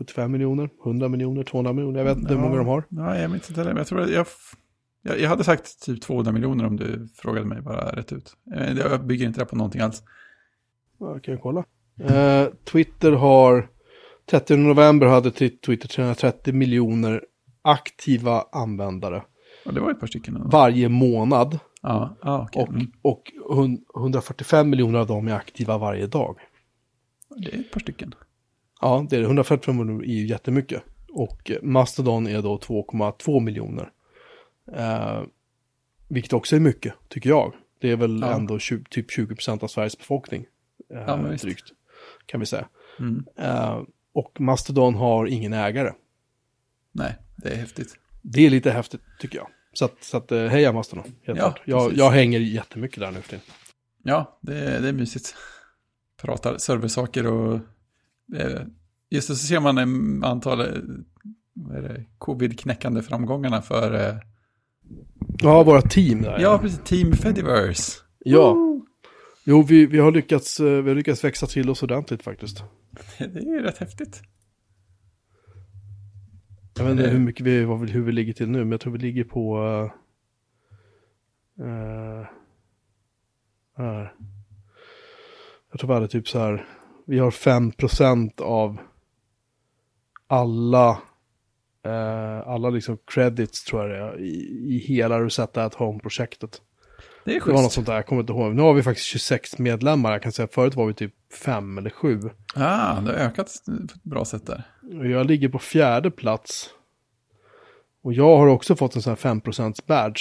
75 0.00 0.32
miljoner, 0.32 0.70
100 0.84 1.08
miljoner, 1.08 1.42
200 1.44 1.72
miljoner, 1.72 1.98
jag 1.98 2.04
vet 2.04 2.18
inte 2.18 2.34
hur 2.34 2.40
många 2.40 2.56
de 2.56 2.66
har. 2.66 2.84
Ja, 2.88 3.18
jag 3.18 3.30
minns 3.30 3.48
inte 3.50 3.60
heller, 3.60 3.76
jag 3.78 3.86
tror 3.86 4.10
jag, 4.10 4.26
jag, 5.02 5.20
jag 5.20 5.28
hade 5.28 5.44
sagt 5.44 5.82
typ 5.82 6.02
200 6.02 6.32
miljoner 6.32 6.66
om 6.66 6.76
du 6.76 7.08
frågade 7.16 7.46
mig 7.46 7.62
bara 7.62 7.96
rätt 7.96 8.12
ut. 8.12 8.36
Eh, 8.56 8.72
Jag 8.78 9.06
bygger 9.06 9.26
inte 9.26 9.40
det 9.40 9.46
på 9.46 9.56
någonting 9.56 9.80
alls. 9.80 10.02
Ja, 10.98 11.18
kan 11.18 11.34
jag 11.34 11.42
kolla. 11.42 11.64
Eh, 12.00 12.46
Twitter 12.64 13.12
har, 13.12 13.68
30 14.30 14.56
november 14.56 15.06
hade 15.06 15.28
Twi- 15.30 15.60
Twitter 15.66 15.88
330 15.88 16.54
miljoner 16.54 17.24
aktiva 17.62 18.44
användare 18.52 19.22
Och 19.66 19.74
det 19.74 19.80
var 19.80 19.90
ett 19.90 20.00
par 20.00 20.06
stycken. 20.06 20.36
ändå. 20.36 20.48
varje 20.48 20.88
månad. 20.88 21.58
Ja, 21.82 22.16
ja. 22.22 22.48
Och, 22.54 22.68
Mm. 22.68 22.86
och 23.02 23.22
hun- 23.54 23.84
145 23.96 24.70
miljoner 24.70 24.98
av 24.98 25.06
dem 25.06 25.28
är 25.28 25.32
aktiva 25.34 25.78
varje 25.78 26.06
dag. 26.06 26.36
Det 27.36 27.54
är 27.54 27.60
ett 27.60 27.70
par 27.72 27.80
stycken. 27.80 28.14
Ja, 28.80 29.06
det 29.10 29.16
är 29.16 29.20
det. 29.20 29.26
145 29.26 29.76
miljoner 29.76 30.04
är 30.04 30.08
ju 30.08 30.26
jättemycket. 30.26 30.82
Och 31.12 31.50
Mastodon 31.62 32.26
är 32.26 32.42
då 32.42 32.58
2,2 32.58 33.40
miljoner. 33.40 33.90
Eh, 34.76 35.22
vilket 36.08 36.32
också 36.32 36.56
är 36.56 36.60
mycket, 36.60 36.94
tycker 37.08 37.30
jag. 37.30 37.52
Det 37.80 37.90
är 37.90 37.96
väl 37.96 38.20
Ja. 38.20 38.32
ändå 38.34 38.58
20, 38.58 38.84
typ 38.90 39.10
20 39.10 39.34
procent 39.34 39.62
av 39.62 39.68
Sveriges 39.68 39.98
befolkning. 39.98 40.46
Eh, 40.94 41.00
Ja, 41.06 41.16
men 41.16 41.30
visst. 41.30 41.44
drygt, 41.44 41.64
kan 42.26 42.40
vi 42.40 42.46
säga. 42.46 42.68
Mm. 42.98 43.24
Eh, 43.36 43.82
och 44.12 44.40
Mastodon 44.40 44.94
har 44.94 45.26
ingen 45.26 45.52
ägare. 45.52 45.92
Nej, 46.92 47.16
det 47.36 47.48
är 47.48 47.56
häftigt. 47.56 47.94
Det 48.22 48.46
är 48.46 48.50
lite 48.50 48.70
häftigt, 48.70 49.00
tycker 49.20 49.38
jag. 49.38 49.48
Så 49.72 49.84
att, 49.84 49.96
så 50.04 50.16
att 50.16 50.32
eh, 50.32 50.46
heja 50.46 50.72
Mastodon, 50.72 51.04
helt 51.22 51.38
Ja, 51.38 51.50
klart. 51.50 51.60
Jag, 51.64 51.92
jag 51.96 52.10
hänger 52.10 52.40
jättemycket 52.40 53.00
där 53.00 53.10
nu 53.10 53.20
för 53.20 53.28
tiden. 53.28 53.44
Ja, 54.02 54.38
det 54.42 54.56
är, 54.58 54.80
det 54.80 54.88
är 54.88 54.92
mysigt. 54.92 55.34
Pratar 56.22 56.58
serversaker 56.58 57.26
och... 57.26 57.60
eh, 58.36 58.62
Just 59.10 59.28
det, 59.28 59.34
så 59.34 59.46
ser 59.46 59.60
man 59.60 59.78
en 59.78 60.24
antal 60.24 60.60
eh, 60.60 60.66
covid-knäckande 62.18 63.02
framgångarna 63.02 63.62
för... 63.62 63.94
eh, 63.94 64.14
Ja, 65.42 65.62
våra 65.62 65.82
team 65.82 66.22
där. 66.22 66.38
Ja, 66.40 66.58
precis. 66.58 66.80
Team 66.84 67.12
Fediverse. 67.12 68.00
ja. 68.18 68.56
Jo, 69.44 69.62
vi, 69.62 69.86
vi, 69.86 69.98
har 69.98 70.12
lyckats, 70.12 70.60
vi 70.60 70.88
har 70.88 70.94
lyckats 70.94 71.24
växa 71.24 71.46
till 71.46 71.70
oss 71.70 71.82
ordentligt 71.82 72.22
faktiskt. 72.22 72.64
Det 73.18 73.24
är 73.24 73.54
ju 73.54 73.62
rätt 73.62 73.78
häftigt. 73.78 74.22
Jag 76.76 76.84
vet 76.84 76.90
inte 76.92 77.10
hur 77.10 77.18
mycket 77.18 77.46
vi, 77.46 77.58
hur 77.92 78.02
vi 78.02 78.12
ligger 78.12 78.32
till 78.32 78.48
nu, 78.48 78.58
men 78.58 78.70
jag 78.70 78.80
tror 78.80 78.92
vi 78.92 78.98
ligger 78.98 79.24
på... 79.24 79.58
Uh, 81.60 82.26
uh. 83.80 84.06
Jag 85.70 85.80
tror 85.80 85.88
vi 85.88 85.94
hade 85.94 86.08
typ 86.08 86.28
så 86.28 86.38
här, 86.38 86.66
vi 87.10 87.18
har 87.18 87.30
5% 87.30 88.40
av 88.42 88.78
alla 90.26 90.90
eh, 91.86 92.48
alla 92.48 92.70
liksom 92.70 92.98
credits 93.06 93.64
tror 93.64 93.82
jag 93.82 93.90
det 93.90 93.96
är, 94.14 94.20
i, 94.20 94.30
i 94.74 94.78
hela 94.78 95.20
Rosetta 95.20 95.64
at 95.64 95.74
Home-projektet. 95.74 96.60
Det 97.24 97.36
är 97.36 97.40
Det 97.40 97.46
var 97.46 97.52
något 97.52 97.62
schysst. 97.62 97.74
sånt 97.74 97.86
där, 97.86 97.94
jag 97.94 98.06
kommer 98.06 98.20
inte 98.20 98.32
ihåg. 98.32 98.54
Nu 98.54 98.62
har 98.62 98.74
vi 98.74 98.82
faktiskt 98.82 99.06
26 99.06 99.58
medlemmar, 99.58 100.12
jag 100.12 100.22
kan 100.22 100.32
säga 100.32 100.48
förut 100.52 100.74
var 100.74 100.86
vi 100.86 100.94
typ 100.94 101.14
fem 101.44 101.78
eller 101.78 101.90
sju. 101.90 102.20
Ah, 102.54 103.00
det 103.00 103.12
har 103.12 103.18
ökat 103.18 103.50
på 103.66 103.72
ett 103.94 104.02
bra 104.02 104.24
sätt 104.24 104.46
där. 104.46 104.62
Jag 105.04 105.26
ligger 105.26 105.48
på 105.48 105.58
fjärde 105.58 106.10
plats. 106.10 106.70
Och 108.02 108.12
jag 108.12 108.36
har 108.36 108.46
också 108.46 108.76
fått 108.76 108.96
en 108.96 109.02
sån 109.02 109.10
här 109.10 109.16
5% 109.34 109.86
badge. 109.86 110.20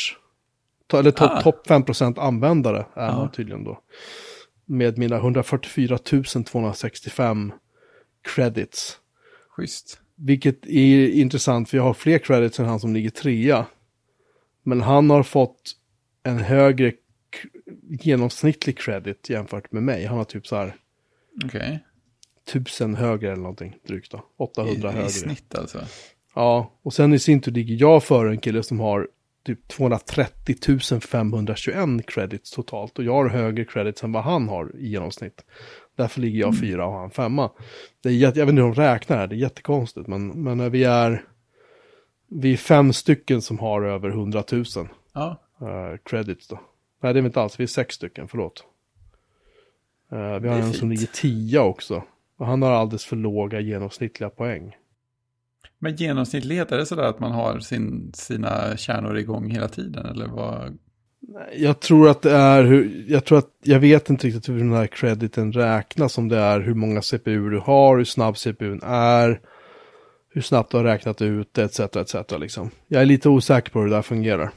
Eller 0.93 1.12
topp 1.12 1.32
Ah. 1.34 1.41
top 1.41 1.67
5% 1.67 2.19
användare 2.19 2.86
är 2.93 3.12
man 3.12 3.32
tydligen 3.32 3.63
då. 3.63 3.80
Med 4.71 4.97
mina 4.97 5.15
144 5.15 5.97
265 5.97 7.51
credits. 8.21 8.99
Schysst. 9.49 10.01
Vilket 10.15 10.65
är 10.65 11.10
intressant 11.10 11.69
för 11.69 11.77
jag 11.77 11.84
har 11.84 11.93
fler 11.93 12.17
credits 12.17 12.60
än 12.60 12.65
han 12.65 12.79
som 12.79 12.93
ligger 12.93 13.10
trea. 13.10 13.65
Men 14.63 14.82
han 14.82 15.10
har 15.10 15.23
fått 15.23 15.75
en 16.23 16.38
högre 16.38 16.93
genomsnittlig 17.89 18.77
credit 18.77 19.29
jämfört 19.29 19.71
med 19.71 19.84
mig. 19.84 20.05
Han 20.05 20.17
har 20.17 20.25
typ 20.25 20.47
så 20.47 20.55
här 20.55 20.75
Okej. 21.45 21.79
tusen 22.51 22.95
högre 22.95 23.32
eller 23.32 23.41
någonting 23.41 23.75
drygt 23.88 24.12
då. 24.12 24.25
800 24.38 24.89
I, 24.89 24.93
högre. 24.93 25.08
I 25.08 25.10
snitt 25.10 25.55
alltså. 25.55 25.79
Ja, 26.36 26.71
och 26.82 26.93
sen 26.93 27.13
i 27.13 27.19
sin 27.19 27.41
tur 27.41 27.51
ligger 27.51 27.75
jag 27.75 28.03
före 28.03 28.29
en 28.29 28.39
kille 28.39 28.63
som 28.63 28.79
har 28.79 29.08
typ 29.43 29.67
230 29.67 30.99
521 30.99 32.06
credits 32.08 32.52
totalt. 32.52 32.99
Och 32.99 33.04
jag 33.04 33.13
har 33.13 33.30
högre 33.30 33.65
credits 33.65 34.04
än 34.04 34.12
vad 34.12 34.23
han 34.23 34.49
har 34.49 34.75
i 34.75 34.88
genomsnitt. 34.88 35.45
Därför 35.95 36.21
ligger 36.21 36.39
jag 36.39 36.60
fyra 36.60 36.86
och 36.86 36.93
han 36.93 37.12
femma. 37.12 37.52
Det 38.04 38.10
är 38.10 38.13
jätte, 38.13 38.39
jag 38.39 38.45
vet 38.45 38.54
inte 38.54 38.62
hur 38.62 38.69
de 38.69 38.82
räknar 38.82 39.17
här, 39.17 39.28
det 39.28 39.36
är 39.36 39.38
jättekonstigt. 39.38 40.08
Men, 40.08 40.28
men 40.28 40.58
när 40.58 40.69
vi 40.69 40.84
är, 40.84 41.23
vi 42.28 42.54
är 42.54 42.58
fem 42.58 42.93
stycken 42.93 43.41
som 43.41 43.60
har 43.60 43.82
över 43.82 44.10
100 44.10 44.43
000 44.52 44.65
Ja, 45.13 45.41
eh, 45.62 45.97
credits 46.06 46.47
då. 46.47 46.60
Nej, 47.02 47.13
det 47.13 47.19
är 47.19 47.21
vi 47.21 47.28
inte 47.28 47.41
alls, 47.41 47.60
vi 47.60 47.63
är 47.63 47.67
sex 47.67 47.95
stycken, 47.95 48.28
förlåt. 48.28 48.63
Eh, 50.12 50.39
vi 50.39 50.47
har 50.47 50.56
en 50.56 50.63
som 50.63 50.73
fint. 50.73 50.91
ligger 50.91 51.13
tia 51.13 51.62
också. 51.62 52.04
Och 52.38 52.45
han 52.45 52.62
har 52.62 52.71
alldeles 52.71 53.06
för 53.06 53.15
låga 53.15 53.60
genomsnittliga 53.60 54.30
poäng. 54.30 54.75
Men 55.80 55.96
genomsnittligt 55.96 56.72
är 56.72 56.78
det 56.78 56.86
sådär 56.86 57.04
att 57.04 57.20
man 57.20 57.32
har 57.32 57.60
sin, 57.60 58.12
sina 58.13 58.78
kärnor 58.78 59.18
igång 59.18 59.50
hela 59.50 59.68
tiden? 59.68 60.06
Eller 60.06 60.28
vad? 60.28 60.78
Jag 61.58 61.80
tror 61.80 62.10
att 62.10 62.22
det 62.22 62.32
är 62.32 62.63
hur, 62.63 63.06
jag 63.08 63.26
tror 63.26 63.38
att, 63.38 63.50
jag 63.63 63.80
vet 63.80 64.10
inte 64.10 64.28
riktigt 64.28 64.50
hur 64.50 64.58
den 64.58 64.74
här 64.74 64.88
crediten 64.88 65.52
räknas, 65.52 66.18
om 66.18 66.28
det 66.28 66.38
är 66.38 66.60
hur 66.60 66.74
många 66.74 67.02
CPU 67.02 67.50
du 67.50 67.60
har, 67.60 67.98
hur 67.98 68.06
snabb 68.06 68.38
CPUn 68.38 68.82
är, 68.84 69.42
hur 70.30 70.42
snabbt 70.42 70.72
du 70.72 70.78
har 70.78 70.84
räknat 70.84 71.22
ut 71.22 71.54
det, 71.54 71.63
etc. 71.63 71.80
etc. 71.80 72.15
Liksom. 72.39 72.70
Jag 72.88 73.02
är 73.02 73.06
lite 73.06 73.30
osäker 73.30 73.72
på 73.72 73.80
hur 73.80 73.88
det 73.88 73.96
där 73.96 74.02
fungerar. 74.02 74.52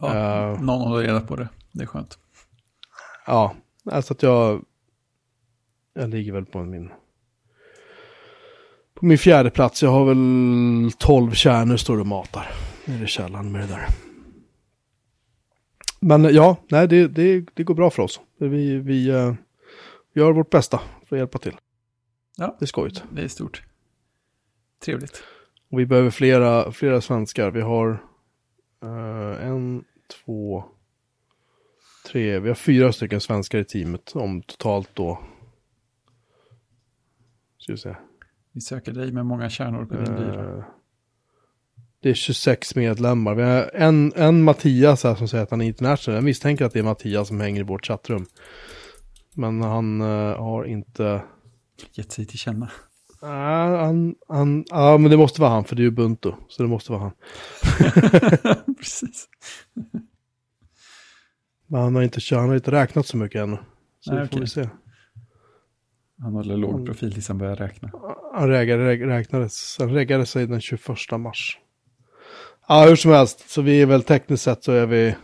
Ja, 0.00 0.14
Eh. 0.14 0.60
Någon 0.60 0.80
håller 0.80 1.06
reda 1.06 1.20
på 1.20 1.36
det. 1.36 1.48
Det 1.72 1.82
är 1.82 1.86
skönt. 1.86 2.18
Ja, 3.26 3.54
alltså 3.90 4.14
att 4.14 4.22
jag, 4.22 4.64
jag 5.94 6.10
ligger 6.10 6.32
väl 6.32 6.46
på 6.46 6.58
min, 6.62 6.90
på 8.94 9.06
min 9.06 9.18
fjärde 9.18 9.50
plats. 9.50 9.82
Jag 9.82 9.90
har 9.90 10.04
väl 10.04 10.92
12 10.98 11.32
kärnor 11.32 11.76
står 11.76 12.00
och 12.00 12.06
matar 12.06 12.50
nere 12.84 13.04
i 13.04 13.06
källaren 13.06 13.52
med 13.52 13.60
det 13.60 13.66
där. 13.66 13.86
Men 16.00 16.34
ja, 16.34 16.56
nej, 16.68 16.88
det, 16.88 17.08
det, 17.08 17.46
det 17.54 17.64
går 17.64 17.74
bra 17.74 17.90
för 17.90 18.02
oss. 18.02 18.20
Vi, 18.38 18.78
vi 18.78 19.08
eh, 19.08 19.34
gör 20.14 20.32
vårt 20.32 20.50
bästa 20.50 20.80
för 21.06 21.16
att 21.16 21.20
hjälpa 21.20 21.38
till. 21.38 21.56
Ja. 22.36 22.56
Det 22.58 22.64
är 22.64 22.66
skojigt. 22.66 23.02
Det 23.12 23.22
är 23.22 23.28
stort. 23.28 23.62
Trevligt. 24.84 25.22
Och 25.70 25.78
vi 25.78 25.86
behöver 25.86 26.10
flera, 26.10 26.72
flera 26.72 27.00
svenskar. 27.00 27.50
Vi 27.50 27.60
har 27.60 28.02
eh, 28.82 29.46
en, 29.46 29.84
två, 30.24 30.64
tre. 32.06 32.38
Vi 32.38 32.48
har 32.48 32.54
fyra 32.54 32.92
stycken 32.92 33.20
svenskar 33.20 33.58
i 33.58 33.64
teamet. 33.64 34.16
Om 34.16 34.42
totalt 34.42 34.90
då. 34.94 35.20
Ska 37.58 37.72
vi 37.72 37.78
se. 37.78 37.94
Vi 38.54 38.60
söker 38.60 38.92
dig 38.92 39.12
med 39.12 39.26
många 39.26 39.50
kärnor 39.50 39.84
på 39.84 39.94
din. 39.94 40.14
Eh, 40.14 40.64
det 42.02 42.10
är 42.10 42.14
26 42.14 42.74
medlemmar. 42.74 43.34
Vi 43.34 43.42
har 43.42 43.70
en, 43.74 44.12
en 44.16 44.42
Mattias 44.42 45.04
här 45.04 45.14
som 45.14 45.28
säger 45.28 45.44
att 45.44 45.50
han 45.50 45.60
är 45.60 45.66
international. 45.66 46.14
Jag 46.14 46.24
misstänker 46.24 46.64
att 46.64 46.72
det 46.72 46.78
är 46.78 46.82
Mattias 46.82 47.28
som 47.28 47.40
hänger 47.40 47.60
i 47.60 47.64
vårt 47.64 47.86
chattrum. 47.86 48.26
Men 49.34 49.62
han 49.62 50.00
eh, 50.00 50.36
har 50.38 50.64
inte... 50.64 51.22
Gett 51.92 52.12
sig 52.12 52.26
till 52.26 52.38
känna. 52.38 52.70
Han, 53.20 54.14
han, 54.28 54.64
ja, 54.68 54.98
men 54.98 55.10
det 55.10 55.16
måste 55.16 55.40
vara 55.40 55.50
han 55.50 55.64
för 55.64 55.76
det 55.76 55.82
är 55.82 55.86
Ubuntu. 55.86 56.32
Så 56.48 56.62
det 56.62 56.68
måste 56.68 56.92
vara 56.92 57.00
han. 57.00 57.12
Precis. 58.78 59.28
Men 61.66 61.80
han 61.80 61.94
har 61.94 62.02
inte, 62.02 62.20
han 62.30 62.48
har 62.48 62.54
inte 62.54 62.70
räknat 62.70 63.06
så 63.06 63.16
mycket 63.16 63.42
ännu. 63.42 63.58
Så 64.00 64.12
Nej, 64.12 64.20
det 64.20 64.28
får 64.28 64.36
okej. 64.36 64.40
vi 64.40 64.46
se. 64.46 64.68
Han 66.24 66.34
håller 66.34 66.56
låg 66.56 66.86
profil 66.86 67.12
tills 67.12 67.28
han 67.28 67.38
börjar 67.38 67.56
räkna. 67.56 67.90
Han 68.34 68.48
räknade, 68.48 68.96
räknades, 68.96 69.76
han 69.78 69.90
räknade 69.90 70.26
sig 70.26 70.46
den 70.46 70.60
21 70.60 70.80
mars. 71.18 71.58
Ja, 72.68 72.86
hur 72.88 72.96
som 72.96 73.10
helst. 73.10 73.50
Så 73.50 73.62
vi 73.62 73.82
är 73.82 73.86
väl 73.86 74.02
tekniskt 74.02 74.42
sett 74.42 74.64
så 74.64 74.72
är 74.72 74.86
vi 74.86 75.14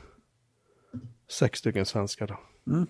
sex 1.30 1.58
stycken 1.58 1.86
svenskar 1.86 2.26
då. 2.26 2.40
Mm. 2.72 2.86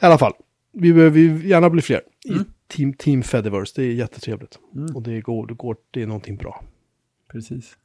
I 0.00 0.06
alla 0.06 0.18
fall, 0.18 0.32
vi 0.72 0.92
behöver 0.92 1.18
gärna 1.20 1.70
bli 1.70 1.82
fler. 1.82 2.02
Mm. 2.28 2.40
I 2.40 2.44
team, 2.68 2.94
team 2.94 3.22
Fediverse, 3.22 3.72
det 3.76 3.82
är 3.82 3.92
jättetrevligt. 3.92 4.58
Mm. 4.74 4.96
Och 4.96 5.02
det 5.02 5.20
går, 5.20 5.46
det 5.46 5.54
går, 5.54 5.76
det 5.90 6.02
är 6.02 6.06
någonting 6.06 6.36
bra. 6.36 6.64
Precis. 7.32 7.76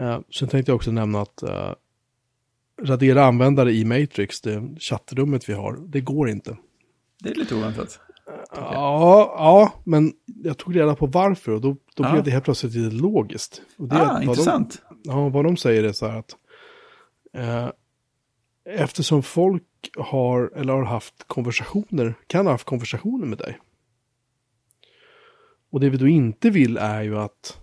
Uh, 0.00 0.20
sen 0.30 0.48
tänkte 0.48 0.70
jag 0.70 0.76
också 0.76 0.92
nämna 0.92 1.20
att 1.20 1.42
eh, 1.42 1.74
radera 2.82 3.24
användare 3.24 3.72
i 3.72 3.84
Matrix, 3.84 4.40
det 4.40 4.76
chattrummet 4.78 5.48
vi 5.48 5.52
har, 5.52 5.76
det 5.88 6.00
går 6.00 6.28
inte. 6.28 6.56
Det 7.22 7.30
är 7.30 7.34
lite 7.34 7.54
oväntat. 7.54 8.00
Ja, 8.52 9.34
ja, 9.38 9.72
men 9.84 10.12
jag 10.24 10.58
tog 10.58 10.76
reda 10.76 10.94
på 10.94 11.06
varför 11.06 11.52
och 11.52 11.60
då, 11.60 11.76
då 11.94 12.04
Ja. 12.04 12.12
blev 12.12 12.24
det 12.24 12.30
helt 12.30 12.44
plötsligt 12.44 12.74
lite 12.74 12.96
logiskt. 12.96 13.62
Och 13.76 13.88
det, 13.88 14.02
ah, 14.10 14.22
intressant. 14.22 14.82
De, 14.88 15.10
ja, 15.10 15.28
vad 15.28 15.44
de 15.44 15.56
säger 15.56 15.84
är 15.84 15.92
så 15.92 16.06
här 16.06 16.18
att 16.18 16.36
eh, 17.34 17.68
eftersom 18.64 19.22
folk 19.22 19.62
har, 19.98 20.52
eller 20.56 20.72
har 20.72 20.84
haft 20.84 21.14
konversationer, 21.26 22.14
kan 22.26 22.46
ha 22.46 22.52
haft 22.52 22.64
konversationer 22.66 23.26
med 23.26 23.38
dig. 23.38 23.58
Och 25.72 25.80
det 25.80 25.90
vi 25.90 25.96
då 25.96 26.08
inte 26.08 26.50
vill 26.50 26.76
är 26.76 27.02
ju 27.02 27.18
att 27.18 27.58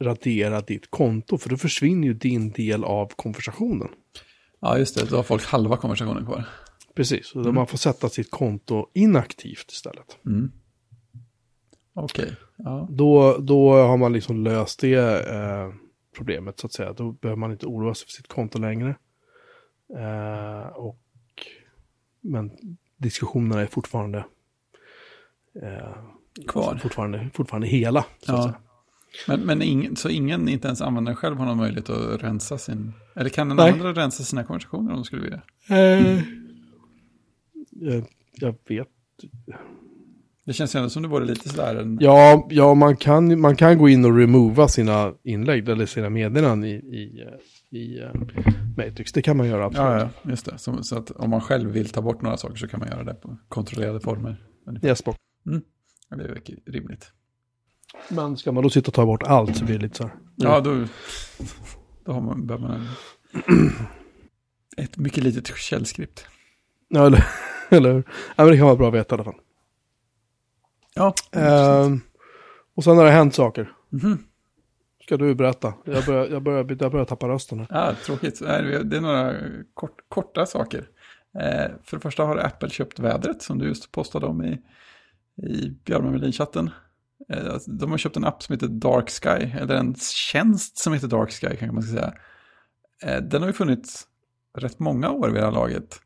radera 0.00 0.60
ditt 0.60 0.90
konto, 0.90 1.38
för 1.38 1.48
då 1.50 1.56
försvinner 1.56 2.08
ju 2.08 2.14
din 2.14 2.50
del 2.52 2.84
av 2.84 3.12
konversationen. 3.16 3.88
Ja, 4.60 4.78
just 4.78 4.98
det. 4.98 5.10
Då 5.10 5.16
har 5.16 5.22
folk 5.22 5.44
halva 5.44 5.76
konversationen 5.76 6.26
kvar. 6.26 6.44
Precis, 6.98 7.32
då 7.32 7.52
man 7.52 7.66
får 7.66 7.78
sätta 7.78 8.08
sitt 8.08 8.30
konto 8.30 8.86
inaktivt 8.94 9.70
istället. 9.70 10.18
Mm. 10.26 10.52
Okej. 11.94 12.36
Ja. 12.56 12.88
Då, 12.90 13.38
då 13.38 13.72
har 13.72 13.96
man 13.96 14.12
liksom 14.12 14.44
löst 14.44 14.80
det 14.80 15.26
eh, 15.30 15.72
problemet 16.16 16.58
så 16.58 16.66
att 16.66 16.72
säga. 16.72 16.92
Då 16.92 17.12
behöver 17.12 17.38
man 17.38 17.52
inte 17.52 17.66
oroa 17.66 17.94
sig 17.94 18.06
för 18.06 18.12
sitt 18.12 18.28
konto 18.28 18.58
längre. 18.58 18.96
Eh, 19.96 20.66
och, 20.68 21.00
men 22.20 22.50
diskussionerna 22.96 23.62
är 23.62 23.66
fortfarande, 23.66 24.18
eh, 25.62 25.96
Kvar. 26.48 26.76
fortfarande, 26.82 27.30
fortfarande 27.34 27.66
hela. 27.66 28.02
Så 28.02 28.32
Ja. 28.32 28.54
Men, 29.28 29.40
men 29.40 29.62
ingen, 29.62 29.96
så 29.96 30.08
ingen, 30.08 30.48
inte 30.48 30.66
ens 30.66 30.82
användaren 30.82 31.16
själv 31.16 31.36
har 31.36 31.46
någon 31.46 31.56
möjlighet 31.56 31.90
att 31.90 32.22
rensa 32.22 32.58
sin... 32.58 32.92
Eller 33.14 33.30
kan 33.30 33.50
en 33.50 33.56
Nej. 33.56 33.70
användare 33.70 34.04
rensa 34.04 34.22
sina 34.22 34.44
konversationer 34.44 34.90
om 34.90 34.96
de 34.96 35.04
skulle 35.04 35.22
vilja? 35.22 35.42
Eh, 35.68 36.22
jag, 37.80 38.04
jag 38.32 38.54
vet. 38.68 38.88
Det 40.44 40.52
känns 40.52 40.74
ändå 40.74 40.90
som 40.90 41.02
det 41.02 41.08
vore 41.08 41.24
lite 41.24 41.48
sådär 41.48 41.74
en... 41.76 41.98
Ja, 42.00 42.46
ja 42.50 42.74
man, 42.74 42.96
kan, 42.96 43.40
man 43.40 43.56
kan 43.56 43.78
gå 43.78 43.88
in 43.88 44.04
och 44.04 44.16
remova 44.16 44.68
sina 44.68 45.14
inlägg 45.22 45.68
eller 45.68 45.86
sina 45.86 46.10
meddelanden 46.10 46.70
i, 46.70 46.74
i, 46.74 47.22
eh, 47.22 47.78
i 47.78 47.98
eh, 47.98 48.10
Matrix. 48.76 49.12
Det 49.12 49.22
kan 49.22 49.36
man 49.36 49.46
göra 49.46 49.64
absolut. 49.64 49.90
Ja, 49.90 49.98
ja, 49.98 50.30
just 50.30 50.46
det. 50.46 50.58
Så, 50.58 50.82
så 50.82 50.98
att 50.98 51.10
om 51.10 51.30
man 51.30 51.40
själv 51.40 51.70
vill 51.70 51.88
ta 51.88 52.02
bort 52.02 52.22
några 52.22 52.36
saker 52.36 52.56
så 52.56 52.68
kan 52.68 52.80
man 52.80 52.88
göra 52.88 53.04
det 53.04 53.14
på 53.14 53.36
kontrollerade 53.48 54.00
former. 54.00 54.36
Yes, 54.82 55.04
bort. 55.04 55.16
Ja, 56.10 56.16
det 56.16 56.28
verkar 56.28 56.54
rimligt. 56.66 57.12
Men 58.08 58.36
ska 58.36 58.52
man 58.52 58.62
då 58.62 58.70
sitta 58.70 58.88
och 58.88 58.94
ta 58.94 59.06
bort 59.06 59.22
allt 59.22 59.56
så 59.56 59.64
blir 59.64 59.78
det 59.78 59.82
lite 59.82 59.96
så 59.96 60.02
här. 60.02 60.12
Ja, 60.36 60.60
då, 60.60 60.84
då 62.04 62.12
har 62.12 62.20
man, 62.20 62.46
behöver 62.46 62.68
man 62.68 62.76
en, 62.76 63.70
ett 64.84 64.96
mycket 64.96 65.24
litet 65.24 65.56
källskript. 65.56 66.26
Ja, 66.88 67.06
eller, 67.06 67.26
eller 67.76 67.92
hur? 67.92 68.02
Ja, 68.36 68.44
men 68.44 68.46
det 68.50 68.56
kan 68.56 68.66
vara 68.66 68.76
bra 68.76 68.88
att 68.88 68.94
veta 68.94 69.14
i 69.14 69.16
alla 69.16 69.24
fall. 69.24 69.40
Ja, 70.94 71.14
Ehm, 71.32 72.00
och 72.74 72.84
sen 72.84 72.96
har 72.96 73.04
det 73.04 73.10
hänt 73.10 73.34
saker. 73.34 73.72
Mhm. 73.88 74.18
Ska 75.04 75.16
du 75.16 75.34
berätta? 75.34 75.74
Jag 75.84 76.04
börjar, 76.06 76.26
jag 76.26 76.42
börjar, 76.42 76.76
jag 76.80 76.92
börjar 76.92 77.04
tappa 77.04 77.28
rösten 77.28 77.58
här. 77.58 77.66
Ja, 77.70 77.94
tråkigt. 78.06 78.40
Nej, 78.40 78.62
det 78.62 78.76
är- 78.76 78.84
Det 78.84 78.96
är 78.96 79.00
några 79.00 79.34
kort, 79.74 79.98
korta 80.08 80.46
saker. 80.46 80.88
Eh, 81.38 81.70
för 81.84 81.96
det 81.96 82.00
första 82.00 82.24
har 82.24 82.36
Apple 82.36 82.70
köpt 82.70 82.98
vädret 82.98 83.42
som 83.42 83.58
du 83.58 83.66
just 83.66 83.92
postade 83.92 84.26
om 84.26 84.44
i, 84.44 84.58
i 85.46 85.70
Björn 85.84 86.10
Melin-chatten. 86.12 86.70
Eh, 87.32 87.52
alltså, 87.52 87.70
De 87.70 87.90
har 87.90 87.98
köpt 87.98 88.16
en 88.16 88.24
app 88.24 88.42
som 88.42 88.52
heter 88.52 88.66
Dark 88.68 89.10
Sky, 89.10 89.28
eller 89.58 89.74
en 89.74 89.94
tjänst 89.94 90.78
som 90.78 90.92
heter 90.92 91.08
Dark 91.08 91.30
Sky 91.30 91.46
kanske 91.46 91.72
man 91.72 91.82
ska 91.82 91.92
säga. 91.96 92.12
Eh, 93.02 93.22
Den 93.22 93.42
har 93.42 93.48
ju 93.48 93.52
funnits 93.52 94.06
rätt 94.58 94.78
många 94.78 95.10
år 95.10 95.28
vid 95.28 95.40
det 95.42 95.44
här 95.44 95.52
laget. 95.52 96.00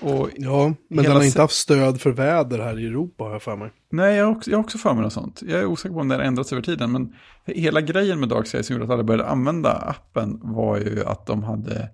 Och 0.00 0.30
Ja, 0.36 0.74
men 0.88 1.04
den 1.04 1.16
har 1.16 1.22
inte 1.22 1.40
haft 1.40 1.54
stöd 1.54 2.00
för 2.00 2.10
väder 2.10 2.58
här 2.58 2.78
i 2.78 2.86
Europa 2.86 3.24
har 3.24 3.32
jag 3.32 3.42
för 3.42 3.56
mig. 3.56 3.72
Nej, 3.90 4.16
jag 4.16 4.24
har, 4.24 4.32
också, 4.32 4.50
jag 4.50 4.58
har 4.58 4.64
också 4.64 4.78
för 4.78 4.94
mig 4.94 5.02
något 5.02 5.12
sånt. 5.12 5.42
Jag 5.46 5.60
är 5.60 5.66
osäker 5.66 5.94
på 5.94 6.00
om 6.00 6.08
det 6.08 6.14
har 6.14 6.22
ändrats 6.22 6.52
över 6.52 6.62
tiden, 6.62 6.92
men 6.92 7.14
hela 7.44 7.80
grejen 7.80 8.20
med 8.20 8.28
Darksky 8.28 8.62
som 8.62 8.74
gjorde 8.74 8.84
att 8.84 8.90
alla 8.90 9.02
började 9.02 9.28
använda 9.28 9.72
appen 9.72 10.40
var 10.42 10.78
ju 10.78 11.04
att 11.04 11.26
de 11.26 11.42
hade, 11.42 11.90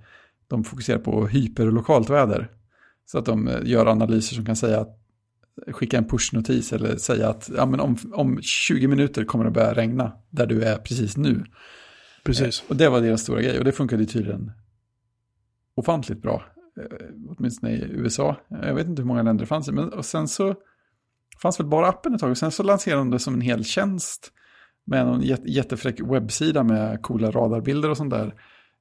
de 0.48 0.64
fokuserade 0.64 1.04
på 1.04 1.26
hyperlokalt 1.26 2.10
väder. 2.10 2.50
Så 3.06 3.18
att 3.18 3.24
de 3.24 3.48
eh, 3.48 3.60
gör 3.64 3.86
analyser 3.86 4.34
som 4.34 4.44
kan 4.44 4.56
säga 4.56 4.80
att, 4.80 5.00
skicka 5.72 5.98
en 5.98 6.08
pushnotis 6.08 6.72
eller 6.72 6.96
säga 6.96 7.28
att 7.28 7.50
ja, 7.56 7.66
men 7.66 7.80
om, 7.80 7.96
om 8.12 8.38
20 8.42 8.86
minuter 8.86 9.24
kommer 9.24 9.44
det 9.44 9.50
börja 9.50 9.74
regna 9.74 10.12
där 10.30 10.46
du 10.46 10.62
är 10.62 10.76
precis 10.76 11.16
nu. 11.16 11.44
Precis. 12.24 12.64
Och 12.68 12.76
det 12.76 12.88
var 12.88 13.00
deras 13.00 13.20
stora 13.20 13.42
grej 13.42 13.58
och 13.58 13.64
det 13.64 13.72
funkade 13.72 14.06
tydligen 14.06 14.52
ofantligt 15.74 16.22
bra. 16.22 16.42
Eh, 16.80 17.06
åtminstone 17.28 17.72
i 17.72 17.82
USA. 17.82 18.36
Eh, 18.50 18.68
jag 18.68 18.74
vet 18.74 18.86
inte 18.86 19.02
hur 19.02 19.06
många 19.06 19.22
länder 19.22 19.42
det 19.42 19.48
fanns 19.48 19.68
i. 19.68 19.72
Men 19.72 19.88
och 19.88 20.04
sen 20.04 20.28
så 20.28 20.54
fanns 21.42 21.60
väl 21.60 21.66
bara 21.66 21.88
appen 21.88 22.14
ett 22.14 22.20
tag. 22.20 22.30
Och 22.30 22.38
sen 22.38 22.50
så 22.50 22.62
lanserade 22.62 23.00
de 23.00 23.10
det 23.10 23.18
som 23.18 23.34
en 23.34 23.40
hel 23.40 23.64
tjänst. 23.64 24.32
Med 24.86 25.06
någon 25.06 25.22
jättefräck 25.44 26.00
webbsida 26.00 26.62
med 26.62 27.02
coola 27.02 27.30
radarbilder 27.30 27.90
och 27.90 27.96
sånt 27.96 28.10
där. 28.10 28.34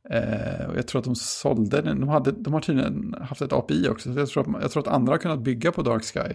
Eh, 0.09 0.65
och 0.69 0.77
jag 0.77 0.87
tror 0.87 0.99
att 0.99 1.05
de 1.05 1.15
sålde 1.15 1.81
den. 1.81 1.99
De, 1.99 2.09
hade, 2.09 2.31
de 2.31 2.53
har 2.53 2.61
tydligen 2.61 3.15
haft 3.21 3.41
ett 3.41 3.53
API 3.53 3.87
också. 3.89 4.13
Så 4.13 4.19
jag, 4.19 4.29
tror 4.29 4.55
att, 4.55 4.61
jag 4.61 4.71
tror 4.71 4.83
att 4.83 4.93
andra 4.93 5.13
har 5.13 5.17
kunnat 5.17 5.43
bygga 5.43 5.71
på 5.71 5.81
Dark 5.81 6.03
Sky. 6.03 6.33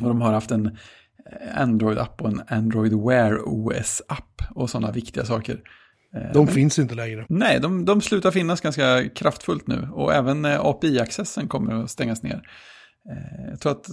Och 0.00 0.08
de 0.08 0.20
har 0.20 0.32
haft 0.32 0.50
en 0.50 0.66
eh, 0.66 1.60
Android-app 1.60 2.22
och 2.22 2.28
en 2.28 2.42
Android 2.48 2.92
Wear 2.92 3.40
OS-app 3.44 4.42
och 4.54 4.70
sådana 4.70 4.92
viktiga 4.92 5.24
saker. 5.24 5.60
Eh, 6.16 6.32
De 6.32 6.46
finns 6.46 6.78
inte 6.78 6.94
längre. 6.94 7.26
Nej, 7.28 7.60
de, 7.60 7.84
de 7.84 8.00
slutar 8.00 8.30
finnas 8.30 8.60
ganska 8.60 9.08
kraftfullt 9.08 9.66
nu. 9.66 9.88
Och 9.92 10.14
även 10.14 10.44
eh, 10.44 10.60
API-accessen 10.60 11.48
kommer 11.48 11.74
att 11.84 11.90
stängas 11.90 12.22
ner. 12.22 12.48
Eh, 13.10 13.48
jag 13.50 13.60
tror 13.60 13.72
att 13.72 13.86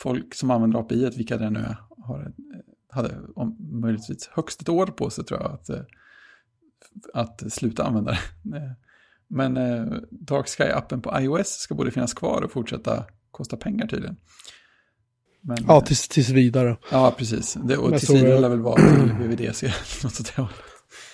folk 0.00 0.34
som 0.34 0.50
använder 0.50 0.78
API, 0.80 1.10
vilka 1.16 1.36
det 1.36 1.50
nu 1.50 1.58
är, 1.60 1.76
har, 2.06 2.32
hade 2.90 3.14
om 3.34 3.56
möjligtvis 3.80 4.28
högst 4.32 4.60
ett 4.62 4.68
år 4.68 4.86
på 4.86 5.10
sig 5.10 5.24
tror 5.24 5.40
jag 5.40 5.52
att, 5.52 5.70
att 7.14 7.52
sluta 7.52 7.84
använda 7.84 8.10
det. 8.42 8.76
Men 9.30 9.56
eh, 9.56 9.86
Dark 10.10 10.46
Sky-appen 10.46 11.00
på 11.00 11.20
iOS 11.20 11.48
ska 11.48 11.74
både 11.74 11.90
finnas 11.90 12.14
kvar 12.14 12.42
och 12.42 12.52
fortsätta 12.52 13.04
kosta 13.30 13.56
pengar 13.56 13.86
tydligen. 13.86 14.16
Men, 15.40 15.56
Ja, 15.68 15.80
tills, 15.80 16.08
tills 16.08 16.28
vidare. 16.28 16.76
ja 16.92 17.14
precis. 17.18 17.54
Det, 17.64 17.76
och 17.76 17.90
tills 17.90 18.10
vidare 18.10 18.40
lär 18.40 18.48
väl 18.48 18.60
vara 18.60 18.76
till 18.76 19.12
VVDC. 19.12 19.66
Något 20.04 20.04
åt 20.20 20.36
det 20.36 20.42
hållet. 20.42 20.56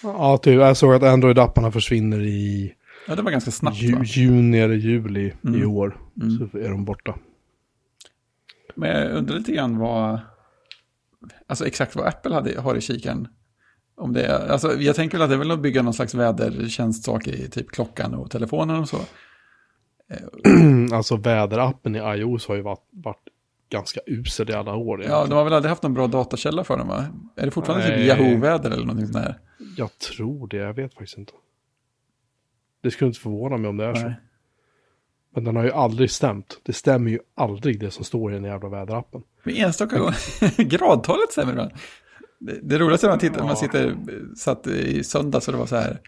Ja, 0.03 0.39
typ. 0.39 0.55
Jag 0.61 0.77
såg 0.77 0.95
att 0.95 1.03
Android-apparna 1.03 1.71
försvinner 1.71 2.21
i 2.21 2.75
ja, 3.09 3.15
det 3.15 3.23
var 3.23 3.31
ganska 3.31 3.51
snabbt 3.51 3.77
ju, 3.77 3.95
va? 3.95 4.03
juni 4.05 4.59
eller 4.61 4.75
juli 4.75 5.21
i 5.27 5.33
Mm. 5.49 5.71
år. 5.71 5.97
Mm. 6.23 6.39
Så 6.53 6.59
är 6.59 6.69
de 6.71 6.85
borta. 6.85 7.15
Men 8.75 8.89
jag 8.91 9.13
undrar 9.13 9.37
lite 9.37 9.53
grann 9.53 9.79
vad, 9.79 10.21
alltså 11.47 11.67
exakt 11.67 11.97
vad 11.97 12.07
Apple 12.07 12.35
hade, 12.35 12.61
har 12.61 12.77
i 12.77 12.81
kikaren. 12.81 13.29
Om 13.97 14.13
det 14.13 14.23
är, 14.25 14.49
alltså 14.49 14.81
jag 14.81 14.97
tänker 14.97 15.19
väl 15.19 15.23
att 15.25 15.31
det 15.31 15.35
är 15.35 15.39
väl 15.39 15.51
att 15.51 15.61
bygga 15.61 15.83
någon 15.83 15.95
slags 15.95 16.15
vädertjänstsak 16.15 17.27
i 17.29 17.49
typ 17.51 17.71
klockan 17.71 18.15
och 18.15 18.31
telefonen 18.31 18.77
och 18.81 18.89
så. 18.89 18.97
alltså 20.93 21.17
väderappen 21.17 21.97
i 21.97 21.99
iOS 21.99 22.49
har 22.49 22.55
ju 22.55 22.63
varit, 22.63 22.89
varit 22.91 23.23
ganska 23.71 24.01
usel 24.07 24.51
i 24.51 24.53
alla 24.53 24.75
år. 24.75 24.99
Ja, 24.99 25.05
egentligen. 25.05 25.31
de 25.31 25.37
har 25.37 25.45
väl 25.45 25.53
aldrig 25.53 25.69
haft 25.71 25.83
någon 25.83 25.95
bra 25.95 26.07
datakälla 26.07 26.65
för 26.65 26.79
dem 26.79 26.89
va? 26.89 27.05
Är 27.37 27.45
det 27.45 27.51
fortfarande 27.51 27.87
typ 27.87 27.97
Nej. 27.97 28.07
Yahoo-väder 28.07 28.71
eller 28.71 28.85
någonting 28.85 29.07
sånt 29.07 29.25
där? 29.25 29.39
Jag 29.77 29.99
tror 29.99 30.49
det, 30.49 30.57
jag 30.57 30.75
vet 30.75 30.95
faktiskt 30.95 31.19
inte. 31.19 31.33
Det 32.83 32.91
skulle 32.91 33.07
inte 33.09 33.21
förvåna 33.21 33.57
mig 33.57 33.69
om 33.69 33.77
det 33.77 33.85
är 33.85 33.95
så. 33.95 34.03
Nej. 34.03 34.15
Men 35.35 35.45
den 35.45 35.57
har 35.57 35.65
ju 35.65 35.71
aldrig 35.71 36.11
stämt. 36.11 36.61
Det 36.63 36.73
stämmer 36.73 37.11
ju 37.11 37.19
aldrig 37.35 37.81
det 37.81 37.91
som 37.91 38.05
står 38.05 38.33
i 38.33 38.35
den 38.35 38.45
jävla 38.45 38.69
väderappen. 38.69 39.23
Men 39.43 39.57
enstaka 39.57 39.99
gånger, 39.99 40.63
gradtalet 40.65 41.33
stämmer 41.33 41.53
ibland. 41.53 41.71
Det, 42.39 42.59
det 42.63 42.79
roligaste 42.79 43.07
är 43.07 43.09
när 43.09 43.13
man, 43.13 43.21
tittar, 43.21 43.39
Ja. 43.39 43.45
man 43.47 43.57
sitter, 43.57 43.97
satt 44.37 44.67
i 44.67 45.05
söndags 45.05 45.49
och 45.49 45.53
det 45.53 45.59
var 45.59 45.67
så 45.67 45.77
här 45.77 46.01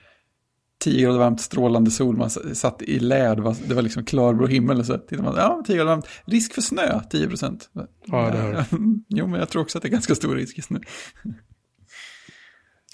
10 0.79 1.03
grader 1.03 1.19
varmt, 1.19 1.41
strålande 1.41 1.91
sol, 1.91 2.17
man 2.17 2.31
satt 2.31 2.83
i 2.83 2.99
lä, 2.99 3.35
det 3.35 3.43
var, 3.43 3.57
det 3.69 3.75
var 3.75 3.83
liksom 3.83 4.05
klarblå 4.05 4.47
himmel 4.47 4.79
och 4.79 4.87
så 4.87 4.99
tittar 4.99 5.23
man, 5.25 5.35
ja 5.37 5.63
10 5.67 5.77
grader 5.77 5.91
varmt, 5.91 6.07
risk 6.25 6.55
för 6.55 6.63
snö 6.63 7.01
10 7.11 7.29
procent. 7.29 7.71
Ja, 8.05 8.31
det 8.31 8.39
är 8.39 8.67
Jo, 9.09 9.27
men 9.27 9.41
jag 9.41 9.49
tror 9.49 9.63
också 9.63 9.79
att 9.79 9.83
det 9.83 9.89
är 9.89 9.91
ganska 9.91 10.15
stor 10.15 10.35
risk 10.35 10.57
just 10.57 10.71
nu. 10.71 10.81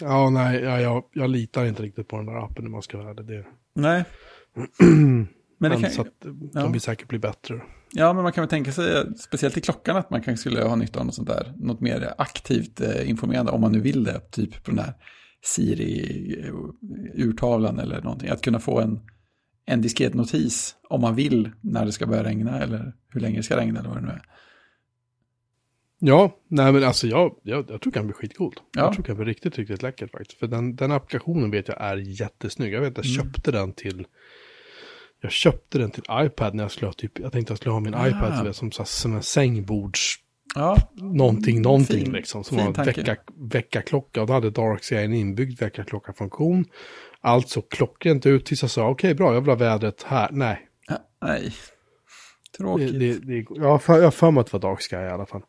Ja, 0.03 0.30
nej, 0.30 0.61
ja, 0.61 0.80
jag, 0.80 1.05
jag 1.12 1.30
litar 1.30 1.64
inte 1.64 1.82
riktigt 1.82 2.09
på 2.09 2.16
den 2.16 2.26
där 2.26 2.44
appen 2.44 2.66
om 2.66 2.72
man 2.72 2.82
ska 2.82 2.98
vara. 2.98 3.14
Det, 3.14 3.44
Nej. 3.74 4.05
Men 5.59 5.70
det 5.70 5.76
men 5.76 5.82
kan, 5.82 5.90
så 5.90 6.03
att, 6.03 6.20
de 6.20 6.50
ja. 6.55 6.66
vill 6.66 6.80
säkert 6.80 7.09
bli 7.09 7.18
bättre. 7.18 7.61
ja, 7.92 8.12
men 8.12 8.22
man 8.22 8.32
kan 8.32 8.42
väl 8.42 8.48
tänka 8.48 8.72
sig, 8.72 9.16
speciellt 9.16 9.57
i 9.57 9.61
klockan, 9.61 9.96
att 9.96 10.11
man 10.11 10.22
kanske 10.22 10.40
skulle 10.40 10.62
ha 10.62 10.76
nytta 10.76 11.00
av 11.00 11.07
något 11.07 11.14
sånt 11.14 11.28
där. 11.28 11.53
Något 11.57 11.80
mer 11.80 12.14
aktivt 12.18 12.80
eh, 12.80 13.11
informerande, 13.11 13.53
om 13.53 13.61
man 13.61 13.72
nu 13.72 13.80
vill 13.80 14.05
det, 14.05 14.20
typ 14.30 14.64
på 14.64 14.70
den 14.70 14.80
här 14.80 14.94
Siri-urtavlan 15.42 17.78
eller 17.78 18.03
någonting. 18.03 18.28
Att 18.28 18.42
kunna 18.42 18.61
få 18.61 18.80
en, 18.80 19.00
en 19.66 19.82
diskret 19.82 20.14
notis 20.14 20.76
om 20.88 21.00
man 21.00 21.14
vill 21.14 21.50
när 21.61 21.86
det 21.86 21.92
ska 21.92 22.07
börja 22.07 22.24
regna 22.24 22.61
eller 22.61 22.92
hur 23.09 23.20
länge 23.20 23.36
det 23.36 23.42
ska 23.42 23.57
regna 23.57 23.80
eller 23.80 23.90
vad 23.90 23.98
det 23.98 24.07
nu 24.07 24.12
är. 24.12 24.22
Ja, 26.05 26.36
nej 26.48 26.72
men 26.72 26.84
alltså 26.84 27.07
jag, 27.07 27.34
jag, 27.42 27.59
jag 27.59 27.66
tror 27.66 27.80
det 27.92 27.98
kan 27.98 28.07
bli 28.07 28.14
skitcoolt. 28.14 28.57
Ja. 28.72 28.80
Jag 28.82 28.92
tror 28.92 29.03
det 29.03 29.07
kan 29.07 29.16
bli 29.16 29.24
riktigt, 29.24 29.59
riktigt 29.59 29.82
läckert 29.82 30.11
faktiskt. 30.11 30.38
För 30.38 30.46
den, 30.46 30.76
den 30.76 30.92
applikationen 30.92 31.50
vet 31.50 31.68
jag 31.68 31.80
är 31.80 31.96
jättesnygg. 31.96 32.72
Jag 32.74 32.80
vet 32.80 32.96
jag 32.96 33.07
Mm. 33.07 33.16
köpte 33.16 33.50
den 33.50 33.72
till, 33.72 34.07
jag 35.20 35.32
köpte 35.32 35.78
den 35.78 35.90
till 35.90 36.03
iPad 36.12 36.55
när 36.55 36.64
jag 36.64 36.70
skulle 36.70 36.86
ha 36.86 36.92
typ, 36.92 37.18
jag 37.18 37.32
tänkte 37.32 37.50
jag 37.50 37.59
skulle 37.59 37.72
ha 37.72 37.80
min 37.80 37.94
Ah. 37.94 38.09
iPad 38.09 38.44
vet, 38.46 38.57
som, 38.57 38.72
så 38.72 38.84
som 38.84 39.14
en 39.16 39.22
sängbords, 39.22 40.16
Ja, 40.55 40.76
någonting, 40.94 41.62
någonting 41.62 42.05
Fin- 42.05 42.12
liksom. 42.12 42.44
Som 42.44 42.57
var 42.57 42.64
en 42.64 42.74
tanke. 42.74 42.92
vecka, 43.00 43.16
veckaklocka 43.53 44.20
och 44.20 44.26
då 44.26 44.32
hade 44.32 44.50
Darksky 44.50 44.96
en 44.96 45.12
inbyggd 45.14 45.61
väckarklocka-funktion. 45.61 46.64
Allt 47.20 47.48
såg 47.48 47.68
klockrent 47.70 48.26
ut 48.26 48.46
tills 48.46 48.62
jag 48.62 48.70
sa 48.70 48.88
okej 48.88 49.14
bra, 49.14 49.34
jag 49.34 49.40
vill 49.40 49.50
ha 49.50 49.57
vädret 49.57 50.03
här. 50.03 50.28
Nej, 50.32 50.68
ja 50.88 50.96
nej. 51.22 51.53
Tråkigt. 52.59 52.98
det, 52.98 53.18
det, 53.18 53.46
jag 53.50 53.68
har 53.68 53.78
för- 53.78 54.11
för 54.11 54.30
mig 54.30 54.40
att 54.40 54.46
det 54.46 54.53
var 54.53 54.61
Darksky 54.61 54.96
i 54.96 55.09
alla 55.09 55.26
fall. 55.26 55.42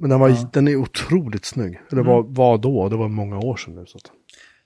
Men 0.00 0.10
den, 0.10 0.20
var, 0.20 0.28
Ja. 0.28 0.50
den 0.52 0.68
är 0.68 0.76
otroligt 0.76 1.44
snygg. 1.44 1.80
Eller 1.90 2.02
Mm. 2.02 2.12
var, 2.12 2.22
var 2.22 2.58
då, 2.58 2.88
det 2.88 2.96
var 2.96 3.08
många 3.08 3.38
år 3.38 3.56
sedan 3.56 3.74
nu. 3.74 3.86
Så 3.86 3.98
att. 3.98 4.10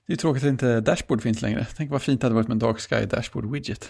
Det 0.07 0.13
är 0.13 0.17
tråkigt 0.17 0.43
att 0.43 0.49
inte 0.49 0.81
Dashboard 0.81 1.21
finns 1.21 1.41
längre. 1.41 1.67
Tänk 1.77 1.91
vad 1.91 2.01
fint 2.01 2.21
det 2.21 2.25
hade 2.25 2.35
varit 2.35 2.47
med 2.47 2.55
en 2.55 2.59
Dark 2.59 2.79
Sky 2.79 3.05
Dashboard 3.05 3.51
Widget. 3.51 3.89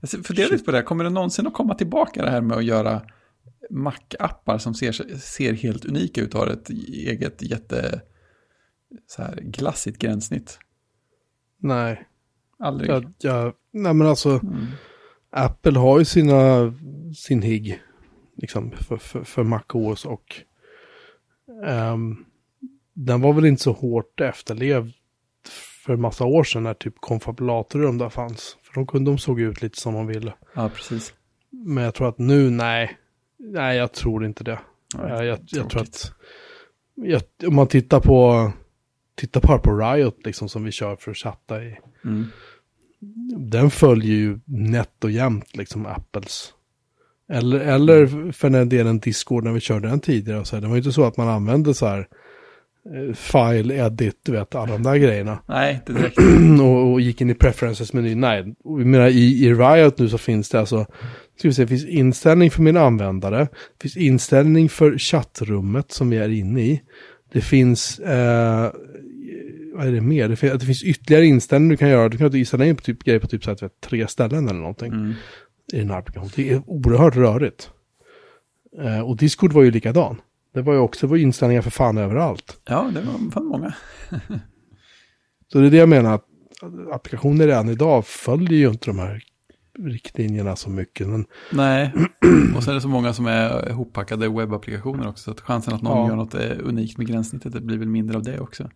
Jag 0.00 0.10
funderar 0.26 0.50
lite 0.50 0.64
på 0.64 0.70
det 0.70 0.76
här. 0.76 0.84
Kommer 0.84 1.04
det 1.04 1.10
någonsin 1.10 1.46
att 1.46 1.54
komma 1.54 1.74
tillbaka 1.74 2.22
det 2.24 2.30
här 2.30 2.40
med 2.40 2.56
att 2.56 2.64
göra 2.64 3.02
Mac-appar 3.70 4.58
som 4.58 4.74
ser, 4.74 4.92
ser 5.18 5.52
helt 5.52 5.84
unika 5.84 6.20
ut 6.20 6.34
och 6.34 6.40
har 6.40 6.46
ett 6.46 6.70
eget 6.88 7.42
jätte 7.42 8.00
så 9.06 9.22
här 9.22 9.36
glassigt 9.42 9.98
gränssnitt? 9.98 10.58
Nej, 11.60 12.08
Aldrig. 12.58 12.90
jag, 12.90 13.12
jag, 13.18 13.52
nej 13.72 13.94
men 13.94 14.06
alltså 14.06 14.30
Mm. 14.30 14.66
Apple 15.30 15.78
har 15.78 15.98
ju 15.98 16.04
sina, 16.04 16.74
sin 17.16 17.42
HIG 17.42 17.82
liksom 18.36 18.70
för, 18.70 18.96
för, 18.96 19.24
för 19.24 19.44
MacOS 19.44 20.04
och 20.04 20.42
ehm, 21.66 22.24
den 22.92 23.20
var 23.20 23.32
väl 23.32 23.44
inte 23.44 23.62
så 23.62 23.72
hårt 23.72 24.20
efterlevd 24.20 24.92
för 25.84 25.96
massa 25.96 26.24
år 26.24 26.44
sedan 26.44 26.62
när 26.62 26.74
typ 26.74 26.94
konfabulator 27.00 27.80
och 27.80 27.86
de 27.86 27.98
där 27.98 28.08
fanns. 28.08 28.56
För 28.62 28.74
de 28.74 28.86
kunde 28.86 29.10
de 29.10 29.18
såg 29.18 29.40
ut 29.40 29.62
lite 29.62 29.80
som 29.80 29.94
de 29.94 30.06
ville. 30.06 30.34
Ja, 30.54 30.70
precis. 30.74 31.14
Men 31.50 31.84
jag 31.84 31.94
tror 31.94 32.08
att 32.08 32.18
nu, 32.18 32.50
nej, 32.50 32.98
nej 33.36 33.76
jag 33.76 33.92
tror 33.92 34.24
inte 34.24 34.44
det. 34.44 34.58
Nej, 34.94 35.10
jag, 35.10 35.24
jag, 35.26 35.38
jag 35.46 35.70
tror 35.70 35.82
att, 35.82 36.12
jag, 36.94 37.22
om 37.46 37.54
man 37.54 37.66
tittar 37.66 38.00
på, 38.00 38.52
tittar 39.14 39.40
bara 39.40 39.58
på 39.58 39.78
Riot 39.78 40.26
liksom 40.26 40.48
som 40.48 40.64
vi 40.64 40.72
kör 40.72 40.96
för 40.96 41.10
att 41.10 41.16
chatta 41.16 41.62
i. 41.64 41.78
Mm. 42.04 42.26
Den 43.36 43.70
följer 43.70 44.14
ju 44.14 44.38
nätt 44.44 45.04
och 45.04 45.10
jämnt 45.10 45.56
liksom 45.56 45.86
Apples. 45.86 46.52
Eller, 47.32 47.60
eller 47.60 48.32
för 48.32 48.50
den 48.50 48.68
delen 48.68 48.98
Discord 48.98 49.44
när 49.44 49.52
vi 49.52 49.60
körde 49.60 49.88
den 49.88 50.00
tidigare. 50.00 50.44
Så 50.44 50.56
här, 50.56 50.60
det 50.60 50.68
var 50.68 50.74
ju 50.74 50.80
inte 50.80 50.92
så 50.92 51.04
att 51.04 51.16
man 51.16 51.28
använde 51.28 51.74
så 51.74 51.86
här 51.86 52.08
eh, 52.94 53.14
file, 53.14 53.74
edit, 53.74 54.20
du 54.22 54.32
vet, 54.32 54.54
alla 54.54 54.72
de 54.72 54.82
där 54.82 54.96
grejerna. 54.96 55.38
Nej, 55.46 55.74
inte 55.74 55.92
direkt. 55.92 56.18
och, 56.60 56.92
och 56.92 57.00
gick 57.00 57.20
in 57.20 57.30
i 57.30 57.34
preferences-menyn. 57.34 58.20
Nej, 58.20 58.54
jag 58.64 58.86
menar, 58.86 59.08
i, 59.08 59.44
i 59.44 59.54
Riot 59.54 59.98
nu 59.98 60.08
så 60.08 60.18
finns 60.18 60.48
det 60.48 60.60
alltså, 60.60 60.86
ska 61.38 61.48
vi 61.48 61.54
se, 61.54 61.62
det 61.62 61.68
finns 61.68 61.86
inställning 61.86 62.50
för 62.50 62.62
min 62.62 62.76
användare. 62.76 63.38
Det 63.78 63.82
finns 63.82 63.96
inställning 63.96 64.68
för 64.68 64.98
chattrummet 64.98 65.92
som 65.92 66.10
vi 66.10 66.16
är 66.16 66.28
inne 66.28 66.60
i. 66.60 66.82
Det 67.32 67.40
finns, 67.40 67.98
eh, 67.98 68.72
vad 69.78 69.86
är 69.86 69.92
det 69.92 70.00
mer? 70.00 70.28
Det 70.28 70.36
finns, 70.36 70.82
ytterligare 70.84 71.24
inställningar 71.26 71.70
du 71.72 71.76
kan 71.76 71.88
göra. 71.88 72.08
Du 72.08 72.18
kan 72.18 72.36
inställa 72.36 72.66
in 72.66 72.76
på 72.76 72.82
typ, 72.82 73.04
grejer 73.04 73.20
på 73.20 73.26
typ 73.26 73.44
så 73.44 73.50
här, 73.50 73.70
tre 73.80 74.08
ställen 74.08 74.48
eller 74.48 74.60
någonting 74.60 74.92
Mm. 74.92 75.12
i 75.72 75.78
den 75.78 75.90
här 75.90 75.98
applikationen. 75.98 76.32
Det 76.36 76.50
är 76.52 76.62
oerhört 76.66 77.16
rörigt. 77.16 77.70
Eh, 78.82 79.00
och 79.00 79.16
Discord 79.16 79.52
var 79.52 79.62
ju 79.62 79.70
likadan. 79.70 80.20
Det 80.54 80.62
var 80.62 80.72
ju 80.72 80.78
också 80.78 81.06
var 81.06 81.16
inställningar 81.16 81.62
för 81.62 81.70
fan 81.70 81.98
överallt. 81.98 82.60
Ja, 82.68 82.90
det 82.94 83.00
var 83.00 83.30
fan 83.30 83.46
många. 83.46 83.74
Så 85.52 85.58
det 85.58 85.66
är 85.66 85.70
det 85.70 85.76
jag 85.76 85.88
menar, 85.88 86.14
att 86.14 86.24
applikationer 86.92 87.46
redan 87.46 87.68
idag 87.68 88.06
följer 88.06 88.58
ju 88.58 88.68
inte 88.68 88.86
de 88.86 88.98
här 88.98 89.22
riktlinjerna 89.78 90.56
så 90.56 90.70
mycket. 90.70 91.08
Men 91.08 91.24
Nej, 91.52 91.92
och 92.56 92.62
så 92.62 92.70
är 92.70 92.74
det 92.74 92.80
så 92.80 92.88
många 92.88 93.12
som 93.12 93.26
är 93.26 93.68
ihoppackade 93.70 94.28
webbapplikationer 94.28 95.08
också. 95.08 95.24
Så 95.24 95.30
att 95.30 95.40
chansen 95.40 95.74
att 95.74 95.82
någon 95.82 95.98
Ja. 95.98 96.08
gör 96.08 96.16
något 96.16 96.34
unikt 96.60 96.98
med 96.98 97.06
gränssnittet 97.06 97.52
det 97.52 97.60
blir 97.60 97.78
väl 97.78 97.88
mindre 97.88 98.16
av 98.16 98.22
det 98.22 98.40
också. 98.40 98.70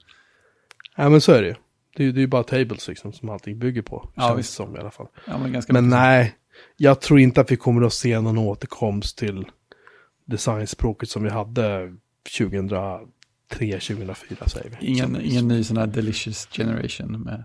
Ja 0.97 1.09
men 1.09 1.21
så 1.21 1.33
är 1.33 1.43
det 1.43 1.49
ju. 1.49 1.55
Det 1.97 2.05
är 2.05 2.13
ju 2.13 2.27
bara 2.27 2.43
tables 2.43 2.89
liksom 2.89 3.13
som 3.13 3.29
allting 3.29 3.59
bygger 3.59 3.83
på. 3.83 4.11
Ja, 4.15 4.29
känns 4.29 4.39
visst. 4.39 4.53
som 4.53 4.77
i 4.77 4.79
alla 4.79 4.91
fall. 4.91 5.07
Ja, 5.27 5.39
men 5.39 5.63
Men 5.69 5.89
nej, 5.89 6.35
jag 6.77 7.01
tror 7.01 7.21
inte 7.21 7.41
att 7.41 7.53
vi 7.53 7.57
kommer 7.57 7.83
att 7.83 7.93
se 7.93 8.21
någon 8.21 8.39
återkomst 8.39 9.19
till 9.19 9.47
designspråket 10.25 11.09
som 11.09 11.23
vi 11.23 11.31
hade 11.31 11.97
2003, 12.39 13.09
2004 13.81 14.49
säger 14.49 14.71
vi. 14.81 14.87
Ingen, 14.87 15.21
ingen 15.21 15.49
ny 15.49 15.65
sån 15.65 15.77
här 15.77 15.87
delicious 15.87 16.49
generation 16.53 17.23
med... 17.23 17.45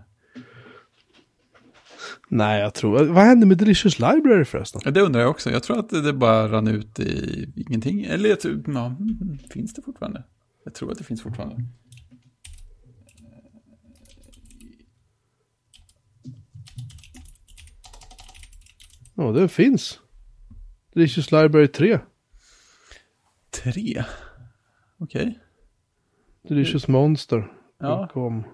Nej, 2.28 2.60
jag 2.60 2.74
tror... 2.74 3.04
Vad 3.04 3.24
hände 3.24 3.46
med 3.46 3.58
Delicious 3.58 3.98
Library 3.98 4.44
förresten? 4.44 4.80
Ja, 4.84 4.90
Det 4.90 5.00
undrar 5.00 5.20
jag 5.20 5.30
också. 5.30 5.50
Jag 5.50 5.62
tror 5.62 5.78
att 5.78 5.88
det 5.88 6.12
bara 6.12 6.48
rann 6.48 6.68
ut 6.68 7.00
i 7.00 7.48
ingenting. 7.56 8.04
Eller 8.04 8.28
jag 8.28 8.40
tror, 8.40 8.62
ja, 8.66 8.86
mm, 8.86 9.38
finns 9.50 9.74
det 9.74 9.82
fortfarande? 9.82 10.24
Jag 10.64 10.74
tror 10.74 10.92
att 10.92 10.98
det 10.98 11.04
finns 11.04 11.22
fortfarande. 11.22 11.64
Ja, 19.20 19.32
det 19.32 19.48
finns. 19.48 20.00
Delicious 20.94 21.32
Library 21.32 21.68
3. 21.68 21.98
Tre? 23.50 24.04
Okej. 24.98 25.38
Delicious 26.48 26.88
Monster. 26.88 27.52
Ja. 27.78 28.08
Kom. 28.12 28.44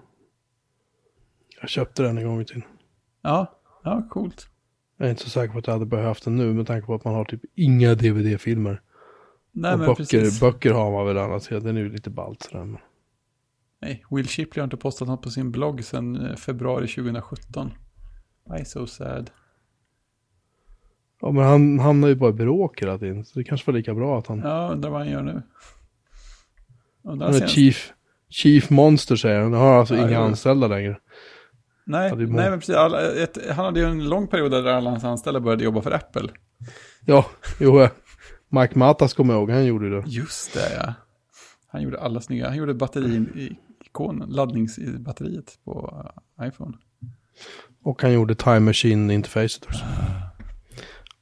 Jag 1.61 1.69
köpte 1.69 2.03
den 2.03 2.17
en 2.17 2.27
gång 2.27 2.41
i 2.41 2.45
tiden. 2.45 2.63
Ja, 3.21 3.59
ja, 3.83 4.07
coolt. 4.09 4.47
Jag 4.97 5.05
är 5.05 5.09
inte 5.11 5.23
så 5.23 5.29
säker 5.29 5.53
på 5.53 5.59
att 5.59 5.67
jag 5.67 5.73
hade 5.73 5.85
behövt 5.85 6.23
den 6.25 6.35
nu 6.35 6.53
med 6.53 6.67
tanke 6.67 6.85
på 6.87 6.95
att 6.95 7.03
man 7.05 7.13
har 7.13 7.25
typ 7.25 7.41
inga 7.55 7.95
DVD-filmer. 7.95 8.81
Nej, 9.51 9.73
och 9.73 9.79
men 9.79 9.87
böcker, 9.87 10.03
precis. 10.03 10.39
böcker 10.39 10.71
har 10.73 10.91
man 10.91 11.05
väl 11.05 11.17
annars. 11.17 11.51
Ja, 11.51 11.59
den 11.59 11.77
är 11.77 11.81
ju 11.81 11.89
lite 11.89 12.09
ballt 12.09 12.41
sådär. 12.43 12.63
men- 12.65 12.81
Nej, 13.81 14.05
Will 14.11 14.27
Shipley 14.27 14.61
har 14.61 14.63
inte 14.63 14.77
postat 14.77 15.07
något 15.07 15.21
på 15.21 15.29
sin 15.29 15.51
blogg 15.51 15.83
sedan 15.83 16.15
eh, 16.25 16.35
februari 16.35 16.87
2017. 16.87 17.71
Why 18.53 18.65
so 18.65 18.87
sad? 18.87 19.31
Ja, 21.25 21.31
men 21.31 21.43
han 21.43 21.79
hamnar 21.79 22.07
ju 22.07 22.15
bara 22.15 22.29
i 22.29 22.33
bråk 22.33 22.81
hela 22.81 22.97
tiden. 22.97 23.25
Så 23.25 23.39
det 23.39 23.43
kanske 23.45 23.71
var 23.71 23.77
lika 23.77 23.93
bra 23.93 24.19
att 24.19 24.27
han... 24.27 24.39
Ja, 24.39 24.69
undrar 24.71 24.89
vad 24.89 24.99
han 24.99 25.09
gör 25.09 25.21
nu. 25.21 25.41
Han 27.03 27.21
är 27.21 27.47
chief, 27.47 27.93
chief 28.29 28.69
Monster 28.69 29.15
säger 29.15 29.41
han. 29.41 29.53
Han 29.53 29.61
har 29.61 29.79
alltså 29.79 29.95
Ja, 29.95 30.01
inga 30.01 30.17
jo. 30.19 30.21
anställda 30.25 30.67
längre. 30.67 30.97
Nej, 31.85 32.09
Ja, 32.09 32.15
nej 32.15 32.27
men 32.49 32.59
precis. 32.59 32.75
Alla, 32.75 33.11
ett, 33.11 33.37
han 33.55 33.65
hade 33.65 33.79
ju 33.79 33.85
en 33.85 34.09
lång 34.09 34.27
period 34.27 34.51
där 34.51 34.65
alla 34.65 34.89
hans 34.89 35.03
anställda 35.03 35.39
började 35.39 35.63
jobba 35.63 35.81
för 35.81 35.91
Apple. 35.91 36.29
Ja, 37.05 37.25
jo. 37.59 37.81
eh, 37.81 37.89
Mike 38.49 38.77
Matas 38.79 39.13
kommer 39.13 39.33
jag 39.33 39.39
ihåg. 39.41 39.49
Han 39.51 39.65
gjorde 39.65 39.89
det. 39.89 40.03
Just 40.07 40.53
det, 40.53 40.73
ja. 40.77 40.93
Han 41.67 41.81
gjorde 41.81 41.99
alla 41.99 42.21
snygga. 42.21 42.47
Han 42.47 42.57
gjorde 42.57 42.73
batteri-ikonen, 42.73 44.29
laddnings 44.29 44.79
i 44.79 44.97
batteriet 44.97 45.53
på 45.65 46.05
iPhone. 46.41 46.77
Och 47.83 48.01
han 48.01 48.13
gjorde 48.13 48.35
Time 48.35 48.59
Machine-interfacet 48.59 49.65
också. 49.65 49.85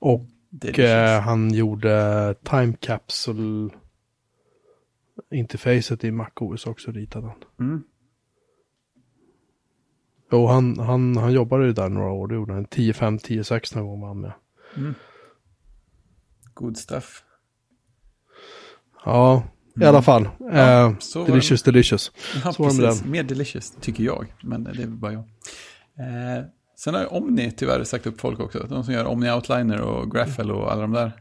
Och 0.06 0.80
eh, 0.80 1.22
han 1.22 1.54
gjorde 1.54 2.36
Time 2.43 2.74
Capsule 2.80 3.70
interfacet 5.32 6.04
i 6.04 6.12
MacOS 6.12 6.66
också 6.68 6.91
ritade 6.91 7.28
han. 7.28 7.43
mm. 7.60 7.84
Jo, 10.32 10.47
han, 10.47 10.80
han, 10.80 11.18
han 11.18 11.34
jobbade 11.34 11.66
ju 11.66 11.74
där 11.74 11.89
några 11.89 12.12
år. 12.12 12.28
Det 12.28 12.36
gjorde 12.36 12.54
han. 12.54 12.66
10-5, 12.68 13.20
10-6 13.20 13.78
någon 13.78 13.88
gång 13.88 14.01
var 14.01 14.08
han 14.08 14.22
med. 14.22 14.34
Mm. 14.78 14.93
Good 16.54 16.78
stuff. 16.78 17.24
Ja, 19.06 19.43
i 19.82 19.86
alla 19.86 20.01
fall. 20.01 20.24
eh, 20.51 20.97
så 20.99 21.20
var 21.20 21.28
delicious, 21.28 21.64
delicious. 21.64 22.12
Ja, 22.43 22.54
Så 22.54 22.64
precis. 22.64 23.06
Mer 23.06 23.24
delicious, 23.24 23.72
tycker 23.82 24.04
jag. 24.04 24.34
Men 24.43 24.64
det 24.64 24.70
är 24.70 24.74
väl 24.76 24.89
bara 24.89 25.14
jag. 25.14 25.24
Eh, 25.99 26.43
sen 26.84 26.94
har 26.94 27.14
Omni 27.14 27.52
tyvärr 27.52 27.84
sagt 27.84 28.08
upp 28.08 28.22
folk 28.22 28.40
också. 28.40 28.66
De 28.70 28.84
som 28.84 28.94
gör 28.94 29.06
Omni 29.06 29.32
Outliner 29.32 29.82
och 29.82 30.12
Graphel 30.12 30.52
och 30.52 30.72
alla 30.72 30.82
de 30.82 30.92
där. 30.92 31.12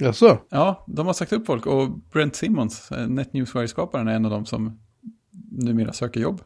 Jaså? 0.00 0.38
Ja, 0.48 0.84
de 0.88 1.06
har 1.06 1.14
sagt 1.14 1.32
upp 1.32 1.46
folk. 1.46 1.66
Och 1.66 1.98
Brent 1.98 2.36
Simmons, 2.36 2.92
eh, 2.92 3.08
NetNewsWire-skaparen, 3.08 4.08
är 4.08 4.14
en 4.14 4.24
av 4.24 4.30
dem 4.30 4.46
som 4.46 4.80
numera 5.50 5.92
söker 5.92 6.20
jobb. 6.20 6.40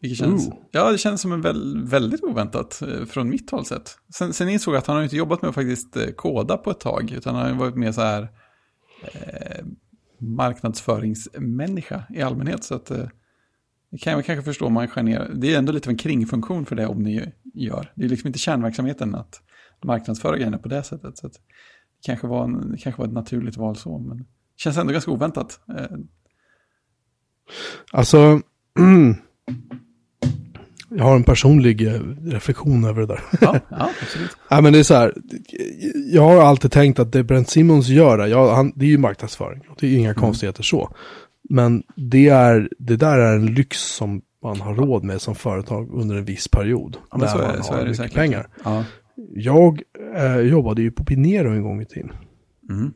Vilket 0.00 0.18
känns, 0.18 0.48
Ooh. 0.48 0.54
ja, 0.70 0.92
det 0.92 0.98
känns 0.98 1.20
som 1.20 1.32
en 1.32 1.40
väl, 1.40 1.84
väldigt 1.84 2.24
oväntat 2.24 2.82
eh, 2.82 3.04
från 3.04 3.28
mitt 3.30 3.50
håll 3.50 3.64
sett. 3.64 3.98
Sen, 4.14 4.32
sen 4.32 4.48
insåg 4.48 4.74
jag 4.74 4.78
att 4.78 4.86
han 4.86 4.96
har 4.96 5.02
inte 5.02 5.16
jobbat 5.16 5.42
med 5.42 5.48
att 5.48 5.54
faktiskt 5.54 5.96
eh, 5.96 6.06
koda 6.06 6.56
på 6.56 6.70
ett 6.70 6.80
tag, 6.80 7.10
utan 7.10 7.34
han 7.34 7.44
har 7.44 7.50
ju 7.52 7.58
varit 7.58 7.76
mer 7.76 7.92
så 7.92 8.00
här 8.00 8.28
eh, 9.02 9.64
marknadsföringsmänniska 10.18 12.02
i 12.10 12.22
allmänhet. 12.22 12.64
Så 12.64 12.74
att 12.74 12.90
eh, 12.90 13.06
det 13.90 13.98
kan 13.98 14.12
jag 14.12 14.24
kanske 14.24 14.44
förstå 14.44 14.66
om 14.66 14.72
man 14.72 14.88
skär 14.88 15.02
ner. 15.02 15.30
Det 15.34 15.54
är 15.54 15.58
ändå 15.58 15.72
lite 15.72 15.88
av 15.88 15.90
en 15.90 15.96
kringfunktion 15.96 16.66
för 16.66 16.76
det 16.76 16.86
om 16.86 17.02
ni 17.02 17.32
gör. 17.54 17.92
Det 17.94 18.04
är 18.04 18.08
liksom 18.08 18.26
inte 18.26 18.38
kärnverksamheten 18.38 19.14
att 19.14 19.42
marknadsföra 19.84 20.36
grejerna 20.36 20.58
på 20.58 20.68
det 20.68 20.82
sättet. 20.82 21.18
Så 21.18 21.28
det 21.28 21.38
kanske 22.06 22.26
var, 22.26 22.44
en, 22.44 22.70
det 22.70 22.78
kanske 22.78 23.00
var 23.00 23.06
ett 23.06 23.14
naturligt 23.14 23.56
val 23.56 23.76
så, 23.76 23.98
men 23.98 24.18
det 24.18 24.24
känns 24.56 24.76
ändå 24.76 24.92
ganska 24.92 25.10
oväntat. 25.10 25.60
Eh, 25.78 25.86
Alltså, 27.92 28.18
jag 30.90 31.04
har 31.04 31.16
en 31.16 31.24
personlig 31.24 31.86
eh, 31.86 32.00
reflektion 32.22 32.84
över 32.84 33.00
det 33.00 33.06
där. 33.06 33.20
ja, 33.40 33.60
ja, 33.70 33.90
absolut. 34.02 34.30
Nej 34.50 34.62
men 34.62 34.72
det 34.72 34.78
är 34.78 34.82
så 34.82 34.94
här, 34.94 35.14
jag 36.12 36.22
har 36.22 36.42
alltid 36.42 36.72
tänkt 36.72 36.98
att 36.98 37.12
det 37.12 37.24
Brent 37.24 37.48
Simmons 37.48 37.88
gör, 37.88 38.26
ja, 38.26 38.54
han, 38.54 38.72
det 38.76 38.84
är 38.84 38.90
ju 38.90 38.98
marknadsföring. 38.98 39.62
Det 39.80 39.86
är 39.86 39.90
ju 39.90 39.96
inga 39.98 40.14
konstigheter 40.14 40.62
så. 40.62 40.94
Men 41.48 41.82
det, 41.96 42.28
är, 42.28 42.68
det 42.78 42.96
där 42.96 43.18
är 43.18 43.34
en 43.36 43.46
lyx 43.46 43.78
som 43.78 44.22
man 44.42 44.60
har 44.60 44.74
råd 44.74 45.04
med 45.04 45.20
som 45.20 45.34
företag 45.34 45.90
under 45.92 46.16
en 46.16 46.24
viss 46.24 46.48
period. 46.48 46.96
Ja, 47.10 47.18
när 47.18 47.26
så 47.26 47.38
man 47.38 47.50
är, 47.50 47.62
så 47.62 47.72
har 47.72 47.82
mycket 47.82 47.96
säkert. 47.96 48.14
pengar. 48.14 48.48
Ja. 48.64 48.84
Jag 49.34 49.82
eh, 50.14 50.36
jobbade 50.36 50.82
ju 50.82 50.90
på 50.90 51.04
Pinero 51.04 51.50
en 51.50 51.62
gång 51.62 51.80
i 51.82 51.84
tiden. 51.84 52.12
Mm. 52.70 52.92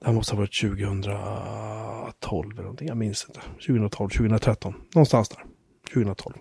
Det 0.00 0.06
här 0.06 0.12
måste 0.12 0.34
ha 0.34 0.40
varit 0.40 0.60
2012 0.60 2.52
eller 2.52 2.62
någonting, 2.62 2.88
jag 2.88 2.96
minns 2.96 3.26
inte. 3.28 3.40
2012, 3.66 4.08
2013, 4.08 4.74
någonstans 4.94 5.28
där. 5.28 5.38
2012. 5.94 6.34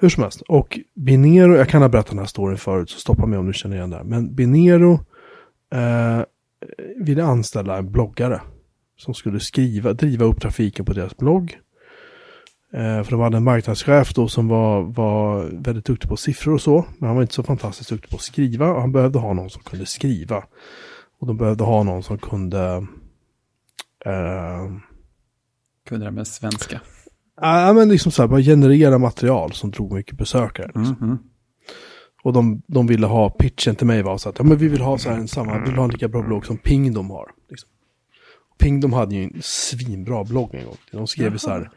Hur 0.00 0.08
som 0.08 0.22
helst. 0.22 0.40
Och 0.40 0.80
Binero, 0.94 1.56
jag 1.56 1.68
kan 1.68 1.82
ha 1.82 1.88
berättat 1.88 2.10
den 2.10 2.18
här 2.18 2.26
storyn 2.26 2.58
förut, 2.58 2.90
så 2.90 3.00
stoppa 3.00 3.26
mig 3.26 3.38
om 3.38 3.46
du 3.46 3.52
känner 3.52 3.76
igen 3.76 3.90
det 3.90 3.96
här. 3.96 4.04
Men 4.04 4.34
Binero 4.34 4.92
eh, 5.74 6.20
ville 6.96 7.24
anställa 7.24 7.78
en 7.78 7.92
bloggare 7.92 8.40
som 9.00 9.14
skulle 9.14 9.40
skriva, 9.40 9.92
driva 9.92 10.24
upp 10.24 10.40
trafiken 10.40 10.84
på 10.84 10.92
deras 10.92 11.16
blogg. 11.16 11.58
Eh, 12.72 13.02
för 13.02 13.10
de 13.10 13.20
hade 13.20 13.36
en 13.36 13.44
marknadschef 13.44 14.14
då 14.14 14.28
som 14.28 14.48
var, 14.48 14.82
var 14.82 15.44
väldigt 15.52 15.84
duktig 15.84 16.10
på 16.10 16.16
siffror 16.16 16.54
och 16.54 16.60
så. 16.60 16.84
Men 16.98 17.06
han 17.06 17.16
var 17.16 17.22
inte 17.22 17.34
så 17.34 17.42
fantastiskt 17.42 17.90
duktig 17.90 18.10
på 18.10 18.16
att 18.16 18.22
skriva 18.22 18.70
och 18.70 18.80
han 18.80 18.92
behövde 18.92 19.18
ha 19.18 19.32
någon 19.32 19.50
som 19.50 19.62
kunde 19.62 19.86
skriva. 19.86 20.44
Och 21.20 21.26
de 21.26 21.36
behövde 21.36 21.64
ha 21.64 21.82
någon 21.82 22.02
som 22.02 22.18
kunde... 22.18 22.86
Eh, 24.04 24.70
Kunde 25.88 26.06
det 26.06 26.10
med 26.10 26.26
svenska. 26.26 26.80
Ja, 27.40 27.72
men 27.72 27.88
liksom 27.88 28.12
så 28.12 28.22
här, 28.22 28.28
bara 28.28 28.40
generera 28.40 28.98
material 28.98 29.52
som 29.52 29.70
drog 29.70 29.92
mycket 29.92 30.18
besökare. 30.18 30.66
Liksom. 30.66 30.96
Mhm. 31.00 31.18
Och 32.22 32.32
de, 32.32 32.62
de 32.66 32.86
ville 32.86 33.06
ha, 33.06 33.30
pitchen 33.30 33.76
till 33.76 33.86
mig 33.86 34.02
var 34.02 34.18
så 34.18 34.28
att, 34.28 34.38
ja 34.38 34.44
men 34.44 34.58
vi 34.58 34.68
vill 34.68 34.80
ha 34.80 34.98
så 34.98 35.10
här 35.10 35.16
en 35.16 35.28
samma, 35.28 35.58
vi 35.58 35.64
vill 35.70 35.76
ha 35.78 35.84
en 35.84 35.90
lika 35.90 36.08
bra 36.08 36.22
blogg 36.22 36.46
som 36.46 36.58
Pingdom 36.58 37.10
har. 37.10 37.30
Liksom. 37.50 37.68
Pingdom 38.60 38.92
hade 38.92 39.14
ju 39.14 39.24
en 39.24 39.38
svinbra 39.42 40.24
blogg 40.24 40.54
en 40.54 40.64
gång. 40.64 40.76
De 40.92 41.06
skrev 41.06 41.36
så 41.36 41.50
här 41.50 41.70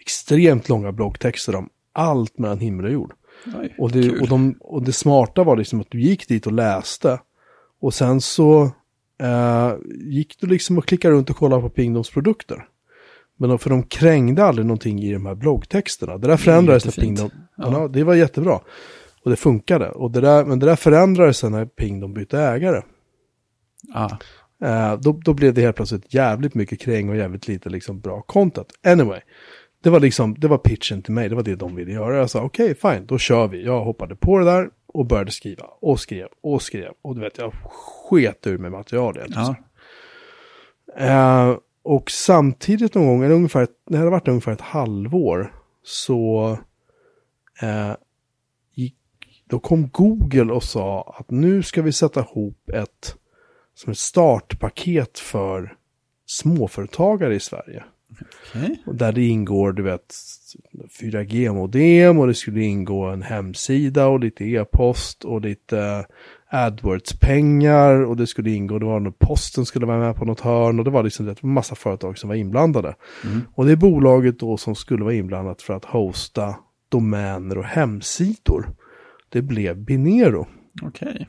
extremt 0.00 0.68
långa 0.68 0.92
bloggtexter 0.92 1.54
om 1.54 1.68
allt 1.92 2.38
mellan 2.38 2.58
himmel 2.58 2.86
och 2.86 2.92
jord. 2.92 3.12
Oj, 3.46 3.74
Och 3.78 3.92
det, 3.92 4.02
kul. 4.02 4.22
och, 4.22 4.28
de, 4.28 4.54
och 4.60 4.82
det 4.82 4.92
smarta 4.92 5.44
var 5.44 5.56
liksom 5.56 5.80
att 5.80 5.90
du 5.90 6.00
gick 6.00 6.28
dit 6.28 6.46
och 6.46 6.52
läste. 6.52 7.20
Och 7.80 7.94
sen 7.94 8.20
så 8.20 8.62
eh, 9.22 9.72
gick 9.94 10.40
du 10.40 10.46
liksom 10.46 10.78
och 10.78 10.86
klickade 10.86 11.14
runt 11.14 11.30
och 11.30 11.36
kollade 11.36 11.62
på 11.62 11.68
Pingdoms 11.68 12.10
produkter. 12.10 12.68
Men 13.36 13.48
de, 13.48 13.58
för 13.58 13.70
de 13.70 13.82
krängde 13.82 14.44
aldrig 14.44 14.66
någonting 14.66 15.02
i 15.02 15.12
de 15.12 15.26
här 15.26 15.34
bloggtexterna. 15.34 16.18
Det 16.18 16.26
där 16.26 16.36
förändrades 16.36 16.84
när 16.84 16.90
jättefint. 16.90 17.18
Pingdom... 17.18 17.30
Ja. 17.56 17.72
Ja. 17.72 17.88
det 17.88 18.04
var 18.04 18.14
jättebra. 18.14 18.60
Och 19.24 19.30
det 19.30 19.36
funkade. 19.36 19.90
Och 19.90 20.10
det 20.10 20.20
där, 20.20 20.44
men 20.44 20.58
det 20.58 20.66
där 20.66 20.76
förändrades 20.76 21.42
när 21.42 21.66
Pingdom 21.66 22.14
bytte 22.14 22.38
ägare. 22.40 22.82
Ah, 23.94 24.16
då, 25.00 25.12
då 25.12 25.34
blev 25.34 25.54
det 25.54 25.60
helt 25.60 25.76
plötsligt 25.76 26.14
jävligt 26.14 26.54
mycket 26.54 26.80
kräng 26.80 27.08
och 27.08 27.16
jävligt 27.16 27.48
lite 27.48 27.68
liksom 27.68 28.00
bra 28.00 28.22
content. 28.22 28.68
Anyway, 28.86 29.20
det 29.82 29.90
var 29.90 30.00
liksom, 30.00 30.34
det 30.38 30.48
var 30.48 30.58
pitchen 30.58 31.02
till 31.02 31.12
mig, 31.12 31.28
det 31.28 31.34
var 31.34 31.42
det 31.42 31.54
de 31.54 31.76
ville 31.76 31.92
göra. 31.92 32.16
Jag 32.16 32.30
sa 32.30 32.42
okej, 32.42 32.74
fine, 32.74 33.06
då 33.06 33.18
kör 33.18 33.48
vi. 33.48 33.64
Jag 33.64 33.84
hoppade 33.84 34.16
på 34.16 34.38
det 34.38 34.44
där 34.44 34.70
och 34.86 35.06
började 35.06 35.30
skriva 35.30 35.64
och 35.80 36.00
skrev 36.00 36.28
och 36.40 36.62
skrev. 36.62 36.92
Och 37.02 37.14
du 37.14 37.20
vet, 37.20 37.38
jag 37.38 37.52
sket 38.08 38.46
ur 38.46 38.58
med 38.58 38.72
material. 38.72 39.18
helt 39.18 39.34
Ja. 39.34 39.56
Eh, 40.96 41.56
och 41.82 42.10
samtidigt 42.10 42.94
någon 42.94 43.06
gång, 43.06 43.24
eller 43.24 43.34
ungefär, 43.34 43.68
det 43.86 43.96
hade 43.96 44.10
varit 44.10 44.28
ungefär 44.28 44.52
ett 44.52 44.60
halvår, 44.60 45.54
så 45.82 46.50
eh, 47.62 47.92
gick, 48.74 48.96
då 49.44 49.58
kom 49.58 49.88
Google 49.88 50.52
och 50.52 50.62
sa 50.62 51.14
att 51.18 51.30
nu 51.30 51.62
ska 51.62 51.82
vi 51.82 51.92
sätta 51.92 52.20
ihop 52.20 52.70
ett, 52.70 53.16
som 53.78 53.90
ett 53.90 53.98
startpaket 53.98 55.18
för 55.18 55.74
småföretagare 56.26 57.34
i 57.34 57.40
Sverige. 57.40 57.84
Okej. 58.54 58.82
Och 58.86 58.94
där 58.94 59.12
det 59.12 59.26
ingår, 59.26 59.72
du 59.72 59.82
vet, 59.82 60.14
4G-modem 61.00 62.18
och 62.18 62.26
det 62.26 62.34
skulle 62.34 62.60
ingå 62.60 63.04
en 63.04 63.22
hemsida 63.22 64.06
och 64.06 64.20
lite 64.20 64.44
e-post 64.44 65.24
och 65.24 65.40
lite 65.40 66.06
AdWords-pengar 66.50 68.04
och 68.04 68.16
det 68.16 68.26
skulle 68.26 68.50
ingå, 68.50 68.78
det 68.78 68.86
var 68.86 69.00
nog 69.00 69.18
posten 69.18 69.66
skulle 69.66 69.86
vara 69.86 69.98
med 69.98 70.16
på 70.16 70.24
något 70.24 70.40
hörn 70.40 70.78
och 70.78 70.84
det 70.84 70.90
var 70.90 71.02
liksom 71.02 71.28
en 71.28 71.36
massa 71.40 71.74
företag 71.74 72.18
som 72.18 72.28
var 72.28 72.36
inblandade. 72.36 72.94
Och 73.54 73.66
det 73.66 73.72
är 73.72 73.76
bolaget 73.76 74.38
då 74.38 74.56
som 74.56 74.74
skulle 74.74 75.04
vara 75.04 75.14
inblandat 75.14 75.62
för 75.62 75.74
att 75.74 75.84
hosta 75.84 76.54
domäner 76.88 77.58
och 77.58 77.64
hemsidor. 77.64 78.70
Det 79.28 79.42
blev 79.42 79.76
Binero 79.76 80.46
Okej. 80.82 81.28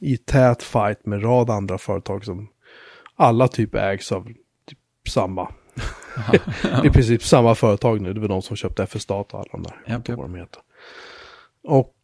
I 0.00 0.16
tät 0.16 0.62
fight 0.62 1.06
med 1.06 1.24
rad 1.24 1.50
andra 1.50 1.78
företag 1.78 2.24
som 2.24 2.48
alla 3.14 3.48
typ 3.48 3.74
ägs 3.74 4.12
av 4.12 4.28
typ 4.66 4.78
samma. 5.08 5.52
I 6.84 6.90
princip 6.90 7.22
samma 7.22 7.54
företag 7.54 8.00
nu. 8.00 8.12
Det 8.12 8.20
var 8.20 8.28
de 8.28 8.42
som 8.42 8.56
köpte 8.56 8.82
FS-data 8.82 9.36
och 9.36 9.42
alla 9.42 9.52
de 9.52 9.62
där. 9.62 9.94
Inte 9.94 10.12
Japp, 10.12 10.18
vad 10.18 10.30
de 10.30 10.34
heter. 10.34 10.62
Och, 11.62 11.94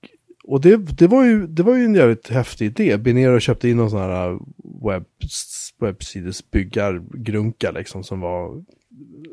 och 0.45 0.61
det, 0.61 0.77
det, 0.77 1.07
var 1.07 1.25
ju, 1.25 1.47
det 1.47 1.63
var 1.63 1.77
ju 1.77 1.85
en 1.85 1.95
jävligt 1.95 2.29
häftig 2.29 2.67
idé. 2.67 2.99
Binero 2.99 3.41
köpte 3.41 3.69
in 3.69 3.77
någon 3.77 3.91
sån 3.91 4.01
här 4.01 4.39
webb, 4.87 5.05
webbsidesbyggargrunka 5.81 7.71
liksom 7.71 8.05
som 8.05 8.21
var 8.21 8.65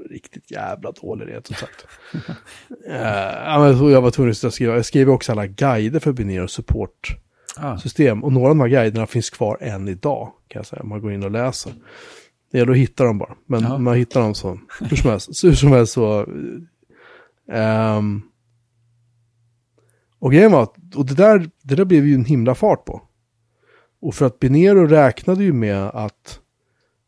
riktigt 0.10 0.52
jävla 0.52 0.92
dålig 0.92 1.28
rent 1.28 1.52
ut 1.52 1.58
sagt. 1.58 1.86
Så 3.80 3.90
jag 3.90 4.02
var 4.02 4.12
tvungen 4.12 4.32
att 4.32 4.54
skriva, 4.54 4.76
jag 4.76 4.86
skrev 4.86 5.10
också 5.10 5.32
alla 5.32 5.48
guider 5.48 6.00
för 6.00 6.12
Binero 6.12 6.48
support 6.48 7.18
Ah, 7.62 7.78
system. 7.78 8.24
Och 8.24 8.34
några 8.34 8.50
av 8.50 8.56
de 8.56 8.60
här 8.60 8.68
guiderna 8.68 9.08
finns 9.08 9.30
kvar 9.30 9.58
än 9.62 9.88
idag, 9.88 10.32
kan 10.48 10.60
jag 10.60 10.66
säga, 10.66 10.82
om 10.82 10.90
man 10.90 11.02
går 11.02 11.12
in 11.14 11.24
och 11.24 11.32
läser. 11.32 11.74
Det 12.52 12.58
gäller 12.58 12.72
att 12.72 12.78
hitta 12.78 13.04
dem 13.04 13.18
bara. 13.18 13.36
Men 13.46 13.64
Ja. 13.64 13.78
man 13.78 13.96
hittar 13.96 14.22
dem 14.22 14.36
så, 14.36 14.60
hur 14.80 14.96
som 14.98 15.10
helst, 15.10 15.36
så, 15.36 15.48
hur 15.48 15.56
som 15.56 15.72
helst 15.72 15.94
så... 15.94 16.26
ehm, 17.52 18.22
och 20.20 20.32
grejen 20.32 20.52
var 20.52 20.64
att, 20.64 20.96
och 20.96 21.06
det 21.06 21.14
där, 21.16 21.50
det 21.62 21.76
där 21.76 21.86
blev 21.86 22.06
ju 22.06 22.16
en 22.16 22.26
himla 22.26 22.56
fart 22.56 22.86
på. 22.86 23.02
Och 24.02 24.16
för 24.16 24.26
att 24.26 24.40
Binero 24.40 24.88
räknade 24.88 25.44
ju 25.44 25.54
med 25.54 25.78
att 25.84 26.40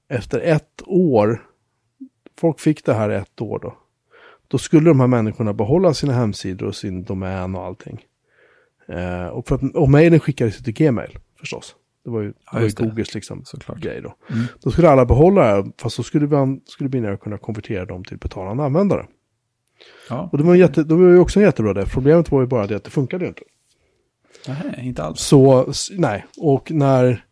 efter 0.10 0.40
ett 0.40 0.82
år, 0.86 1.42
folk 2.40 2.60
fick 2.60 2.86
det 2.86 2.94
här 2.94 3.10
ett 3.10 3.42
år 3.42 3.60
då, 3.60 3.78
då 4.48 4.58
skulle 4.58 4.90
de 4.90 5.00
här 5.00 5.08
människorna 5.08 5.54
behålla 5.54 5.94
sina 5.94 6.14
hemsidor 6.14 6.68
och 6.68 6.76
sin 6.76 7.04
domän 7.04 7.56
och 7.56 7.66
allting. 7.66 8.06
Eh, 8.92 9.28
och, 9.28 9.48
för 9.48 9.56
att, 9.56 9.76
och 9.76 9.90
mejlen 9.90 10.20
skickades 10.20 10.64
till 10.64 10.74
Gmail 10.74 11.18
förstås. 11.40 11.76
Det 12.04 12.10
var 12.10 12.22
ju, 12.22 12.28
det 12.28 12.36
var 12.52 12.62
ju. 12.62 12.70
Googles 12.70 13.16
liksom, 13.16 13.42
såklart. 13.46 13.80
grej 13.80 14.02
då. 14.02 14.16
Mm. 14.30 14.46
Då 14.64 14.72
skulle 14.72 14.90
alla 14.90 15.06
behålla 15.06 15.42
det, 15.42 15.48
här, 15.48 15.72
fast 15.78 15.96
så 15.96 16.04
skulle, 16.04 16.28
man, 16.28 16.62
skulle 16.66 16.90
Binero 16.90 17.18
kunna 17.18 17.38
konvertera 17.38 17.86
dem 17.86 18.04
till 18.04 18.18
betalande 18.18 18.64
användare. 18.64 19.06
Ja, 20.10 20.30
Och 20.32 20.38
det 20.38 20.44
var, 20.44 20.56
jätte, 20.56 20.84
det 20.84 20.96
var 20.96 21.10
ju 21.10 21.20
också 21.20 21.40
en 21.40 21.46
jättebra 21.46 21.74
det. 21.74 21.86
Problemet 21.86 22.32
var 22.32 22.42
ju 22.42 22.48
bara 22.48 22.68
det 22.68 22.76
att 22.76 22.84
det 22.84 22.90
funkade 22.90 23.24
ju 23.26 23.28
inte. 23.28 23.42
nej, 24.48 24.88
inte 24.88 25.04
alls. 25.04 25.20
Så, 25.20 25.72
nej, 25.92 26.26
och 26.38 26.72
när... 26.72 27.26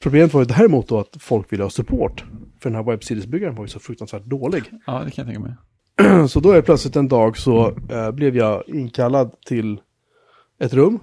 Problemet 0.00 0.34
var 0.34 0.40
ju 0.40 0.44
däremot 0.44 0.88
då 0.88 0.98
att 0.98 1.16
folk 1.20 1.52
ville 1.52 1.62
ha 1.62 1.70
support. 1.70 2.24
För 2.60 2.70
den 2.70 2.76
här 2.76 2.82
webbsidesbyggaren 2.82 3.54
var 3.54 3.64
ju 3.64 3.68
så 3.68 3.80
fruktansvärt 3.80 4.24
dålig. 4.24 4.62
Ja, 4.86 5.02
det 5.04 5.10
kan 5.10 5.26
jag 5.26 5.34
tänka 5.34 5.40
mig. 5.40 6.28
Så 6.28 6.40
då 6.40 6.50
är 6.50 6.62
plötsligt 6.62 6.96
en 6.96 7.08
dag 7.08 7.38
så 7.38 7.76
eh, 7.90 8.10
blev 8.10 8.36
jag 8.36 8.62
inkallad 8.66 9.30
till 9.46 9.80
ett 10.58 10.72
rum. 10.74 11.00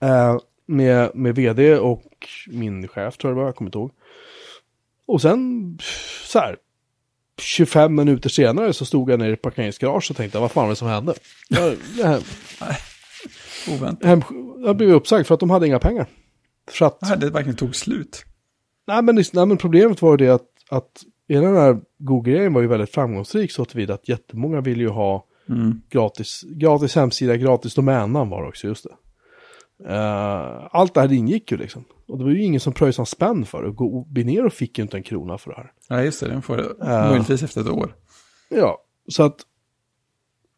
Eh, 0.00 0.38
med, 0.66 1.10
med 1.14 1.34
vd 1.34 1.76
och 1.78 2.02
min 2.46 2.88
chef 2.88 3.16
tror 3.16 3.30
jag 3.30 3.36
det 3.36 3.40
var, 3.40 3.48
jag 3.48 3.56
kommer 3.56 3.68
inte 3.68 3.78
ihåg. 3.78 3.90
Och 5.06 5.22
sen 5.22 5.78
så 6.26 6.38
här, 6.38 6.56
25 7.40 7.94
minuter 7.94 8.28
senare 8.30 8.72
så 8.72 8.84
stod 8.84 9.10
jag 9.10 9.18
nere 9.18 9.32
i 9.32 9.36
parkeringsgarage 9.36 10.10
och 10.10 10.16
tänkte 10.16 10.38
vad 10.38 10.50
fan 10.52 10.62
var 10.64 10.70
det 10.70 10.76
som 10.76 10.88
hände? 10.88 11.14
Jag, 11.48 11.76
jag, 11.98 12.22
Oväntat. 13.70 14.06
hem, 14.08 14.22
jag 14.64 14.76
blev 14.76 14.90
uppsagd 14.90 15.26
för 15.26 15.34
att 15.34 15.40
de 15.40 15.50
hade 15.50 15.66
inga 15.66 15.78
pengar. 15.78 16.06
För 16.70 16.86
att, 16.86 16.98
Ja, 17.00 17.16
det 17.16 17.30
verkligen 17.30 17.56
tog 17.56 17.76
slut. 17.76 18.24
nej, 18.86 19.02
men, 19.02 19.14
nej 19.32 19.46
men 19.46 19.56
problemet 19.56 20.02
var 20.02 20.10
ju 20.10 20.16
det 20.16 20.28
att, 20.34 20.46
att 20.68 21.02
hela 21.28 21.46
den 21.46 21.56
här 21.56 21.80
Google-grejen 21.98 22.52
var 22.52 22.60
ju 22.60 22.66
väldigt 22.68 22.90
framgångsrik 22.94 23.52
så 23.52 23.64
tillvida 23.64 23.94
att 23.94 24.08
jättemånga 24.08 24.60
ville 24.60 24.82
ju 24.82 24.88
ha 24.88 25.26
Mm. 25.48 25.82
gratis, 25.90 26.42
gratis 26.46 26.94
hemsida, 26.96 27.36
gratis 27.36 27.74
domännamn 27.74 28.30
var 28.30 28.42
det 28.42 28.48
också, 28.48 28.66
just 28.66 28.84
det. 28.84 28.94
Eh, 29.94 30.68
allt 30.70 30.94
det 30.94 31.00
här 31.00 31.12
ingick 31.12 31.52
ju 31.52 31.56
liksom. 31.58 31.84
Och 32.08 32.18
det 32.18 32.24
var 32.24 32.30
ju 32.30 32.42
ingen 32.42 32.60
som 32.60 32.72
pröjsade 32.72 33.02
en 33.02 33.06
spänn 33.06 33.46
för 33.46 33.62
det. 33.62 34.12
Binero 34.14 34.50
fick 34.50 34.78
ju 34.78 34.82
inte 34.82 34.96
en 34.96 35.02
krona 35.02 35.38
för 35.38 35.50
det 35.50 35.56
här. 35.56 35.72
Ja, 35.88 36.02
just 36.02 36.20
det. 36.20 36.28
Den 36.28 36.42
får 36.42 36.56
det 36.56 36.74
Ja. 36.78 37.08
möjligtvis 37.08 37.42
efter 37.42 37.60
ett 37.60 37.68
år. 37.68 37.94
Ja, 38.48 38.78
så 39.08 39.22
att... 39.22 39.36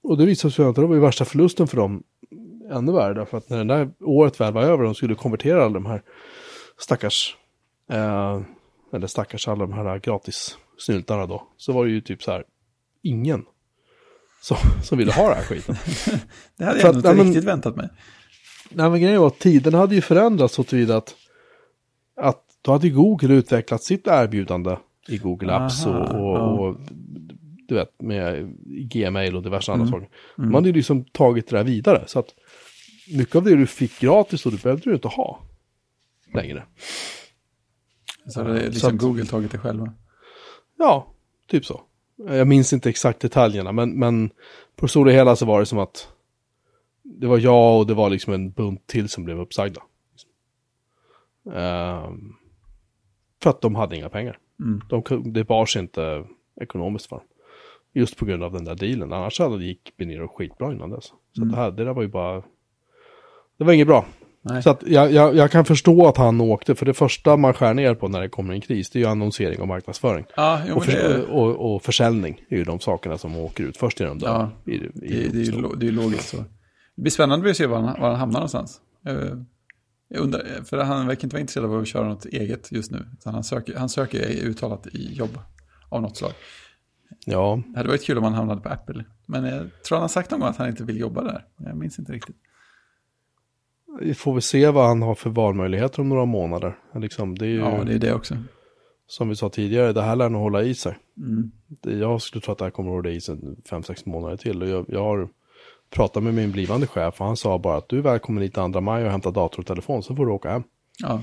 Och 0.02 0.18
det 0.18 0.26
visade 0.26 0.52
sig 0.54 0.64
att 0.64 0.74
det 0.74 0.86
var 0.86 0.94
ju 0.94 1.00
värsta 1.00 1.24
förlusten 1.24 1.66
för 1.66 1.76
dem 1.76 2.02
ännu 2.70 2.92
värre. 2.92 3.14
Därför 3.14 3.38
att 3.38 3.50
när 3.50 3.64
det 3.64 3.74
där 3.74 3.90
året 4.00 4.40
väl 4.40 4.52
var 4.52 4.62
över 4.62 4.84
de 4.84 4.94
skulle 4.94 5.14
konvertera 5.14 5.64
alla 5.64 5.74
de 5.74 5.86
här 5.86 6.02
stackars... 6.78 7.36
Eh, 7.90 8.40
eller 8.92 9.06
stackars 9.06 9.48
alla 9.48 9.66
de 9.66 9.72
här 9.72 9.98
gratis 9.98 10.58
snyltarna 10.78 11.26
då. 11.26 11.48
Så 11.56 11.72
var 11.72 11.84
det 11.84 11.90
ju 11.90 12.00
typ 12.00 12.22
så 12.22 12.30
här 12.30 12.44
ingen 13.02 13.44
som, 14.44 14.56
som 14.82 14.98
ville 14.98 15.12
ha 15.12 15.28
den 15.28 15.36
här 15.36 15.42
skiten. 15.44 15.76
Det 16.56 16.64
hade 16.64 16.80
jag 16.80 16.88
att- 16.88 16.94
nog 16.94 17.04
inte 17.04 17.14
men- 17.14 17.26
riktigt 17.26 17.44
väntat 17.44 17.76
mig. 17.76 17.88
Nej 18.70 18.90
men 18.90 19.00
grejen 19.00 19.20
var 19.20 19.26
att 19.26 19.38
tiden 19.38 19.74
hade 19.74 19.94
ju 19.94 20.00
förändrats 20.00 20.54
så 20.54 20.64
tillvida 20.64 20.96
att, 20.96 21.14
att 22.16 22.40
då 22.62 22.72
hade 22.72 22.88
Google 22.88 23.34
utvecklat 23.34 23.82
sitt 23.82 24.06
erbjudande 24.06 24.76
i 25.08 25.18
Google 25.18 25.52
Apps 25.52 25.86
Aha, 25.86 25.98
och, 25.98 26.30
och, 26.30 26.36
ja. 26.38 26.40
och 26.50 26.76
du 27.68 27.74
vet 27.74 28.02
med 28.02 28.54
Gmail 28.66 29.36
och 29.36 29.42
diverse 29.42 29.72
andra 29.72 29.86
Mm. 29.86 30.00
saker. 30.00 30.08
Man 30.36 30.54
hade 30.54 30.68
ju 30.68 30.72
liksom 30.74 31.04
tagit 31.04 31.48
det 31.48 31.56
där 31.56 31.64
vidare 31.64 32.04
så 32.06 32.18
att 32.18 32.28
mycket 33.16 33.36
av 33.36 33.42
det 33.44 33.56
du 33.56 33.66
fick 33.66 34.00
gratis 34.00 34.42
då, 34.42 34.50
det 34.50 34.62
behövde 34.62 34.90
du 34.90 34.94
inte 34.94 35.08
ha 35.08 35.40
längre. 36.34 36.64
Så 38.28 38.42
hade 38.42 38.60
Så 38.60 38.70
liksom 38.70 38.94
att- 38.96 39.00
Google 39.02 39.24
tagit 39.24 39.50
det 39.52 39.58
själva. 39.58 39.92
Ja, 40.78 41.14
typ 41.48 41.66
så. 41.66 41.80
Jag 42.16 42.48
minns 42.48 42.72
inte 42.72 42.88
exakt 42.90 43.20
detaljerna 43.20 43.72
men, 43.72 43.98
men 43.98 44.30
på 44.76 44.86
det 44.86 44.88
stora 44.88 45.10
hela 45.12 45.36
så 45.36 45.46
var 45.46 45.60
det 45.60 45.66
som 45.66 45.78
att 45.78 46.08
det 47.02 47.26
var 47.26 47.38
jag 47.38 47.78
och 47.78 47.86
det 47.86 47.94
var 47.94 48.10
liksom 48.10 48.32
en 48.32 48.50
bunt 48.50 48.86
till 48.86 49.08
som 49.08 49.24
blev 49.24 49.40
uppsagda. 49.40 49.82
Ehm, 51.52 52.34
för 53.42 53.50
att 53.50 53.60
de 53.60 53.74
hade 53.74 53.96
inga 53.96 54.08
pengar. 54.08 54.38
Mm. 54.60 54.80
De, 54.88 55.32
det 55.32 55.44
bars 55.44 55.76
inte 55.76 56.24
ekonomiskt 56.60 57.06
för 57.06 57.16
dem. 57.16 57.26
Just 57.92 58.16
på 58.16 58.24
grund 58.24 58.42
av 58.42 58.52
den 58.52 58.64
där 58.64 58.74
dealen. 58.74 59.12
Annars 59.12 59.38
hade 59.38 59.58
det 59.58 59.64
gick 59.64 59.96
Binero 59.96 60.28
skitbra 60.28 60.72
innan 60.72 60.90
dess. 60.90 61.12
Så 61.32 61.42
att 61.42 61.50
det, 61.50 61.56
här, 61.56 61.70
det 61.70 61.84
där 61.84 61.94
var 61.94 62.02
ju 62.02 62.08
bara... 62.08 62.42
Det 63.56 63.64
var 63.64 63.72
inget 63.72 63.86
bra. 63.86 64.06
Nej. 64.46 64.62
Så 64.62 64.70
att 64.70 64.82
jag, 64.86 65.12
jag, 65.12 65.36
jag 65.36 65.50
kan 65.50 65.64
förstå 65.64 66.06
att 66.08 66.16
han 66.16 66.40
åkte. 66.40 66.74
För 66.74 66.86
det 66.86 66.94
första 66.94 67.36
man 67.36 67.54
skär 67.54 67.74
ner 67.74 67.94
på 67.94 68.08
när 68.08 68.20
det 68.20 68.28
kommer 68.28 68.54
en 68.54 68.60
kris, 68.60 68.90
det 68.90 68.98
är 68.98 69.00
ju 69.00 69.06
annonsering 69.06 69.60
och 69.60 69.68
marknadsföring. 69.68 70.24
Ja, 70.36 70.60
jo, 70.68 70.76
Och, 70.76 70.84
för, 70.84 70.92
det, 70.92 71.22
och, 71.26 71.74
och 71.74 71.82
försäljning 71.82 72.40
är 72.48 72.56
ju 72.56 72.64
de 72.64 72.80
sakerna 72.80 73.18
som 73.18 73.36
åker 73.36 73.64
ut 73.64 73.76
först 73.76 74.00
genom 74.00 74.18
dörren. 74.18 74.50
Ja, 74.64 74.72
i, 74.72 74.76
i, 74.76 74.78
det, 74.78 74.88
det, 75.32 75.38
är 75.38 75.44
ju, 75.44 75.52
så. 75.52 75.58
lo- 75.58 75.74
det 75.74 75.86
är 75.86 75.90
ju 75.90 75.96
logiskt 75.96 76.28
så. 76.28 76.36
Det 76.96 77.02
blir 77.02 77.10
spännande 77.10 77.50
att 77.50 77.56
se 77.56 77.66
var 77.66 77.80
han, 77.80 78.00
var 78.00 78.08
han 78.10 78.18
hamnar 78.20 78.40
någonstans. 78.40 78.80
Jag, 79.02 79.44
jag 80.08 80.20
undrar, 80.20 80.64
för 80.64 80.78
han 80.78 81.06
verkar 81.06 81.24
inte 81.24 81.34
vara 81.34 81.40
intresserad 81.40 81.66
av 81.66 81.80
att 81.80 81.88
köra 81.88 82.08
något 82.08 82.24
eget 82.26 82.72
just 82.72 82.90
nu. 82.90 83.06
Han 83.24 83.44
söker, 83.44 83.76
han 83.76 83.88
söker 83.88 84.18
uttalat 84.44 84.86
i 84.86 85.12
jobb 85.14 85.38
av 85.88 86.02
något 86.02 86.16
slag. 86.16 86.32
Ja, 87.26 87.62
Det 87.66 87.76
hade 87.78 87.88
varit 87.88 88.04
kul 88.04 88.18
om 88.18 88.24
han 88.24 88.34
hamnade 88.34 88.60
på 88.60 88.68
Apple. 88.68 89.04
Men 89.26 89.44
jag 89.44 89.66
tror 89.86 89.96
han 89.96 90.00
har 90.02 90.08
sagt 90.08 90.30
någon 90.30 90.40
gång 90.40 90.48
att 90.48 90.56
han 90.56 90.68
inte 90.68 90.84
vill 90.84 91.00
jobba 91.00 91.22
där. 91.22 91.44
Jag 91.58 91.76
minns 91.76 91.98
inte 91.98 92.12
riktigt. 92.12 92.36
Vi 94.00 94.14
får 94.14 94.32
väl 94.32 94.42
se 94.42 94.70
vad 94.70 94.86
han 94.86 95.02
har 95.02 95.14
för 95.14 95.30
valmöjligheter 95.30 96.00
om 96.00 96.08
några 96.08 96.24
månader. 96.24 96.78
Liksom, 96.94 97.38
det 97.38 97.44
är 97.44 97.48
ju, 97.48 97.58
Ja, 97.58 97.84
det 97.84 97.94
är 97.94 97.98
det 97.98 98.14
också. 98.14 98.34
som 99.06 99.28
vi 99.28 99.36
sa 99.36 99.48
tidigare, 99.48 99.92
det 99.92 100.02
här 100.02 100.16
lär 100.16 100.28
nog 100.28 100.42
hålla 100.42 100.62
i 100.62 100.74
sig. 100.74 100.98
Mm. 101.16 101.52
Jag 102.00 102.22
skulle 102.22 102.42
tro 102.42 102.52
att 102.52 102.58
det 102.58 102.64
här 102.64 102.70
kommer 102.70 102.90
att 102.90 102.96
hålla 102.96 103.10
i 103.10 103.20
sig 103.20 103.38
fem 103.70 103.82
sex 103.82 104.06
månader 104.06 104.36
till. 104.36 104.62
Och 104.62 104.68
jag, 104.68 104.84
jag 104.88 105.04
har 105.04 105.28
pratat 105.90 106.22
med 106.22 106.34
min 106.34 106.52
blivande 106.52 106.86
chef 106.86 107.20
och 107.20 107.26
han 107.26 107.36
sa 107.36 107.58
bara 107.58 107.76
att 107.76 107.88
du 107.88 107.98
är 107.98 108.02
välkommen 108.02 108.42
hit 108.42 108.54
2 108.54 108.80
maj 108.80 109.04
och 109.04 109.10
hämta 109.10 109.30
dator 109.30 109.60
och 109.60 109.66
telefon, 109.66 110.02
så 110.02 110.16
får 110.16 110.26
du 110.26 110.32
åka 110.32 110.50
hem. 110.50 110.62
Ja. 110.98 111.22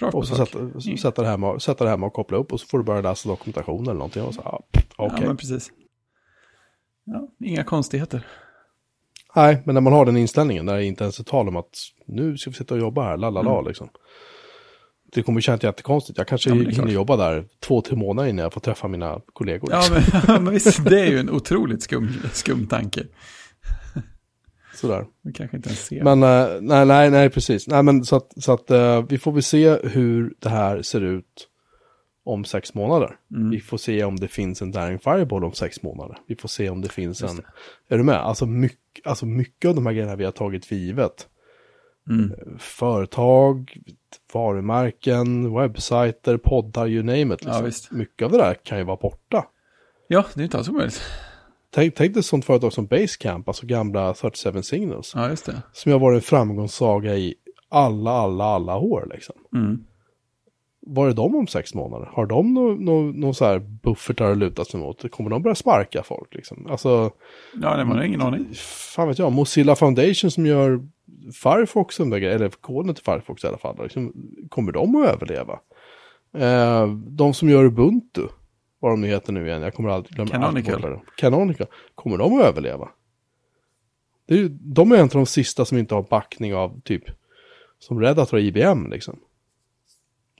Rakt 0.00 0.14
Och 0.14 0.28
så 0.28 0.34
sätta, 0.34 0.80
sätta, 0.98 1.22
det 1.22 1.28
hemma, 1.28 1.60
sätta 1.60 1.84
det 1.84 1.90
hemma 1.90 2.06
och 2.06 2.12
koppla 2.12 2.38
upp 2.38 2.52
och 2.52 2.60
så 2.60 2.66
får 2.66 2.78
du 2.78 2.84
börja 2.84 3.00
läsa 3.00 3.28
dokumentation 3.28 3.82
eller 3.82 3.94
någonting. 3.94 4.22
Och 4.22 4.34
så, 4.34 4.40
ja, 4.44 4.62
okej. 4.96 5.18
Ja, 5.20 5.26
men 5.26 5.36
precis. 5.36 5.70
Ja, 7.04 7.28
inga 7.40 7.64
konstigheter. 7.64 8.26
Nej, 9.36 9.62
men 9.66 9.74
när 9.74 9.80
man 9.80 9.92
har 9.92 10.06
den 10.06 10.16
inställningen, 10.16 10.66
när 10.66 10.76
det 10.76 10.84
inte 10.84 11.04
ens 11.04 11.20
är 11.20 11.24
tal 11.24 11.48
om 11.48 11.56
att 11.56 11.70
nu 12.06 12.38
ska 12.38 12.50
vi 12.50 12.56
sitta 12.56 12.74
och 12.74 12.80
jobba 12.80 13.02
här, 13.02 13.16
lalala 13.16 13.50
Mm. 13.50 13.66
liksom. 13.66 13.88
Det 15.12 15.22
kommer 15.22 15.40
kännas 15.40 15.62
jättekonstigt. 15.62 16.18
Jag 16.18 16.28
kanske 16.28 16.50
Ja, 16.50 16.54
hinner 16.54 16.92
jobba 16.92 17.16
där 17.16 17.44
två, 17.60 17.80
tre 17.80 17.96
månader 17.96 18.28
innan 18.28 18.42
jag 18.42 18.52
får 18.52 18.60
träffa 18.60 18.88
mina 18.88 19.20
kollegor. 19.32 19.70
Ja, 19.72 19.82
men, 19.90 20.02
ja, 20.28 20.40
men 20.40 20.52
visst, 20.52 20.84
det 20.90 21.00
är 21.00 21.06
ju 21.06 21.18
en 21.18 21.30
otroligt 21.30 21.82
skum, 21.82 22.08
skum 22.32 22.66
tanke. 22.66 23.02
Sådär. 24.74 25.06
Vi 25.22 25.32
kanske 25.32 25.56
inte 25.56 25.68
ens 25.68 25.86
ser. 25.86 26.04
Men 26.04 26.22
eh, 26.22 26.48
nej, 26.60 26.86
nej, 26.86 27.10
nej, 27.10 27.30
precis. 27.30 27.68
Nej, 27.68 27.82
men 27.82 28.04
så 28.04 28.16
att, 28.16 28.42
så 28.42 28.52
att 28.52 28.70
eh, 28.70 29.02
vi 29.08 29.18
får 29.18 29.32
väl 29.32 29.42
se 29.42 29.78
hur 29.82 30.34
det 30.38 30.48
här 30.48 30.82
ser 30.82 31.00
ut 31.00 31.48
om 32.28 32.44
sex 32.44 32.74
månader. 32.74 33.16
Mm. 33.34 33.50
Vi 33.50 33.60
får 33.60 33.76
se 33.78 34.04
om 34.04 34.16
det 34.16 34.28
finns 34.28 34.62
en 34.62 34.70
Daring 34.72 34.98
Fireball 34.98 35.44
om 35.44 35.52
sex 35.52 35.82
månader. 35.82 36.18
Vi 36.26 36.36
får 36.36 36.48
se 36.48 36.70
om 36.70 36.80
det 36.80 36.88
finns 36.88 37.22
Just 37.22 37.38
en... 37.38 37.44
Är 37.88 37.98
du 37.98 38.04
med? 38.04 38.16
Alltså 38.16 38.46
mycket, 38.46 39.06
alltså 39.06 39.26
mycket 39.26 39.68
av 39.68 39.74
de 39.74 39.86
här 39.86 39.92
grejerna 39.92 40.16
vi 40.16 40.24
har 40.24 40.32
tagit 40.32 40.66
för 40.66 40.74
givet. 40.76 41.28
Mm. 42.10 42.32
Företag, 42.58 43.76
varumärken, 44.32 45.54
webbsajter, 45.54 46.36
poddar, 46.36 46.86
you 46.88 47.02
name 47.02 47.34
it. 47.34 47.40
Ja, 47.44 47.48
Liksom. 47.48 47.64
visst. 47.64 47.90
mycket 47.92 48.24
av 48.24 48.32
det 48.32 48.38
där 48.38 48.54
kan 48.54 48.78
ju 48.78 48.84
vara 48.84 48.96
borta. 48.96 49.44
Ja, 50.08 50.24
det 50.34 50.40
är 50.40 50.44
inte 50.44 50.58
alls 50.58 50.68
omöjligt. 50.68 51.02
Tänk, 51.70 51.94
tänk 51.94 52.14
dig 52.14 52.20
ett 52.20 52.26
sånt 52.26 52.44
företag 52.44 52.72
som 52.72 52.86
Basecamp, 52.86 53.48
alltså 53.48 53.66
gamla 53.66 54.14
37 54.14 54.62
Signals. 54.62 55.12
Ja, 55.14 55.28
just 55.28 55.46
det. 55.46 55.62
Som 55.72 55.92
har 55.92 55.98
varit 55.98 56.16
en 56.16 56.22
framgångssaga 56.22 57.16
i 57.16 57.34
alla, 57.68 58.10
alla, 58.10 58.44
alla 58.44 58.76
år 58.76 59.08
liksom. 59.14 59.36
Mm. 59.54 59.84
Var 60.90 61.08
är 61.08 61.12
de 61.12 61.34
om 61.34 61.46
sex 61.46 61.74
månader? 61.74 62.08
Har 62.12 62.26
de 62.26 62.54
någon 62.54 62.84
no, 62.84 63.12
no, 63.26 63.34
så 63.34 63.44
här 63.44 63.58
buffertar 63.58 64.30
att 64.30 64.38
luta 64.38 64.64
sig 64.64 64.80
mot? 64.80 65.10
Kommer 65.10 65.30
de 65.30 65.42
börja 65.42 65.54
sparka 65.54 66.02
folk 66.02 66.34
liksom? 66.34 66.66
Alltså, 66.70 67.10
Ja, 67.62 67.76
nej, 67.76 67.84
man 67.84 67.96
har 67.96 68.04
ingen 68.04 68.20
aning. 68.20 68.46
fan 68.94 69.08
vet 69.08 69.18
jag, 69.18 69.32
Mozilla 69.32 69.76
Foundation 69.76 70.30
som 70.30 70.46
gör 70.46 70.80
Firefox, 71.42 72.00
eller 72.00 72.48
koden 72.48 72.94
till 72.94 73.04
Firefox 73.04 73.44
i 73.44 73.46
alla 73.46 73.58
fall, 73.58 73.82
liksom, 73.82 74.12
kommer 74.48 74.72
de 74.72 74.96
att 74.96 75.08
överleva? 75.08 75.60
Eh, 76.34 76.86
de 76.92 77.34
som 77.34 77.48
gör 77.48 77.64
Ubuntu, 77.64 78.22
vad 78.80 78.92
de 78.92 79.00
nu 79.00 79.06
heter 79.06 79.32
nu 79.32 79.46
igen, 79.46 79.62
jag 79.62 79.74
kommer 79.74 79.88
aldrig 79.88 80.14
glömma. 80.14 80.30
Canonical. 80.30 80.82
vad 80.82 80.92
är. 80.92 81.00
Canonical, 81.16 81.66
kommer 81.94 82.18
de 82.18 82.38
att 82.38 82.44
överleva? 82.44 82.88
Det 84.26 84.34
är 84.34 84.38
ju, 84.38 84.48
de 84.48 84.92
är 84.92 84.96
en 84.96 85.02
av 85.02 85.08
de 85.08 85.26
sista 85.26 85.64
som 85.64 85.78
inte 85.78 85.94
har 85.94 86.02
backning 86.02 86.54
av 86.54 86.80
typ, 86.80 87.04
som 87.78 88.00
Red 88.00 88.18
Hat 88.18 88.32
och 88.32 88.40
IBM 88.40 88.90
liksom. 88.90 89.18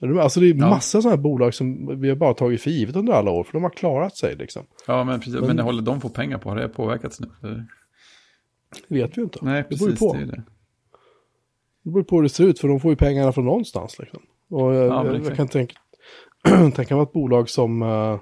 Alltså 0.01 0.39
det 0.39 0.45
är 0.49 0.53
Ja. 0.53 0.69
massa 0.69 1.01
sådana 1.01 1.15
här 1.15 1.23
bolag 1.23 1.53
som 1.53 1.99
vi 2.01 2.09
har 2.09 2.15
bara 2.15 2.33
tagit 2.33 2.61
för 2.61 2.69
givet 2.69 2.95
under 2.95 3.13
alla 3.13 3.31
år, 3.31 3.43
för 3.43 3.53
de 3.53 3.63
har 3.63 3.69
klarat 3.69 4.15
sig 4.17 4.35
liksom. 4.35 4.65
Ja, 4.87 5.03
men 5.03 5.19
precis. 5.19 5.33
Men, 5.35 5.47
Men- 5.47 5.55
det 5.55 5.63
håller 5.63 5.81
de 5.81 5.99
på 5.99 6.09
pengar 6.09 6.37
på? 6.37 6.49
Har 6.49 6.55
det 6.57 6.69
påverkats 6.69 7.19
nu? 7.19 7.27
Det- 7.41 7.65
vet 8.87 9.11
vi 9.17 9.21
ju 9.21 9.23
inte. 9.23 9.39
Nej, 9.41 9.63
det 9.69 9.77
beror 9.77 9.89
ju 9.89 9.95
precis. 9.95 9.99
på. 10.11 10.13
Det 10.13 10.25
det. 10.25 10.43
Det 11.83 11.91
beror 11.91 12.03
på 12.03 12.15
hur 12.15 12.23
det 12.23 12.29
ser 12.29 12.43
ut, 12.43 12.59
för 12.59 12.67
de 12.67 12.79
får 12.79 12.91
ju 12.91 12.95
pengarna 12.95 13.31
från 13.31 13.45
någonstans. 13.45 13.99
Liksom. 13.99 14.19
Och 14.49 14.73
jag, 14.75 14.85
Ja, 14.87 15.05
jag, 15.05 15.25
jag 15.25 15.35
kan 15.35 15.47
tänka, 15.47 15.75
tänka 16.75 16.95
mig 16.95 17.03
att 17.03 17.13
bolag 17.13 17.49
som 17.49 17.81
uh, 17.81 18.19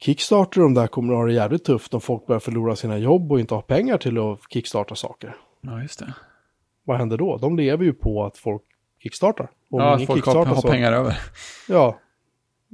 Kickstarter, 0.00 0.60
de 0.60 0.74
där 0.74 0.86
kommer 0.86 1.12
att 1.12 1.18
ha 1.18 1.26
det 1.26 1.32
jävligt 1.32 1.64
tufft 1.64 1.94
om 1.94 2.00
folk 2.00 2.26
börjar 2.26 2.40
förlora 2.40 2.76
sina 2.76 2.98
jobb 2.98 3.32
och 3.32 3.40
inte 3.40 3.54
har 3.54 3.62
pengar 3.62 3.98
till 3.98 4.18
att 4.18 4.38
kickstarta 4.50 4.94
saker. 4.94 5.36
Ja, 5.60 5.82
just 5.82 5.98
det. 5.98 6.14
Vad 6.84 6.96
händer 6.98 7.16
då? 7.16 7.36
De 7.36 7.56
lever 7.56 7.84
ju 7.84 7.92
på 7.92 8.24
att 8.24 8.38
folk 8.38 8.62
kickstartar. 9.02 9.50
Om 9.70 9.80
ja, 9.80 9.94
att 9.94 10.06
folk 10.06 10.26
har, 10.26 10.46
har 10.46 10.62
pengar 10.70 10.92
över. 10.92 11.18
Ja. 11.68 11.98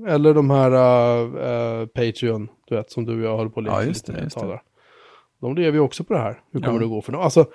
Eller 0.09 0.35
de 0.35 0.51
här 0.51 0.71
uh, 0.73 1.35
uh, 1.81 1.87
Patreon, 1.87 2.49
du 2.69 2.75
vet, 2.77 2.91
som 2.91 3.05
du 3.05 3.15
och 3.19 3.25
jag 3.31 3.37
håller 3.37 3.51
på 3.51 3.61
att 3.61 3.65
leka 3.65 3.77
Ja, 3.77 3.85
just 3.85 4.07
det, 4.07 4.21
just 4.23 4.41
det. 4.41 4.61
De 5.41 5.55
lever 5.55 5.73
ju 5.73 5.81
också 5.81 6.05
på 6.05 6.13
det 6.13 6.19
här. 6.21 6.41
Hur 6.53 6.61
kommer 6.61 6.79
Ja. 6.79 6.83
det 6.83 6.87
gå 6.89 7.03
för 7.03 7.13
dem? 7.13 7.21
Alltså, 7.21 7.47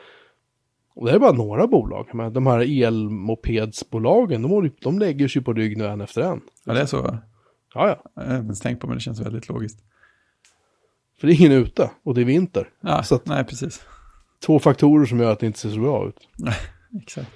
och 0.96 1.06
det 1.06 1.12
är 1.12 1.20
bara 1.20 1.32
några 1.32 1.68
bolag. 1.68 2.10
Men 2.14 2.34
de 2.34 2.48
här 2.48 2.84
elmopedsbolagen, 2.88 4.42
de, 4.42 4.72
de 4.82 5.00
lägger 5.00 5.28
sig 5.28 5.42
på 5.44 5.54
rygg 5.54 5.78
nu 5.78 5.86
en 5.86 6.02
efter 6.02 6.22
en. 6.22 6.42
Ja, 6.66 6.74
det 6.74 6.82
är 6.82 6.86
så. 6.86 6.98
Ja, 6.98 7.88
ja. 7.90 7.98
Jag 8.16 8.24
har 8.24 8.38
inte 8.40 8.62
tänkt 8.62 8.80
på, 8.82 8.88
men 8.88 8.96
det 8.98 9.02
känns 9.02 9.20
väldigt 9.20 9.50
logiskt. 9.50 9.80
För 11.20 11.28
det 11.28 11.34
är 11.34 11.40
ingen 11.40 11.52
ute 11.52 11.92
och 12.04 12.16
det 12.16 12.22
är 12.22 12.26
vinter. 12.26 12.70
Ja, 12.82 13.04
Så 13.04 13.16
att- 13.16 13.26
nej, 13.26 13.44
precis. 13.44 13.82
Två 14.46 14.60
faktorer 14.60 15.06
som 15.06 15.20
gör 15.20 15.32
att 15.32 15.40
det 15.40 15.46
inte 15.48 15.60
ser 15.60 15.70
så 15.70 15.80
bra 15.80 16.08
ut. 16.08 16.28
Exakt. 17.02 17.32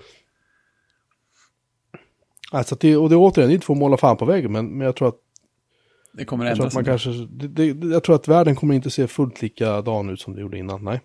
Alltså, 2.53 2.75
det, 2.79 2.97
och 2.97 3.09
det 3.09 3.15
är 3.15 3.19
återigen, 3.19 3.49
det 3.49 3.53
är 3.53 3.55
inte 3.55 3.65
för 3.65 3.73
att 3.73 3.79
måla 3.79 3.97
fan 3.97 4.17
på 4.17 4.25
väggen, 4.25 4.51
men, 4.51 4.65
men 4.77 4.85
jag 4.85 4.95
tror 4.95 5.07
att, 5.07 5.15
Det 6.13 6.25
kommer 6.25 6.45
jag 6.45 6.55
tror 6.55 6.65
ändras. 6.65 6.73
att 6.73 6.75
man 6.75 6.85
kanske, 6.85 7.09
det, 7.47 7.73
det, 7.73 7.87
jag 7.87 8.03
tror 8.03 8.15
att 8.15 8.27
världen 8.27 8.55
kommer 8.55 8.75
inte 8.75 8.89
se 8.89 9.07
fullt 9.07 9.41
likadan 9.41 10.09
ut 10.09 10.21
som 10.21 10.33
det 10.35 10.41
gjorde 10.41 10.57
innan. 10.57 10.83
Nej, 10.83 11.01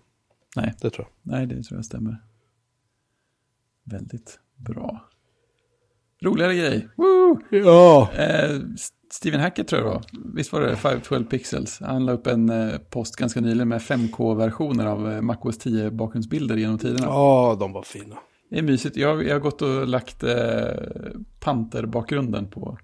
Nej. 0.55 0.73
det 0.81 0.89
tror 0.89 1.07
jag. 1.23 1.33
Nej, 1.37 1.47
det 1.47 1.63
tror 1.63 1.77
jag 1.77 1.85
stämmer. 1.85 2.17
Väldigt 3.83 4.39
bra. 4.55 5.05
Roligare 6.21 6.55
grej. 6.55 6.87
Woo! 6.95 7.39
Ja, 7.49 8.09
Eh, 8.17 8.51
S- 8.75 8.89
Stephen 9.11 9.39
Hackett 9.41 9.67
tror 9.67 9.81
jag 9.81 9.89
var. 9.89 10.01
Visst 10.35 10.53
var 10.53 10.61
det 10.61 10.75
512 10.75 11.23
pixels? 11.23 11.79
Han 11.81 12.05
la 12.05 12.11
upp 12.11 12.27
en 12.27 12.49
eh, 12.49 12.77
post 12.77 13.15
ganska 13.15 13.41
nyligen 13.41 13.67
med 13.67 13.81
5K-versioner 13.81 14.85
av 14.85 15.11
eh, 15.11 15.21
MacOS 15.21 15.57
10 15.57 15.91
bakgrundsbilder 15.91 16.57
genom 16.57 16.77
tiderna. 16.77 17.05
ja, 17.05 17.57
de 17.59 17.73
var 17.73 17.83
fina. 17.83 18.15
Det 18.49 18.57
är 18.57 18.61
mysigt. 18.61 18.97
Jag, 18.97 19.27
jag 19.27 19.35
har 19.35 19.39
gått 19.39 19.61
och 19.61 19.87
lagt 19.87 20.23
eh, 20.23 20.67
Panter-bakgrunden 21.39 22.47
på. 22.49 22.77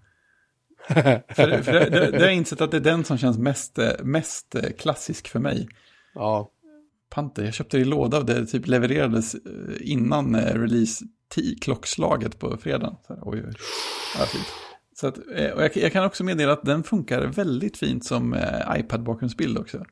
För, 0.87 1.61
för 1.61 1.73
det, 1.73 1.89
det, 1.89 2.11
det 2.11 2.17
har 2.17 2.25
jag 2.25 2.35
insett 2.35 2.61
att 2.61 2.71
det 2.71 2.77
är 2.77 2.81
den 2.81 3.03
som 3.03 3.17
känns 3.17 3.37
mest, 3.37 3.77
eh, 3.79 3.91
mest 4.03 4.55
eh, 4.55 4.69
klassisk 4.77 5.27
för 5.27 5.39
mig. 5.39 5.67
Ja, 6.15 6.51
Panter, 7.09 7.43
jag 7.43 7.53
köpte 7.53 7.77
det 7.77 7.81
i 7.81 7.85
låda 7.85 8.17
och 8.17 8.25
det 8.25 8.45
typ 8.45 8.67
levererades 8.67 9.35
eh, 9.35 9.41
innan 9.81 10.35
eh, 10.35 10.59
release 10.59 11.05
ti- 11.35 11.59
klockslaget 11.61 12.39
på 12.39 12.57
fredagen. 12.57 12.95
Så 13.07 13.13
här, 13.13 13.21
oj, 13.25 13.43
oj. 13.47 13.53
Ja, 14.19 14.25
fint. 14.25 14.45
Så 14.95 15.07
att, 15.07 15.17
och 15.17 15.63
jag, 15.63 15.77
jag 15.77 15.91
kan 15.91 16.05
också 16.05 16.23
meddela 16.23 16.53
att 16.53 16.65
den 16.65 16.83
funkar 16.83 17.27
väldigt 17.27 17.77
fint 17.77 18.05
som 18.05 18.33
eh, 18.33 18.79
iPad-bakgrundsbild 18.79 19.57
också. 19.57 19.85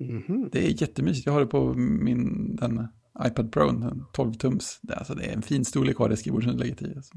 Mhm. 0.00 0.48
Det 0.52 0.66
är 0.66 0.82
jättemysigt. 0.82 1.26
Jag 1.26 1.32
har 1.32 1.40
det 1.40 1.46
på 1.46 1.74
min 1.74 2.56
den 2.56 2.88
iPad 3.26 3.52
Pro, 3.52 3.66
den 3.66 4.04
12-tums. 4.16 4.78
Det, 4.82 4.92
är 4.92 4.98
alltså, 4.98 5.14
det 5.14 5.24
är 5.24 5.32
en 5.32 5.42
fin 5.42 5.64
storlek 5.64 5.94
att 5.94 5.98
ha 5.98 6.08
det 6.08 6.16
skrivbordsunderlägget 6.16 6.82
i. 6.82 6.92
Alltså. 6.96 7.14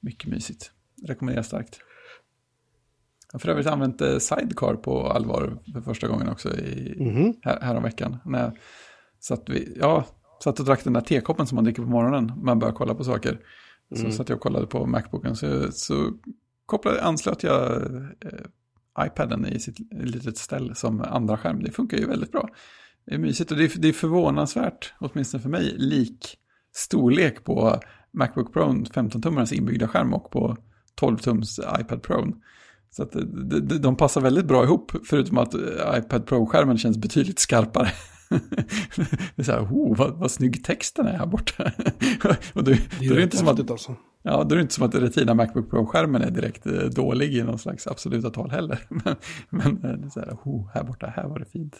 Mycket 0.00 0.30
mysigt. 0.30 0.70
Rekommenderar 1.06 1.42
starkt. 1.42 1.78
Jag 3.32 3.34
har 3.34 3.40
för 3.40 3.48
övrigt 3.48 3.66
använt 3.66 4.00
eh, 4.00 4.18
Sidecar 4.18 4.74
på 4.74 5.06
allvar 5.10 5.58
för 5.72 5.80
första 5.80 6.08
gången 6.08 6.28
också 6.28 6.56
i, 6.56 6.96
Mhm. 7.00 7.34
här, 7.42 7.60
häromveckan. 7.60 8.16
När 8.24 8.58
satt, 9.20 9.42
vi, 9.48 9.76
ja, 9.80 10.04
satt 10.44 10.60
och 10.60 10.66
drack 10.66 10.84
den 10.84 10.92
där 10.92 11.00
tekoppen 11.00 11.46
som 11.46 11.56
man 11.56 11.64
dricker 11.64 11.82
på 11.82 11.88
morgonen. 11.88 12.32
Man 12.42 12.58
börjar 12.58 12.74
kolla 12.74 12.94
på 12.94 13.04
saker. 13.04 13.40
Så 13.94 14.00
Mm. 14.00 14.12
satt 14.12 14.28
jag 14.28 14.36
och 14.36 14.42
kollade 14.42 14.66
på 14.66 14.86
Macbooken. 14.86 15.36
Så, 15.36 15.72
så 15.72 16.12
kopplade, 16.66 17.02
anslöt 17.02 17.42
jag 17.42 17.82
eh, 17.82 19.06
iPaden 19.06 19.46
i 19.46 19.60
sitt 19.60 19.76
litet 19.92 20.36
ställ 20.38 20.74
som 20.74 21.00
andra 21.00 21.38
skärm. 21.38 21.62
Det 21.62 21.70
funkar 21.70 21.96
ju 21.98 22.06
väldigt 22.06 22.32
bra. 22.32 22.48
Det 23.06 23.14
är 23.14 23.18
mysigt 23.18 23.50
och 23.50 23.56
det 23.56 23.64
är, 23.64 23.80
det 23.80 23.88
är 23.88 23.92
förvånansvärt, 23.92 24.92
åtminstone 24.98 25.42
för 25.42 25.50
mig, 25.50 25.74
lik 25.76 26.38
storlek 26.72 27.44
på 27.44 27.80
Macbook 28.12 28.52
Pro 28.52 28.62
15-tummarens 28.62 29.54
inbyggda 29.54 29.88
skärm 29.88 30.14
och 30.14 30.30
på 30.30 30.56
12-tums 31.00 31.80
iPad 31.80 32.02
Pro. 32.02 32.32
Så 32.90 33.02
att 33.02 33.12
de, 33.12 33.60
de, 33.60 33.78
de 33.78 33.96
passar 33.96 34.20
väldigt 34.20 34.46
bra 34.46 34.64
ihop, 34.64 34.92
förutom 35.04 35.38
att 35.38 35.54
eh, 35.54 35.98
iPad 35.98 36.26
Pro-skärmen 36.26 36.78
känns 36.78 36.98
betydligt 36.98 37.38
skarpare. 37.38 37.88
det 39.34 39.42
är 39.42 39.42
så 39.42 39.52
här, 39.52 39.60
oh, 39.60 39.96
vad, 39.96 40.18
vad 40.18 40.30
snygg 40.30 40.64
texten 40.64 41.06
är 41.06 41.18
här 41.18 41.26
borta. 41.26 41.64
och 42.54 42.64
då, 42.64 42.70
Det 42.70 42.78
då 43.00 43.04
är, 43.04 43.10
är 43.12 43.16
det 43.16 43.22
inte 43.22 43.36
som 43.36 43.48
att 43.48 43.70
alltså. 43.70 43.96
Ja, 44.22 44.44
då 44.44 44.54
är 44.54 44.56
det 44.56 44.62
inte 44.62 44.74
som 44.74 44.86
att 44.86 44.94
Retina 44.94 45.34
Macbook 45.34 45.70
Pro-skärmen 45.70 46.22
är 46.22 46.30
direkt 46.30 46.66
eh, 46.66 46.72
dålig 46.72 47.34
i 47.34 47.42
någon 47.42 47.58
slags 47.58 47.86
absoluta 47.86 48.30
tal 48.30 48.50
heller. 48.50 48.78
Men, 48.88 49.16
men 49.50 49.84
eh, 49.84 49.98
det 49.98 50.06
är 50.06 50.10
så 50.10 50.20
här, 50.20 50.38
oh, 50.44 50.70
här 50.74 50.84
borta, 50.84 51.06
här 51.16 51.28
var 51.28 51.38
det 51.38 51.44
fint. 51.44 51.76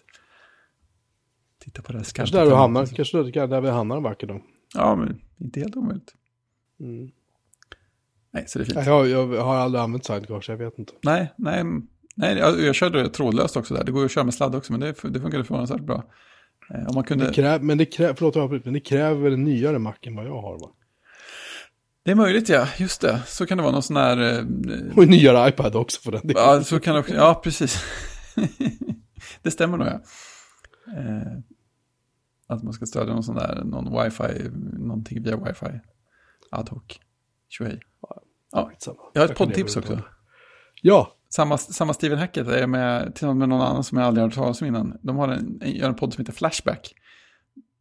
Titta 1.65 1.83
på 1.83 1.93
det 1.93 1.99
här 1.99 2.05
skarpa. 2.05 2.23
Kanske 2.27 2.37
där 2.37 2.47
du 2.47 2.55
hamnar, 2.55 2.87
kanske 2.87 3.23
där, 3.23 3.47
där 3.47 3.61
vi 3.61 3.71
hamnar 3.71 3.97
en 3.97 4.03
vacker 4.03 4.27
dag. 4.27 4.43
Ja, 4.75 4.97
men 4.97 5.21
inte 5.41 5.61
helt 5.61 5.77
omöjligt. 5.77 6.15
Mm. 6.81 7.11
Nej, 8.33 8.45
så 8.47 8.59
det 8.59 8.63
är 8.63 8.67
fint. 8.67 8.87
Jag, 8.87 9.09
jag 9.09 9.45
har 9.45 9.57
aldrig 9.57 9.83
använt 9.83 10.05
sidecar 10.05 10.41
så 10.41 10.53
jag 10.53 10.57
vet 10.59 10.79
inte. 10.79 10.93
Nej, 11.03 11.33
nej, 11.37 11.65
nej 12.17 12.37
jag, 12.39 12.61
jag 12.61 12.75
körde 12.75 13.09
trådlöst 13.09 13.57
också 13.57 13.75
där. 13.75 13.85
Det 13.85 13.93
går 13.93 14.01
ju 14.03 14.07
att 14.07 14.13
köra 14.13 14.25
med 14.25 14.35
sladd 14.35 14.55
också, 14.55 14.73
men 14.73 14.81
det, 14.81 14.87
det 15.03 15.21
funkade 15.21 15.45
förvånansvärt 15.45 15.81
bra. 15.81 16.05
Eh, 16.75 16.87
om 16.89 16.95
man 16.95 17.05
kunde... 17.05 17.27
Det 17.27 17.33
kräv, 17.35 17.63
men 17.65 17.79
det 17.79 17.87
kräver, 17.87 18.15
förlåt, 18.15 18.65
men 18.65 18.75
det 18.75 18.81
kräver 18.81 19.21
väl 19.21 19.33
en 19.33 19.45
nyare 19.45 19.79
Mac 19.79 19.95
än 20.03 20.17
vad 20.17 20.27
jag 20.27 20.43
har 20.43 20.59
va? 20.59 20.71
Det 22.05 22.11
är 22.11 22.15
möjligt, 22.15 22.49
ja. 22.49 22.67
Just 22.79 23.01
det. 23.01 23.23
Så 23.27 23.47
kan 23.47 23.59
det 23.59 23.63
vara 23.63 23.73
någon 23.73 23.83
sån 23.83 23.97
här... 23.97 24.19
eh, 24.19 24.97
Och 24.97 25.03
en 25.03 25.09
nyare 25.09 25.49
iPad 25.49 25.77
också 25.77 26.01
för 26.01 26.13
den 26.13 26.27
delen. 26.27 26.43
Ja, 26.43 26.63
så 26.65 26.81
kan 26.81 26.95
det 26.95 27.01
också, 27.01 27.15
ja 27.15 27.41
precis. 27.45 27.85
det 29.43 29.51
stämmer 29.51 29.77
nog, 29.79 29.87
ja. 29.87 30.01
Eh, 30.99 31.39
att 32.47 32.63
man 32.63 32.73
ska 32.73 32.87
stödja 32.87 33.15
någon 33.15 33.23
sån 33.23 33.35
där, 33.35 33.65
någon 33.65 34.05
wifi, 34.05 34.51
någonting 34.79 35.23
via 35.23 35.37
wifi. 35.37 35.81
Ad 36.51 36.71
hoc. 36.71 36.83
Tjohej. 37.49 37.81
Ja, 38.53 38.71
jag 39.13 39.23
har 39.23 39.29
ett 39.29 39.39
poddtips 39.39 39.77
också. 39.77 39.99
Ja, 40.83 41.17
Samma, 41.35 41.59
samma 41.59 41.95
Steven 41.95 42.19
Hackett 42.19 42.47
är 42.49 42.67
med 42.67 43.15
tillsammans 43.15 43.39
med 43.39 43.49
någon 43.49 43.61
annan 43.61 43.85
som 43.85 43.99
jag 43.99 44.07
aldrig 44.07 44.23
har 44.23 44.29
hört 44.29 44.35
talas 44.35 44.63
om 44.63 44.69
innan. 44.69 44.99
De 45.03 45.17
har 45.17 45.29
en, 45.29 45.61
gör 45.65 45.89
en 45.89 45.95
podd 45.95 46.15
som 46.15 46.23
heter 46.23 46.33
Flashback. 46.33 46.95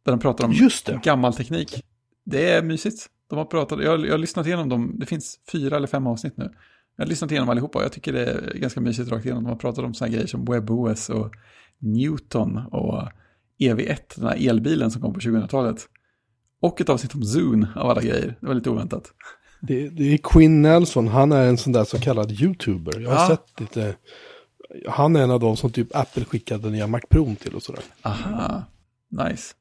Där 0.04 0.12
de 0.12 0.20
pratar 0.20 0.44
om 0.44 0.52
Just 0.52 0.86
det. 0.86 1.00
gammal 1.04 1.34
teknik. 1.34 1.84
Det 2.24 2.50
är 2.50 2.62
mysigt. 2.62 3.06
De 3.30 3.38
har 3.38 3.44
pratat, 3.44 3.82
jag, 3.82 4.06
jag 4.06 4.10
har 4.10 4.18
lyssnat 4.18 4.46
igenom 4.46 4.68
dem, 4.68 4.96
det 4.98 5.06
finns 5.06 5.40
fyra 5.52 5.76
eller 5.76 5.86
fem 5.86 6.06
avsnitt 6.06 6.36
nu. 6.36 6.50
Jag 6.96 7.04
har 7.04 7.08
lyssnat 7.08 7.30
igenom 7.30 7.48
allihopa 7.48 7.78
och 7.78 7.84
jag 7.84 7.92
tycker 7.92 8.12
det 8.12 8.26
är 8.26 8.58
ganska 8.58 8.80
mysigt 8.80 9.10
rakt 9.10 9.24
igenom. 9.24 9.44
De 9.44 9.48
har 9.50 9.56
pratat 9.56 9.84
om 9.84 9.94
sådana 9.94 10.12
grejer 10.12 10.26
som 10.26 10.44
WebOS 10.44 11.10
och 11.10 11.30
Newton 11.78 12.56
och 12.56 13.02
EV1, 13.60 13.96
den 14.16 14.26
här 14.28 14.48
elbilen 14.50 14.90
som 14.90 15.02
kom 15.02 15.12
på 15.14 15.20
2000-talet. 15.20 15.88
Och 16.60 16.80
ett 16.80 16.88
avsnitt 16.88 17.14
om 17.14 17.22
Zoom 17.22 17.66
av 17.76 17.90
alla 17.90 18.02
grejer. 18.02 18.36
Det 18.40 18.46
var 18.46 18.54
lite 18.54 18.70
oväntat. 18.70 19.12
Det, 19.60 19.88
det 19.88 20.14
är 20.14 20.18
Quinn 20.22 20.62
Nelson, 20.62 21.08
han 21.08 21.32
är 21.32 21.46
en 21.48 21.56
sån 21.58 21.72
där 21.72 21.84
så 21.84 21.98
kallad 22.00 22.32
YouTuber. 22.32 23.00
Jag 23.00 23.10
har 23.10 23.16
Ja. 23.16 23.28
sett 23.28 23.60
lite, 23.60 23.94
han 24.88 25.16
är 25.16 25.22
en 25.22 25.30
av 25.30 25.40
de 25.40 25.56
som 25.56 25.70
typ 25.70 25.96
Apple 25.96 26.24
skickade 26.24 26.70
nya 26.70 26.86
Mac 26.86 27.00
Pro 27.10 27.34
till 27.34 27.54
och 27.54 27.62
sådär. 27.62 27.82
Aha, 28.02 28.64
nice. 29.10 29.54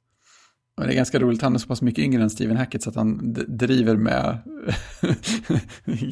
Men 0.77 0.87
det 0.87 0.93
är 0.93 0.95
ganska 0.95 1.19
roligt, 1.19 1.41
han 1.41 1.55
är 1.55 1.59
så 1.59 1.67
pass 1.67 1.81
mycket 1.81 2.03
yngre 2.05 2.23
än 2.23 2.29
Steven 2.29 2.57
Hackett 2.57 2.83
så 2.83 2.89
att 2.89 2.95
han 2.95 3.33
driver 3.47 3.95
med, 3.95 4.37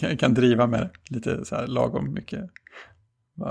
kan 0.20 0.34
driva 0.34 0.68
med 0.68 0.90
lite 1.10 1.46
så 1.46 1.56
här 1.56 1.68
lagom 1.68 2.14
mycket. 2.14 2.40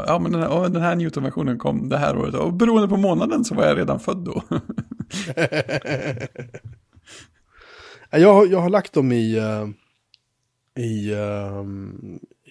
Ja, 0.07 0.19
men 0.19 0.33
den 0.33 0.41
här, 0.41 0.69
den 0.69 0.83
här 0.83 0.95
Newton-versionen 0.97 1.59
kom 1.59 1.89
det 1.89 1.97
här 1.99 2.17
året 2.19 2.35
och 2.35 2.53
beroende 2.53 2.89
på 2.89 2.97
månaden 2.97 3.45
så 3.45 3.55
var 3.55 3.65
jag 3.67 3.79
redan 3.79 4.01
född 4.01 4.19
då. 4.25 4.43
Jag, 8.11 8.35
har- 8.35 8.47
jag 8.47 8.61
har 8.61 8.71
lagt 8.71 8.93
dem 8.93 9.13
i, 9.13 9.37
eh, 9.37 9.69
i, 10.85 11.13
eh, 11.13 11.65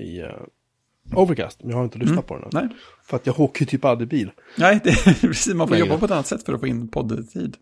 i 0.05 0.19
eh, 0.19 0.29
Overcast, 1.19 1.59
men 1.61 1.69
jag 1.69 1.77
har 1.77 1.83
inte 1.83 1.97
lyssnat 1.99 2.27
på 2.27 2.37
den. 2.39 2.49
Nej, 2.53 2.67
För 3.03 3.17
att 3.17 3.25
jag 3.25 3.39
åker 3.39 3.61
ju 3.61 3.65
typ 3.65 3.85
aldrig 3.85 4.09
bil. 4.09 4.31
Nej 4.57 4.79
det 4.83 4.89
är 4.89 5.21
precis, 5.27 5.53
man 5.53 5.67
får 5.67 5.75
Längre. 5.75 5.87
jobba 5.87 5.99
på 5.99 6.05
ett 6.05 6.11
annat 6.11 6.27
sätt 6.27 6.43
för 6.43 6.53
att 6.53 6.59
få 6.59 6.67
in 6.67 6.87
poddtid. 6.87 7.57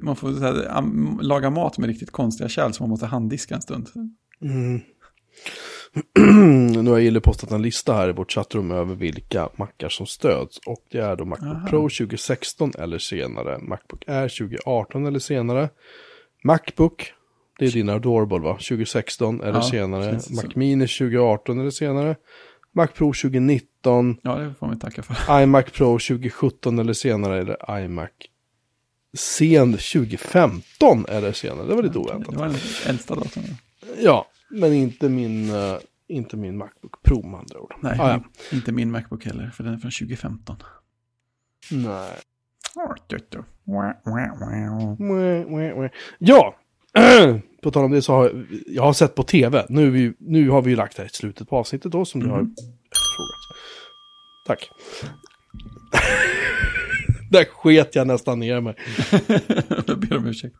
Man 0.00 0.16
får 0.16 0.40
här, 0.40 1.22
laga 1.22 1.50
mat 1.50 1.78
med 1.78 1.88
riktigt 1.88 2.10
konstiga 2.10 2.48
kärl 2.48 2.72
som 2.72 2.84
man 2.84 2.90
måste 2.90 3.06
handdiska 3.06 3.54
en 3.54 3.62
stund. 3.62 3.88
Mm. 4.42 4.80
nu 6.82 6.90
har 6.90 6.98
Gille 6.98 7.20
postat 7.20 7.50
en 7.50 7.62
lista 7.62 7.94
här 7.94 8.08
i 8.08 8.12
vårt 8.12 8.32
chattrum 8.32 8.70
över 8.70 8.94
vilka 8.94 9.48
mackar 9.56 9.88
som 9.88 10.06
stöds. 10.06 10.58
Och 10.66 10.84
det 10.90 10.98
är 10.98 11.16
då 11.16 11.24
Macbook 11.24 11.54
Aha. 11.56 11.66
Pro 11.68 11.80
2016 11.82 12.72
eller 12.78 12.98
senare. 12.98 13.58
Macbook 13.58 14.08
Air 14.08 14.28
2018 14.28 15.06
eller 15.06 15.18
senare. 15.18 15.68
Macbook, 16.44 17.12
det 17.58 17.66
är 17.66 17.70
din 17.70 17.88
Adorable 17.88 18.38
va? 18.38 18.52
2016 18.52 19.40
eller 19.40 19.52
Ja, 19.52 19.62
senare. 19.62 20.12
Mac. 20.12 20.44
Mini 20.54 20.86
2018 20.86 21.60
eller 21.60 21.70
senare. 21.70 22.16
Mac 22.72 22.86
Pro 22.86 23.12
2019. 23.12 24.16
Ja, 24.22 24.34
det 24.34 24.54
får 24.58 24.66
man 24.66 24.78
tacka 24.78 25.02
för. 25.02 25.42
iMac 25.42 25.64
Pro 25.64 25.98
2017 25.98 26.78
eller 26.78 26.92
senare. 26.92 27.40
Eller 27.40 27.80
iMac 27.80 28.10
sen 29.16 29.72
2015 29.72 31.06
eller 31.08 31.32
senare. 31.32 31.66
Det 31.66 31.74
var 31.74 31.82
lite 31.82 31.98
oväntat. 31.98 32.32
Det 32.32 32.38
var 32.38 32.46
den 32.46 32.56
äldsta 32.86 33.14
datorn. 33.14 33.44
Ja, 34.02 34.26
men 34.60 34.72
inte 34.72 35.08
min, 35.08 35.50
eh, 35.54 35.76
inte 36.08 36.36
min 36.36 36.56
Macbook 36.58 37.02
Pro 37.02 37.26
med 37.28 37.40
andra 37.40 37.60
ord. 37.60 37.74
Nej, 37.80 37.96
Ah, 38.00 38.10
ja. 38.10 38.22
inte 38.56 38.72
min 38.72 38.90
Macbook 38.90 39.24
heller, 39.24 39.50
för 39.50 39.64
den 39.64 39.74
är 39.74 39.78
från 39.78 39.90
2015. 39.90 40.56
Nej. 41.70 42.10
Ja, 46.18 46.56
på 47.62 47.70
tal 47.70 47.84
om 47.84 47.90
det 47.90 48.02
så 48.02 48.12
har 48.12 48.24
jag, 48.24 48.46
jag 48.66 48.82
har 48.82 48.92
sett 48.92 49.14
på 49.14 49.22
tv. 49.22 49.66
Nu, 49.68 49.90
vi, 49.90 50.12
nu 50.18 50.48
har 50.48 50.62
vi 50.62 50.70
ju 50.70 50.76
lagt 50.76 50.96
det 50.96 51.02
här 51.02 51.06
i 51.10 51.12
slutet 51.12 51.48
på 51.48 51.56
avsnittet 51.56 51.92
då 51.92 52.04
som 52.04 52.20
du 52.20 52.28
har 52.28 52.38
frågat. 52.38 52.54
Tack. 54.46 54.70
Där 57.30 57.44
sket 57.44 57.94
jag 57.94 58.06
nästan 58.06 58.38
ner 58.38 58.60
mig. 58.60 58.74
jag 59.86 59.98
ber 60.00 60.16
om 60.16 60.26
ursäkt. 60.26 60.56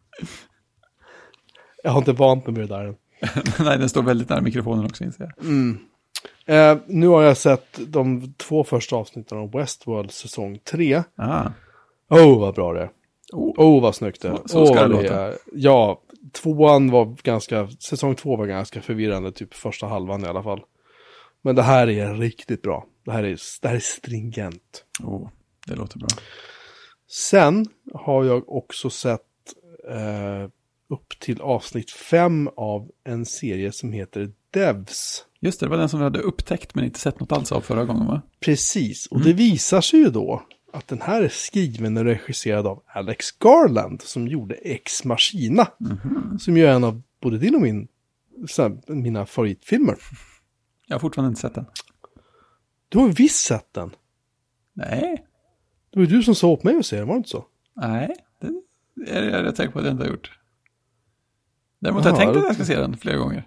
Jag 1.83 1.91
har 1.91 1.99
inte 1.99 2.13
vant 2.13 2.47
mig 2.47 2.53
med 2.57 2.69
det 2.69 2.75
där 2.77 2.85
än. 2.85 2.97
Nej, 3.61 3.79
den 3.79 3.89
står 3.89 4.03
väldigt 4.03 4.29
nära 4.29 4.41
mikrofonen 4.41 4.85
också 4.85 5.05
inser 5.05 5.33
jag. 5.37 5.47
Eh, 6.47 6.79
nu 6.87 7.07
har 7.09 7.23
jag 7.23 7.37
sett 7.37 7.79
de 7.87 8.35
två 8.37 8.65
första 8.65 8.97
avsnitten 8.97 9.39
av 9.39 9.51
Westworld 9.53 10.11
säsong 10.11 10.59
3. 10.59 11.03
Ah. 11.17 11.49
Oh, 12.11 12.41
vad 12.41 12.55
bra 12.55 12.73
det 12.73 12.81
är. 12.81 12.91
Oh. 13.33 13.55
Oh, 13.61 13.83
vad 13.83 13.95
snyggt 13.95 14.23
det 14.23 14.29
är. 14.29 14.33
Så- 14.37 14.49
så 14.49 14.67
ska 14.67 14.75
Åh, 14.83 14.89
det 14.89 15.03
låta. 15.03 15.33
Ja, 15.53 16.01
tvåan 16.33 16.91
var 16.91 17.17
ganska, 17.23 17.69
säsong 17.69 18.15
två 18.15 18.37
var 18.37 18.47
ganska 18.47 18.81
förvirrande, 18.83 19.33
typ 19.33 19.55
första 19.55 19.87
halvan 19.87 20.25
i 20.25 20.29
alla 20.29 20.43
fall. 20.43 20.61
Men 21.43 21.55
det 21.57 21.63
här 21.63 21.89
är 21.91 22.15
riktigt 22.15 22.63
bra. 22.63 22.87
Det 23.05 23.13
här 23.13 23.23
är, 23.25 23.39
det 23.63 23.69
här 23.69 23.75
är 23.75 23.81
stringent. 23.81 24.85
Oh, 25.03 25.29
det 25.67 25.75
låter 25.75 25.99
bra. 25.99 26.09
Sen 27.09 27.67
har 27.95 28.25
jag 28.25 28.49
också 28.53 28.91
sett 28.91 29.21
eh, 29.91 30.51
upp 30.89 31.19
till 31.21 31.41
avsnitt 31.41 31.91
fem 31.91 32.51
av 32.57 32.91
en 33.05 33.27
serie 33.27 33.73
som 33.73 33.93
heter 33.93 34.31
Devs. 34.51 35.25
Just 35.41 35.61
det, 35.61 35.67
det 35.67 35.71
var 35.71 35.77
den 35.79 35.89
som 35.89 35.99
vi 36.01 36.05
hade 36.05 36.19
upptäckt 36.19 36.75
men 36.75 36.85
inte 36.85 37.01
sett 37.01 37.21
något 37.21 37.33
alls 37.33 37.53
av 37.53 37.61
förra 37.61 37.85
gången 37.85 38.07
va? 38.07 38.23
Precis, 38.41 39.07
och 39.07 39.21
det 39.21 39.33
visar 39.33 39.81
sig 39.81 40.01
ju 40.01 40.11
då 40.11 40.43
att 40.73 40.89
den 40.89 41.01
här 41.01 41.23
är 41.23 41.29
skriven 41.29 41.97
och 41.97 42.05
regisserad 42.05 42.67
av 42.67 42.83
Alex 42.87 43.33
Garland 43.33 44.03
som 44.03 44.29
gjorde 44.29 44.55
Ex 44.55 45.05
Machina. 45.05 45.69
Som 46.39 46.57
ju 46.57 46.67
är 46.67 46.73
en 46.73 46.85
av 46.85 47.03
både 47.21 47.39
din 47.39 47.55
och 47.55 47.61
min, 47.61 47.89
här, 48.59 48.93
mina 48.95 49.27
favoritfilmer. 49.27 49.97
Jag 50.87 50.95
har 50.95 51.01
fortfarande 51.01 51.29
inte 51.29 51.41
sett 51.41 51.55
den. 51.55 51.67
Du 52.89 52.99
har 52.99 53.09
visst 53.09 53.45
sett 53.45 53.73
den. 53.73 53.91
Nej, 54.73 55.25
Det 55.93 55.99
var 55.99 56.07
ju 56.07 56.17
du 56.17 56.23
som 56.23 56.35
sa 56.35 56.49
åt 56.49 56.63
mig 56.65 56.77
att 56.77 56.87
se 56.87 56.97
den, 56.99 57.07
var 57.07 57.15
det 57.15 57.19
inte 57.19 57.29
så? 57.31 57.45
nej, 57.77 58.17
det 58.95 59.11
är 59.11 59.23
jag 59.31 59.45
rätt 59.45 59.57
säker 59.57 59.73
på 59.73 59.79
att 59.79 59.85
jag 59.85 59.95
inte 59.95 60.05
har 60.05 60.11
gjort. 60.11 60.39
Däremot 61.87 62.05
har 62.05 62.11
jag 62.11 62.19
tänkt 62.19 62.37
att 62.37 62.45
jag 62.45 62.55
ska 62.55 62.65
se 62.65 62.77
den 62.77 62.97
flera 62.97 63.17
gånger. 63.17 63.45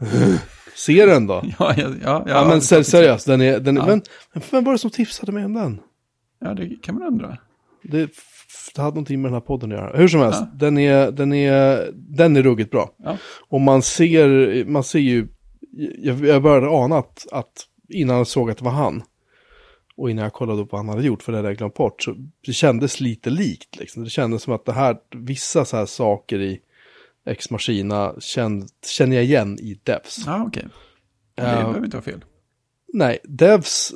Se 0.74 1.06
den 1.06 1.26
då. 1.26 1.42
Ja, 1.58 1.74
ja, 1.76 1.88
ja. 2.02 2.24
Ja, 2.26 2.44
men 2.48 2.60
ser, 2.60 2.82
seriöst, 2.82 3.26
den 3.26 3.40
är, 3.40 3.60
den 3.60 3.78
är, 3.78 3.86
men, 3.86 4.02
men 4.32 4.42
vem 4.50 4.64
var 4.64 4.72
det 4.72 4.78
som 4.78 4.90
tipsade 4.90 5.32
mig 5.32 5.44
om 5.44 5.54
den? 5.54 5.80
Ja, 6.40 6.54
det 6.54 6.82
kan 6.82 6.94
man 6.94 7.06
undra. 7.06 7.36
Det, 7.82 8.10
det 8.74 8.82
hade 8.82 8.94
någonting 8.94 9.22
med 9.22 9.30
den 9.30 9.34
här 9.34 9.40
podden 9.40 9.72
att 9.72 9.78
göra. 9.78 9.96
Hur 9.96 10.08
som 10.08 10.20
helst, 10.20 10.42
den, 10.54 10.78
är, 10.78 11.10
den, 11.10 11.32
är, 11.32 11.90
den 11.94 12.36
är 12.36 12.42
ruggigt 12.42 12.70
bra. 12.70 12.90
Ja. 12.96 13.16
Och 13.48 13.60
man 13.60 13.82
ser, 13.82 14.64
man 14.64 14.84
ser 14.84 14.98
ju, 14.98 15.28
jag, 15.98 16.26
jag 16.26 16.42
började 16.42 16.68
ana 16.68 16.98
att, 16.98 17.26
att 17.32 17.66
innan 17.88 18.16
jag 18.16 18.26
såg 18.26 18.50
att 18.50 18.58
det 18.58 18.64
var 18.64 18.72
han, 18.72 19.02
och 19.96 20.10
innan 20.10 20.22
jag 20.22 20.32
kollade 20.32 20.62
upp 20.62 20.72
vad 20.72 20.78
han 20.78 20.88
hade 20.88 21.06
gjort, 21.06 21.22
för 21.22 21.32
det 21.32 21.38
hade 21.38 21.48
jag 21.48 21.58
glömt 21.58 21.74
bort, 21.74 22.02
så 22.02 22.14
det 22.46 22.52
kändes 22.52 23.00
lite 23.00 23.30
likt. 23.30 23.76
Liksom. 23.76 24.04
Det 24.04 24.10
kändes 24.10 24.42
som 24.42 24.52
att 24.52 24.64
det 24.64 24.72
här, 24.72 24.96
vissa 25.16 25.64
så 25.64 25.76
här 25.76 25.86
saker 25.86 26.40
i 26.40 26.60
Ex 27.26 27.50
Machina 27.50 28.14
känn, 28.20 28.68
känner 28.86 29.16
jag 29.16 29.24
igen 29.24 29.58
i 29.58 29.80
Devs. 29.84 30.22
Ja, 30.26 30.44
okej. 30.46 30.66
Det 31.34 31.42
Ja. 31.42 31.48
behöver 31.48 31.84
inte 31.84 31.96
vara 31.96 32.04
fel. 32.04 32.24
Nej, 32.92 33.18
Devs, 33.24 33.92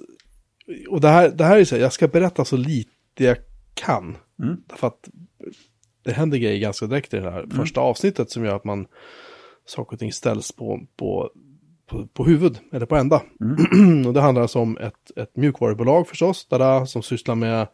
och 0.89 1.01
det 1.01 1.09
här, 1.09 1.29
det 1.29 1.45
här 1.45 1.57
är 1.59 1.65
så 1.65 1.75
här, 1.75 1.83
jag 1.83 1.93
ska 1.93 2.09
berätta 2.09 2.45
så 2.45 2.57
lite 2.57 2.91
jag 3.25 3.37
kan. 3.75 4.17
Mm. 4.43 4.57
Därför 4.67 4.87
att 4.87 5.09
det 6.05 6.13
händer 6.13 6.39
grejer 6.39 6.59
ganska 6.59 6.87
direkt 6.87 7.15
i 7.15 7.17
det 7.17 7.31
här 7.31 7.47
första 7.57 7.81
avsnittet 7.81 8.31
som 8.31 8.45
gör 8.45 8.57
att 8.57 8.65
man, 8.65 8.87
saker 9.67 9.93
och 9.93 9.99
ting 9.99 10.13
ställs 10.13 10.53
på, 10.53 10.87
på, 10.97 11.31
på, 11.95 12.07
på 12.07 12.25
huvud, 12.25 12.59
eller 12.73 12.87
på 12.87 12.97
ända. 12.97 13.17
och 14.07 14.15
det 14.15 14.21
handlar 14.21 14.43
alltså 14.43 14.59
om 14.59 14.79
ett, 14.79 15.19
ett 15.19 15.37
mjukvarubolag 15.37 16.09
förstås, 16.09 16.47
där, 16.51 16.85
som 16.85 17.03
sysslar 17.03 17.35
med 17.35 17.67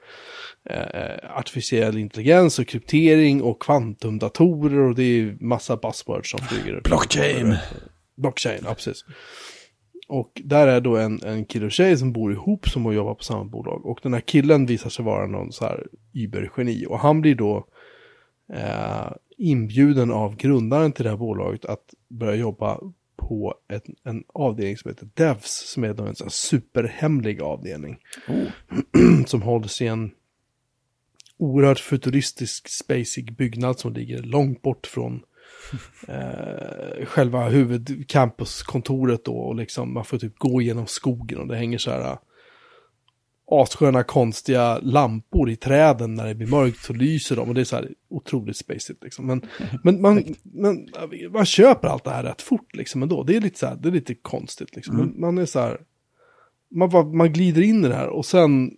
eh, 0.64 1.36
artificiell 1.38 1.98
intelligens 1.98 2.58
och 2.58 2.66
kryptering 2.66 3.42
och 3.42 3.62
kvantumdatorer 3.62 4.78
och 4.78 4.94
det 4.94 5.02
är 5.02 5.36
massa 5.40 5.76
buzzwords 5.76 6.30
som 6.30 6.40
flyger. 6.40 6.80
Blockchain. 6.84 7.56
Blockchain, 8.16 8.60
ja 8.64 8.74
precis. 8.74 9.04
Och 10.08 10.42
där 10.44 10.66
är 10.66 10.80
då 10.80 10.96
en, 10.96 11.22
en 11.22 11.44
kille 11.44 11.66
och 11.66 11.72
tjej 11.72 11.98
som 11.98 12.12
bor 12.12 12.32
ihop 12.32 12.68
som 12.68 12.86
och 12.86 12.94
jobbar 12.94 13.14
på 13.14 13.24
samma 13.24 13.44
bolag. 13.44 13.86
Och 13.86 14.00
den 14.02 14.14
här 14.14 14.20
killen 14.20 14.66
visar 14.66 14.90
sig 14.90 15.04
vara 15.04 15.26
någon 15.26 15.52
så 15.52 15.64
här 15.64 15.86
übergeni. 16.12 16.86
Och 16.88 16.98
han 16.98 17.20
blir 17.20 17.34
då 17.34 17.66
eh, 18.52 19.12
inbjuden 19.38 20.10
av 20.10 20.36
grundaren 20.36 20.92
till 20.92 21.04
det 21.04 21.10
här 21.10 21.16
bolaget 21.16 21.64
att 21.64 21.94
börja 22.08 22.34
jobba 22.34 22.78
på 23.20 23.54
ett, 23.68 23.84
en 24.04 24.24
avdelning 24.34 24.76
som 24.76 24.88
heter 24.88 25.08
Devs. 25.14 25.70
Som 25.72 25.84
är 25.84 26.08
en 26.08 26.14
så 26.16 26.24
här 26.24 26.30
superhemlig 26.30 27.42
avdelning. 27.42 27.98
Oh. 28.28 29.24
Som 29.26 29.42
hålls 29.42 29.82
i 29.82 29.86
en 29.86 30.10
oerhört 31.36 31.78
futuristisk 31.78 32.68
spacig 32.68 33.36
byggnad 33.36 33.78
som 33.78 33.92
ligger 33.92 34.22
långt 34.22 34.62
bort 34.62 34.86
från 34.86 35.22
eh, 36.08 37.06
själva 37.06 37.48
huvudcampuskontoret 37.48 39.24
då. 39.24 39.36
Och 39.36 39.54
liksom 39.54 39.94
man 39.94 40.04
får 40.04 40.18
typ 40.18 40.38
gå 40.38 40.60
igenom 40.60 40.86
skogen 40.86 41.38
och 41.38 41.46
det 41.46 41.56
hänger 41.56 41.78
så 41.78 41.90
här 41.90 42.18
assköna 43.51 44.03
konstiga 44.03 44.78
lampor 44.78 45.51
i 45.51 45.57
träden 45.57 46.14
när 46.14 46.26
det 46.26 46.34
blir 46.34 46.46
mörkt 46.46 46.84
så 46.84 46.92
lyser 46.92 47.36
de 47.36 47.48
och 47.48 47.55
det 47.55 47.61
är 47.61 47.64
så 47.64 47.76
här 47.76 47.88
otroligt 48.11 48.57
spacigt 48.57 49.05
liksom. 49.05 49.26
Men, 49.26 49.42
men 49.82 50.01
man, 50.01 50.24
men 50.42 50.88
man 51.32 51.46
köper 51.46 51.88
allt 51.88 52.05
det 52.05 52.11
här 52.11 52.22
rätt 52.22 52.42
fort 52.42 52.76
liksom 52.76 53.03
ändå. 53.03 53.22
Det 53.22 53.36
är 53.36 53.40
lite 53.40 53.59
så 53.59 53.66
här, 53.66 53.76
det 53.76 53.88
är 53.88 53.92
lite 53.92 54.14
konstigt 54.14 54.76
liksom. 54.76 54.96
Men 54.96 55.20
man 55.20 55.38
är 55.38 55.46
så 55.46 55.61
här, 55.61 55.80
man, 56.70 57.16
man 57.16 57.32
glider 57.32 57.62
in 57.62 57.84
i 57.84 57.88
det 57.88 57.94
här 57.94 58.09
och 58.09 58.26
sen 58.26 58.76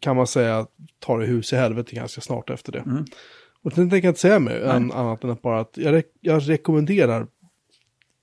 kan 0.00 0.16
man 0.16 0.26
säga 0.26 0.66
tar 0.98 1.18
det 1.18 1.26
hus 1.26 1.52
i 1.52 1.56
helvete 1.56 1.94
ganska 1.94 2.20
snart 2.20 2.50
efter 2.50 2.72
det. 2.72 2.78
Mm. 2.78 3.04
Och 3.62 3.72
sen 3.72 3.90
tänker 3.90 4.08
jag 4.08 4.10
inte 4.10 4.20
säga 4.20 4.38
mer 4.38 4.60
än 4.60 4.92
annat 4.92 5.24
än 5.24 5.30
att 5.30 5.42
bara 5.42 5.60
att 5.60 5.76
jag, 5.76 5.94
re- 5.94 6.04
jag 6.20 6.48
rekommenderar, 6.48 7.26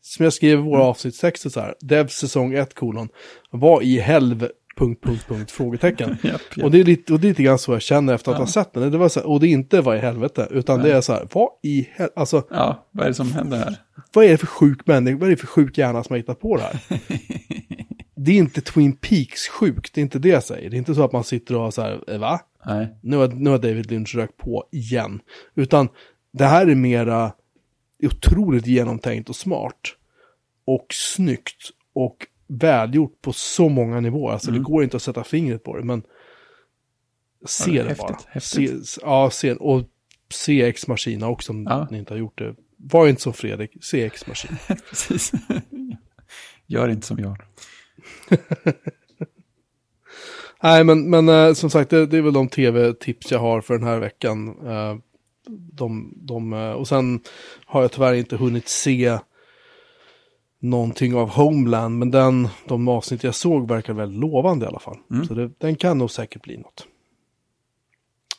som 0.02 0.24
jag 0.24 0.34
skrev 0.34 0.60
i 0.60 0.62
våra 0.62 0.84
avsnittstexter 0.84 1.50
så 1.50 1.60
här, 1.60 1.76
Dev 1.80 2.08
säsong 2.08 2.54
1 2.54 2.74
kolon, 2.74 3.10
vad 3.52 3.84
i 3.84 4.00
helv... 4.00 4.50
Punkt, 4.80 5.04
punkt, 5.04 5.26
punkt, 5.28 5.52
frågetecken. 5.52 6.10
Japp, 6.24 6.42
japp. 6.56 6.64
Och 6.66 6.72
det, 6.72 6.80
är 6.80 6.84
lite, 6.84 7.14
och 7.14 7.20
det 7.20 7.28
är 7.28 7.30
lite 7.30 7.44
grann 7.44 7.60
så 7.60 7.72
jag 7.72 7.82
känner 7.82 8.14
efter 8.14 8.32
att 8.32 8.38
Ja. 8.38 8.42
ha 8.42 8.48
sett 8.48 8.74
den. 8.74 8.92
Det 8.92 8.98
var 8.98 9.10
så 9.10 9.20
här, 9.20 9.28
och 9.28 9.40
det 9.40 9.48
är 9.48 9.50
inte 9.52 9.82
vad 9.82 9.98
i 9.98 10.00
helvete, 10.00 10.48
utan 10.52 10.82
det 10.82 10.94
är 10.94 11.02
så 11.02 11.14
här, 11.14 11.28
vad 11.34 11.50
i 11.64 11.88
helvete, 11.92 12.14
alltså 12.20 12.44
Ja, 12.50 12.88
vad 12.92 13.04
är 13.04 13.10
det 13.10 13.14
som 13.14 13.32
händer 13.32 13.58
här? 13.58 13.76
vad 14.14 14.26
är 14.26 14.30
det 14.30 14.38
för 14.38 14.48
sjuk 14.48 14.88
människa, 14.88 15.18
vad 15.18 15.28
är 15.28 15.32
det 15.32 15.38
för 15.38 15.48
sjuk 15.48 15.78
hjärna 15.78 16.04
som 16.04 16.14
har 16.14 16.18
hittat 16.18 16.40
på 16.40 16.58
det 16.58 16.64
här? 16.64 16.80
det 18.16 18.32
är 18.32 18.36
inte 18.36 18.62
Twin 18.62 18.94
Peaks 18.98 19.48
sjukt, 19.48 19.94
det 19.94 20.02
är 20.02 20.04
inte 20.04 20.20
det 20.20 20.30
jag 20.30 20.44
säger. 20.44 20.70
Det 20.70 20.76
är 20.76 20.78
inte 20.78 20.96
så 20.96 21.04
att 21.04 21.12
man 21.12 21.24
sitter 21.24 21.56
och 21.56 21.62
har 21.62 21.72
så 21.72 21.82
här, 21.82 22.04
eh, 22.08 22.20
va? 22.20 22.40
Nej, 22.66 22.88
Nu 23.02 23.18
har, 23.18 23.28
nu 23.28 23.50
har 23.50 23.58
David 23.58 23.92
Lynch 23.92 24.16
rökt 24.16 24.38
på 24.38 24.66
igen. 24.72 25.20
Utan 25.56 25.90
det 26.34 26.46
här 26.46 26.68
är 26.68 26.76
mera 26.76 27.32
otroligt 28.04 28.68
genomtänkt 28.68 29.30
och 29.30 29.36
smart. 29.36 29.80
Och 30.66 30.86
snyggt. 30.94 31.70
Och 31.94 32.18
välgjort 32.50 33.22
på 33.22 33.34
så 33.34 33.70
många 33.70 34.00
nivåer. 34.00 34.34
Alltså 34.34 34.52
det 34.52 34.60
går 34.60 34.84
inte 34.84 34.98
att 34.98 35.04
sätta 35.04 35.24
fingret 35.24 35.64
på 35.64 35.78
det, 35.78 35.84
men 35.84 36.04
se 37.46 37.72
Mm. 37.72 37.78
Ja, 37.78 37.84
det 37.84 37.90
häftigt, 37.90 38.08
bara. 38.08 38.18
häftigt. 38.28 38.88
Se, 38.88 39.02
ja, 39.04 39.30
se, 39.30 39.54
och 39.54 39.82
se 40.34 40.64
X-Machina 40.64 41.28
också 41.28 41.52
om 41.52 41.64
Ja. 41.64 41.88
ni 41.92 41.98
inte 41.98 42.14
har 42.14 42.20
gjort 42.20 42.38
det. 42.38 42.56
Var 42.78 43.08
inte 43.08 43.22
som 43.22 43.34
Fredrik, 43.34 43.72
se 43.82 44.04
X-Machina. 44.06 44.58
precis. 44.90 45.32
Gör 46.68 46.90
inte 46.90 47.08
som 47.08 47.20
jag. 47.20 47.38
Nej, 50.64 50.84
men, 50.84 51.10
men 51.10 51.30
eh, 51.30 51.54
som 51.54 51.70
sagt, 51.70 51.90
det, 51.90 52.06
det 52.06 52.18
är 52.18 52.22
väl 52.22 52.34
de 52.34 52.50
tv-tips 52.50 53.32
jag 53.32 53.40
har 53.40 53.62
för 53.62 53.74
den 53.78 53.88
här 53.88 54.00
veckan. 54.00 54.68
Eh, 54.68 54.96
de, 55.74 56.14
de, 56.16 56.54
eh, 56.54 56.72
och 56.72 56.88
sen 56.88 57.20
har 57.66 57.82
jag 57.82 57.92
tyvärr 57.92 58.14
inte 58.14 58.36
hunnit 58.38 58.68
se 58.68 59.18
någonting 60.60 61.16
av 61.16 61.30
Homeland, 61.30 61.98
men 62.00 62.12
den, 62.12 62.48
de 62.68 62.88
avsnitt 62.88 63.24
jag 63.24 63.36
såg 63.36 63.68
verkar 63.68 63.94
väldigt 63.94 64.20
lovande 64.20 64.66
i 64.66 64.68
alla 64.70 64.80
fall. 64.80 64.98
Mm. 65.12 65.26
Så 65.26 65.34
det, 65.34 65.52
den 65.58 65.76
kan 65.76 65.98
nog 65.98 66.12
säkert 66.12 66.42
bli 66.44 66.58
något. 66.58 66.88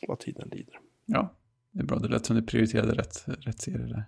Vad 0.07 0.19
tiden 0.19 0.49
lider. 0.51 0.79
Ja, 1.05 1.33
det 1.71 1.79
är 1.79 1.83
bra. 1.85 1.99
Det 1.99 2.07
lät 2.07 2.25
som 2.25 2.35
du 2.35 2.41
prioriterade 2.41 2.93
rätt, 2.93 3.23
rätt 3.25 3.61
serie 3.61 3.77
där. 3.77 4.03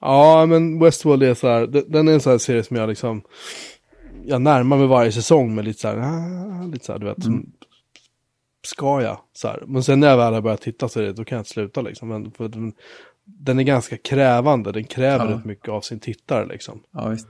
Ja, 0.00 0.46
men 0.46 0.78
Westworld 0.78 1.22
är 1.22 1.34
så 1.34 1.48
här, 1.48 1.66
den- 1.66 2.08
är 2.08 2.12
en 2.12 2.20
sån 2.20 2.30
här 2.30 2.38
serie 2.38 2.62
som 2.62 2.76
jag 2.76 2.88
liksom, 2.88 3.22
jag 4.24 4.42
närmar 4.42 4.76
mig 4.78 4.86
varje 4.86 5.12
säsong 5.12 5.54
med 5.54 5.64
lite 5.64 5.80
så 5.80 5.88
här, 5.88 5.96
ah, 5.98 6.66
lite 6.66 6.84
så 6.84 6.92
här, 6.92 6.98
du 6.98 7.06
vet, 7.06 7.22
som, 7.22 7.52
ska 8.66 9.02
jag? 9.02 9.20
Så 9.32 9.48
här. 9.48 9.62
Men 9.66 9.82
sen 9.82 10.00
när 10.00 10.08
jag 10.08 10.16
väl 10.16 10.34
har 10.34 10.40
börjat 10.40 10.60
titta 10.60 10.88
så 10.88 11.00
är 11.00 11.04
det, 11.04 11.12
då 11.12 11.24
kan 11.24 11.36
jag 11.36 11.40
inte 11.40 11.50
sluta 11.50 11.80
liksom. 11.82 12.08
Men 12.08 12.30
för 12.30 12.48
den, 13.24 13.58
är 13.58 13.62
ganska 13.62 13.96
krävande, 13.96 14.72
den 14.72 14.84
kräver 14.84 15.24
Ja. 15.30 15.36
rätt 15.36 15.44
mycket 15.44 15.68
av 15.68 15.80
sin 15.80 16.00
tittare 16.00 16.46
liksom. 16.46 16.82
Ja, 16.90 17.08
visst. 17.08 17.28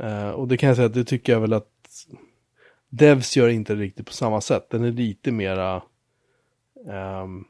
Eh, 0.00 0.30
och 0.30 0.48
det 0.48 0.56
kan 0.56 0.66
jag 0.66 0.76
säga 0.76 0.86
att 0.86 0.94
det 0.94 1.04
tycker 1.04 1.32
jag 1.32 1.40
väl 1.40 1.52
att 1.52 1.68
Devs 2.88 3.36
gör 3.36 3.48
inte 3.48 3.74
riktigt 3.74 4.06
på 4.06 4.12
samma 4.12 4.40
sätt. 4.40 4.70
Den 4.70 4.84
är 4.84 4.92
lite 4.92 5.32
mera, 5.32 5.82
ehm, 6.90 7.44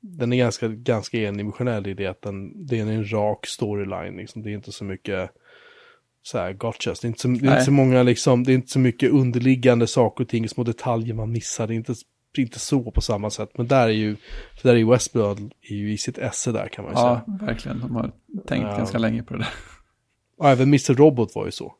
den 0.00 0.32
är 0.32 0.36
ganska, 0.36 0.68
ganska 0.68 1.18
endimensionell 1.18 1.86
i 1.86 1.94
det 1.94 2.06
att 2.06 2.22
den, 2.22 2.66
det 2.66 2.78
är 2.78 2.86
en 2.86 3.12
rak 3.12 3.46
storyline 3.46 4.16
liksom. 4.16 4.42
Det 4.42 4.50
är 4.50 4.54
inte 4.54 4.72
så 4.72 4.84
mycket 4.84 5.30
så 6.22 6.38
här 6.38 6.52
gotchas. 6.52 7.00
Det 7.00 7.06
är 7.06 7.08
inte 7.08 7.20
så, 7.20 7.28
det 7.28 7.46
är 7.46 7.52
inte 7.52 7.64
så 7.64 7.72
många 7.72 8.02
liksom, 8.02 8.44
det 8.44 8.52
är 8.52 8.54
inte 8.54 8.72
så 8.72 8.78
mycket 8.78 9.12
underliggande 9.12 9.86
saker 9.86 10.24
och 10.24 10.30
ting, 10.30 10.48
små 10.48 10.64
detaljer 10.64 11.14
man 11.14 11.32
missar. 11.32 11.66
Det 11.66 11.74
är 11.74 11.76
inte, 11.76 11.94
inte 12.42 12.58
så 12.58 12.90
på 12.90 13.00
samma 13.00 13.30
sätt. 13.30 13.50
Men 13.54 13.66
där 13.66 13.86
är 13.86 13.92
ju, 13.92 14.16
för 14.56 14.68
där 14.68 14.74
är 14.74 14.78
ju 14.78 14.90
Westworld 14.90 15.52
är 15.62 15.74
ju 15.74 15.92
i 15.92 15.98
sitt 15.98 16.18
esse 16.18 16.52
där 16.52 16.68
kan 16.68 16.84
man 16.84 16.92
ju 16.92 16.96
säga. 16.96 17.22
Ja, 17.26 17.46
verkligen. 17.46 17.80
De 17.80 17.96
har 17.96 18.12
tänkt 18.46 18.64
Ja. 18.64 18.76
ganska 18.76 18.98
länge 18.98 19.22
på 19.22 19.34
det 19.34 19.38
där. 19.38 19.48
Och 20.38 20.48
även 20.48 20.68
Mr. 20.68 20.94
Robot 20.94 21.34
var 21.34 21.44
ju 21.46 21.52
så. 21.52 21.74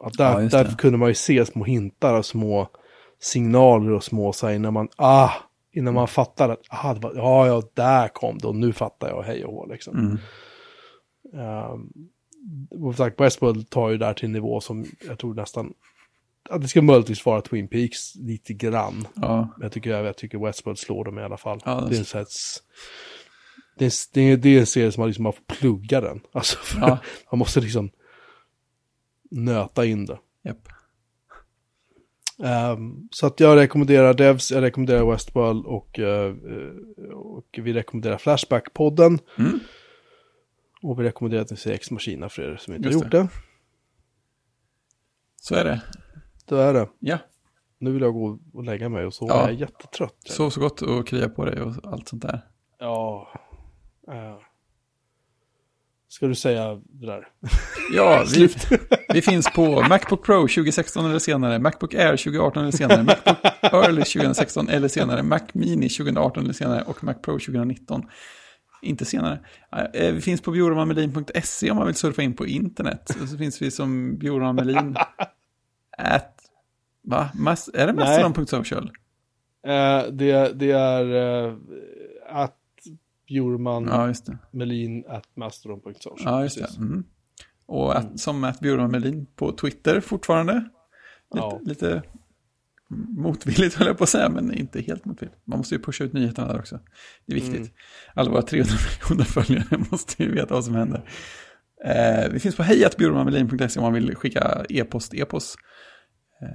Att 0.00 0.12
där, 0.14 0.40
Ja, 0.40 0.48
där 0.48 0.76
kunde 0.76 0.98
man 0.98 1.08
ju 1.08 1.14
se 1.14 1.46
små 1.46 1.64
hintar 1.64 2.14
och 2.14 2.26
små 2.26 2.68
signaler 3.20 3.92
och 3.92 4.04
små 4.04 4.32
så 4.32 4.46
här, 4.46 4.54
innan 4.54 4.72
man, 4.72 4.88
ah, 4.96 5.30
innan 5.72 5.94
man 5.94 6.08
fattar 6.08 6.48
att, 6.48 6.60
ah, 6.68 6.94
var, 6.94 7.12
ja, 7.14 7.46
ja, 7.46 7.62
där 7.74 8.08
kom 8.08 8.38
det 8.38 8.46
och 8.46 8.56
nu 8.56 8.72
fattar 8.72 9.08
jag, 9.08 9.22
hej 9.22 9.44
och 9.44 9.52
hå, 9.52 9.66
liksom. 9.66 9.98
Mm. 9.98 10.18
Um, 11.70 11.92
och 12.70 12.94
sagt, 12.94 13.20
Westworld 13.20 13.70
tar 13.70 13.90
ju 13.90 13.98
där 13.98 14.14
till 14.14 14.24
en 14.24 14.32
nivå 14.32 14.60
som 14.60 14.84
jag 15.08 15.18
tror 15.18 15.34
nästan, 15.34 15.72
att 16.50 16.62
det 16.62 16.68
ska 16.68 16.82
möjligtvis 16.82 17.26
vara 17.26 17.40
Twin 17.40 17.68
Peaks 17.68 18.14
lite 18.14 18.52
grann. 18.54 19.06
Ja, 19.14 19.56
jag 19.60 19.72
tycker, 19.72 19.90
jag 20.04 20.16
tycker 20.16 20.38
Westworld 20.38 20.78
slår 20.78 21.04
dem 21.04 21.18
i 21.18 21.22
alla 21.22 21.36
fall. 21.36 21.60
Ja, 21.64 21.80
det- 21.80 21.88
det, 21.90 21.94
är 21.96 21.98
en 21.98 22.04
sån 22.04 22.18
här 22.18 22.24
s- 22.26 22.58
det, 23.78 23.84
är, 23.86 23.92
det, 24.14 24.20
är, 24.20 24.36
det 24.36 24.48
är 24.56 24.60
en 24.60 24.66
serie 24.66 24.92
som 24.92 25.00
man 25.00 25.08
liksom 25.08 25.24
har 25.24 25.32
fått 25.32 25.46
plugga 25.46 26.00
den. 26.00 26.20
Alltså, 26.32 26.58
Ja. 26.80 26.98
man 27.32 27.38
måste 27.38 27.60
liksom 27.60 27.90
nöta 29.30 29.84
in 29.84 30.06
det. 30.06 30.18
japp. 30.44 30.68
Ehm, 32.44 33.08
så 33.10 33.26
att 33.26 33.40
jag 33.40 33.56
rekommenderar 33.56 34.14
Devs, 34.14 34.52
jag 34.52 34.62
rekommenderar 34.62 35.10
Westworld 35.10 35.66
och, 35.66 35.98
eh, 35.98 36.34
och 37.14 37.58
vi 37.62 37.72
rekommenderar 37.72 38.18
Flashback-podden. 38.18 39.18
Mm. 39.38 39.60
Och 40.82 41.00
vi 41.00 41.04
rekommenderar 41.04 41.42
att 41.42 41.50
ni 41.50 41.56
ser 41.56 41.72
X-Machina 41.72 42.28
för 42.28 42.42
er 42.42 42.56
som 42.56 42.74
inte 42.74 42.88
har 42.88 42.92
Just 42.92 43.04
gjort 43.04 43.12
det. 43.12 43.28
Så 45.40 45.54
är 45.54 45.64
det. 45.64 45.82
Då 46.48 46.56
är 46.56 46.74
det. 46.74 46.88
Ja, 46.98 47.18
Nu 47.78 47.92
vill 47.92 48.02
jag 48.02 48.12
gå 48.14 48.38
och 48.52 48.64
lägga 48.64 48.88
mig 48.88 49.06
och 49.06 49.14
så 49.14 49.26
Ja. 49.28 49.34
är 49.42 49.48
jag 49.48 49.60
jättetrött. 49.60 50.16
sov 50.28 50.50
så 50.50 50.60
gott 50.60 50.82
och 50.82 51.06
krya 51.06 51.28
på 51.28 51.44
dig 51.44 51.60
och 51.60 51.74
allt 51.92 52.08
sånt 52.08 52.22
där. 52.22 52.40
Ja. 52.78 53.28
eh. 54.08 54.36
Ska 56.08 56.26
du 56.26 56.34
säga 56.34 56.74
det 56.74 57.06
där? 57.06 57.28
Ja, 57.92 58.24
vi, 58.34 58.48
vi 59.08 59.22
finns 59.22 59.46
på 59.54 59.80
Macbook 59.88 60.24
Pro 60.26 60.40
2016 60.40 61.06
eller 61.06 61.18
senare, 61.18 61.58
Macbook 61.58 61.94
Air 61.94 62.16
2018 62.16 62.62
eller 62.62 62.72
senare, 62.72 63.02
Macbook 63.02 63.36
Early 63.62 64.02
2016 64.02 64.68
eller 64.68 64.88
senare, 64.88 65.22
Mac 65.22 65.40
Mini 65.52 65.88
2018 65.88 66.44
eller 66.44 66.52
senare 66.54 66.82
och 66.82 67.04
Mac 67.04 67.14
Pro 67.14 67.32
2019. 67.32 68.02
Inte 68.82 69.04
senare. 69.04 69.40
Eh, 69.94 70.12
Vi 70.12 70.20
finns 70.20 70.40
på 70.40 70.50
bjurmanmelin.se 70.50 71.70
om 71.70 71.76
man 71.76 71.86
vill 71.86 71.94
surfa 71.96 72.22
in 72.22 72.36
på 72.36 72.46
internet. 72.46 73.10
Och 73.22 73.28
så 73.28 73.36
finns 73.38 73.62
vi 73.62 73.70
som 73.70 74.18
bjurmanmelin 74.18 74.96
at... 75.98 76.35
Va? 77.06 77.30
Mas, 77.34 77.70
är 77.74 77.86
det 77.86 77.92
mastodon.social? 77.92 78.90
Eh, 79.66 80.02
det, 80.12 80.58
det 80.58 80.70
är 80.70 81.04
uh, 81.04 81.54
att 82.28 82.56
Bjurman 83.28 83.84
Ja, 83.84 84.08
just 84.08 84.26
det. 84.26 84.38
Melin 84.50 85.04
at 85.08 85.36
mastodon.social. 85.36 86.18
Ja, 86.24 86.42
just 86.42 86.58
det. 86.58 86.68
Mm. 86.78 87.04
Och 87.66 87.98
att, 87.98 88.20
som 88.20 88.44
att 88.44 88.60
Bjurman 88.60 88.90
Melin 88.90 89.26
på 89.36 89.52
Twitter 89.52 90.00
fortfarande. 90.00 90.54
Lite, 90.54 91.46
Ja. 91.46 91.60
lite 91.64 92.02
motvilligt 93.16 93.74
höll 93.74 93.86
jag 93.86 93.98
på 93.98 94.04
att 94.04 94.10
säga, 94.10 94.28
men 94.28 94.54
inte 94.54 94.80
helt 94.80 95.04
motvilligt. 95.04 95.38
Man 95.44 95.58
måste 95.58 95.74
ju 95.74 95.82
pusha 95.82 96.04
ut 96.04 96.12
nyheterna 96.12 96.48
där 96.52 96.58
också. 96.58 96.80
Det 97.26 97.32
är 97.32 97.34
viktigt. 97.34 97.56
Mm. 97.56 97.70
Alla 98.14 98.30
våra 98.30 98.42
300 98.42 98.74
miljoner 99.10 99.24
följare 99.24 99.84
måste 99.90 100.22
ju 100.22 100.32
veta 100.32 100.54
vad 100.54 100.64
som 100.64 100.74
händer. 100.74 101.10
Eh, 101.84 102.32
vi 102.32 102.40
finns 102.40 102.56
på 102.56 102.62
hejatbjurmanmelin.se 102.62 103.80
om 103.80 103.82
man 103.82 103.92
vill 103.92 104.14
skicka 104.14 104.64
e-post, 104.68 105.14
e-post. 105.14 105.56
Eh, 106.42 106.48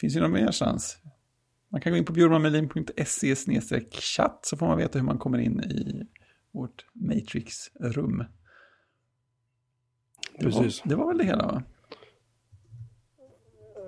finns 0.00 0.16
ju 0.16 0.20
någon 0.20 0.32
merstans. 0.32 0.98
Man 1.68 1.80
kan 1.80 1.92
gå 1.92 1.98
in 1.98 2.04
på 2.04 2.12
bjurmanmelin.se 2.12 3.34
chatt 3.90 4.38
så 4.42 4.56
får 4.56 4.66
man 4.66 4.78
veta 4.78 4.98
hur 4.98 5.06
man 5.06 5.18
kommer 5.18 5.38
in 5.38 5.60
i 5.60 6.06
vårt 6.52 6.86
Matrix-rum. 6.92 8.24
Det 10.38 10.44
Precis. 10.44 10.84
var, 10.84 10.90
det 10.90 10.96
var 10.96 11.08
väl 11.08 11.18
det 11.18 11.24
hela 11.24 11.46
va? 11.46 11.62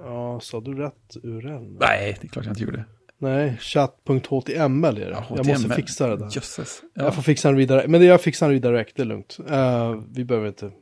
Ja, 0.02 0.40
sa 0.40 0.60
du 0.60 0.74
rätt 0.74 1.16
URL? 1.22 1.76
Nej, 1.80 2.16
det 2.20 2.26
är 2.26 2.28
klart 2.28 2.44
jag 2.44 2.52
inte 2.52 2.64
gjorde. 2.64 2.84
Nej, 3.18 3.56
chatt.html 3.60 4.84
är 4.84 4.92
det. 4.92 5.10
Ja, 5.10 5.26
jag 5.36 5.46
måste 5.46 5.74
fixa 5.74 6.08
det 6.08 6.16
där. 6.16 6.30
Jösses. 6.30 6.82
Ja. 6.94 7.04
Jag 7.04 7.14
får 7.14 7.22
fixa 7.22 7.48
den 7.48 7.56
vidare. 7.56 7.88
Men 7.88 8.00
det 8.00 8.06
jag 8.06 8.20
fixar 8.20 8.46
den 8.46 8.54
redirekt, 8.54 8.96
det 8.96 9.02
är 9.02 9.06
lugnt. 9.06 9.38
Eh, 9.48 10.02
vi 10.10 10.24
behöver 10.24 10.48
inte, 10.48 10.72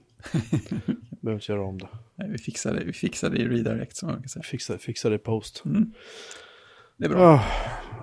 behöver 1.27 1.43
inte 1.43 1.53
göra 1.53 1.65
om 1.65 1.79
det. 1.79 1.89
Nej, 2.15 2.29
vi 2.31 2.39
fixar 2.39 2.75
det, 2.75 2.85
vi 2.85 2.93
fixar 2.93 3.31
det 3.31 3.37
i 3.39 3.49
redirect 3.49 3.97
som 3.97 4.09
man 4.09 4.21
kan 4.21 4.29
säga. 4.29 4.43
Fixa, 4.43 4.79
fixa 4.79 5.09
det 5.09 5.15
i 5.15 5.19
post. 5.19 5.63
Mm. 5.65 5.93
Det 6.99 7.05
är 7.05 7.09
bra. 7.09 7.21
Ja, 7.21 7.43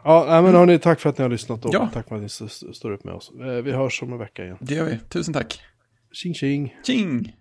ja 0.04 0.26
nej, 0.30 0.42
men 0.44 0.54
hörni, 0.56 0.80
tack 0.80 1.00
för 1.00 1.10
att 1.10 1.18
ni 1.18 1.22
har 1.22 1.30
lyssnat 1.30 1.66
och 1.66 1.74
Ja. 1.74 1.90
tack 1.94 2.08
för 2.08 2.16
att 2.16 2.22
ni 2.22 2.30
står 2.74 2.92
upp 2.92 3.04
med 3.04 3.14
oss. 3.14 3.32
Eh, 3.42 3.46
vi 3.48 3.72
hörs 3.72 4.02
om 4.02 4.14
en 4.14 4.20
vecka 4.20 4.44
igen. 4.44 4.58
Det 4.62 4.76
gör 4.76 4.86
vi. 4.86 5.00
Tusen 5.10 5.34
tack. 5.34 5.62
Tjing 6.12 6.34
tjing! 6.34 6.76
Tjing! 6.86 7.36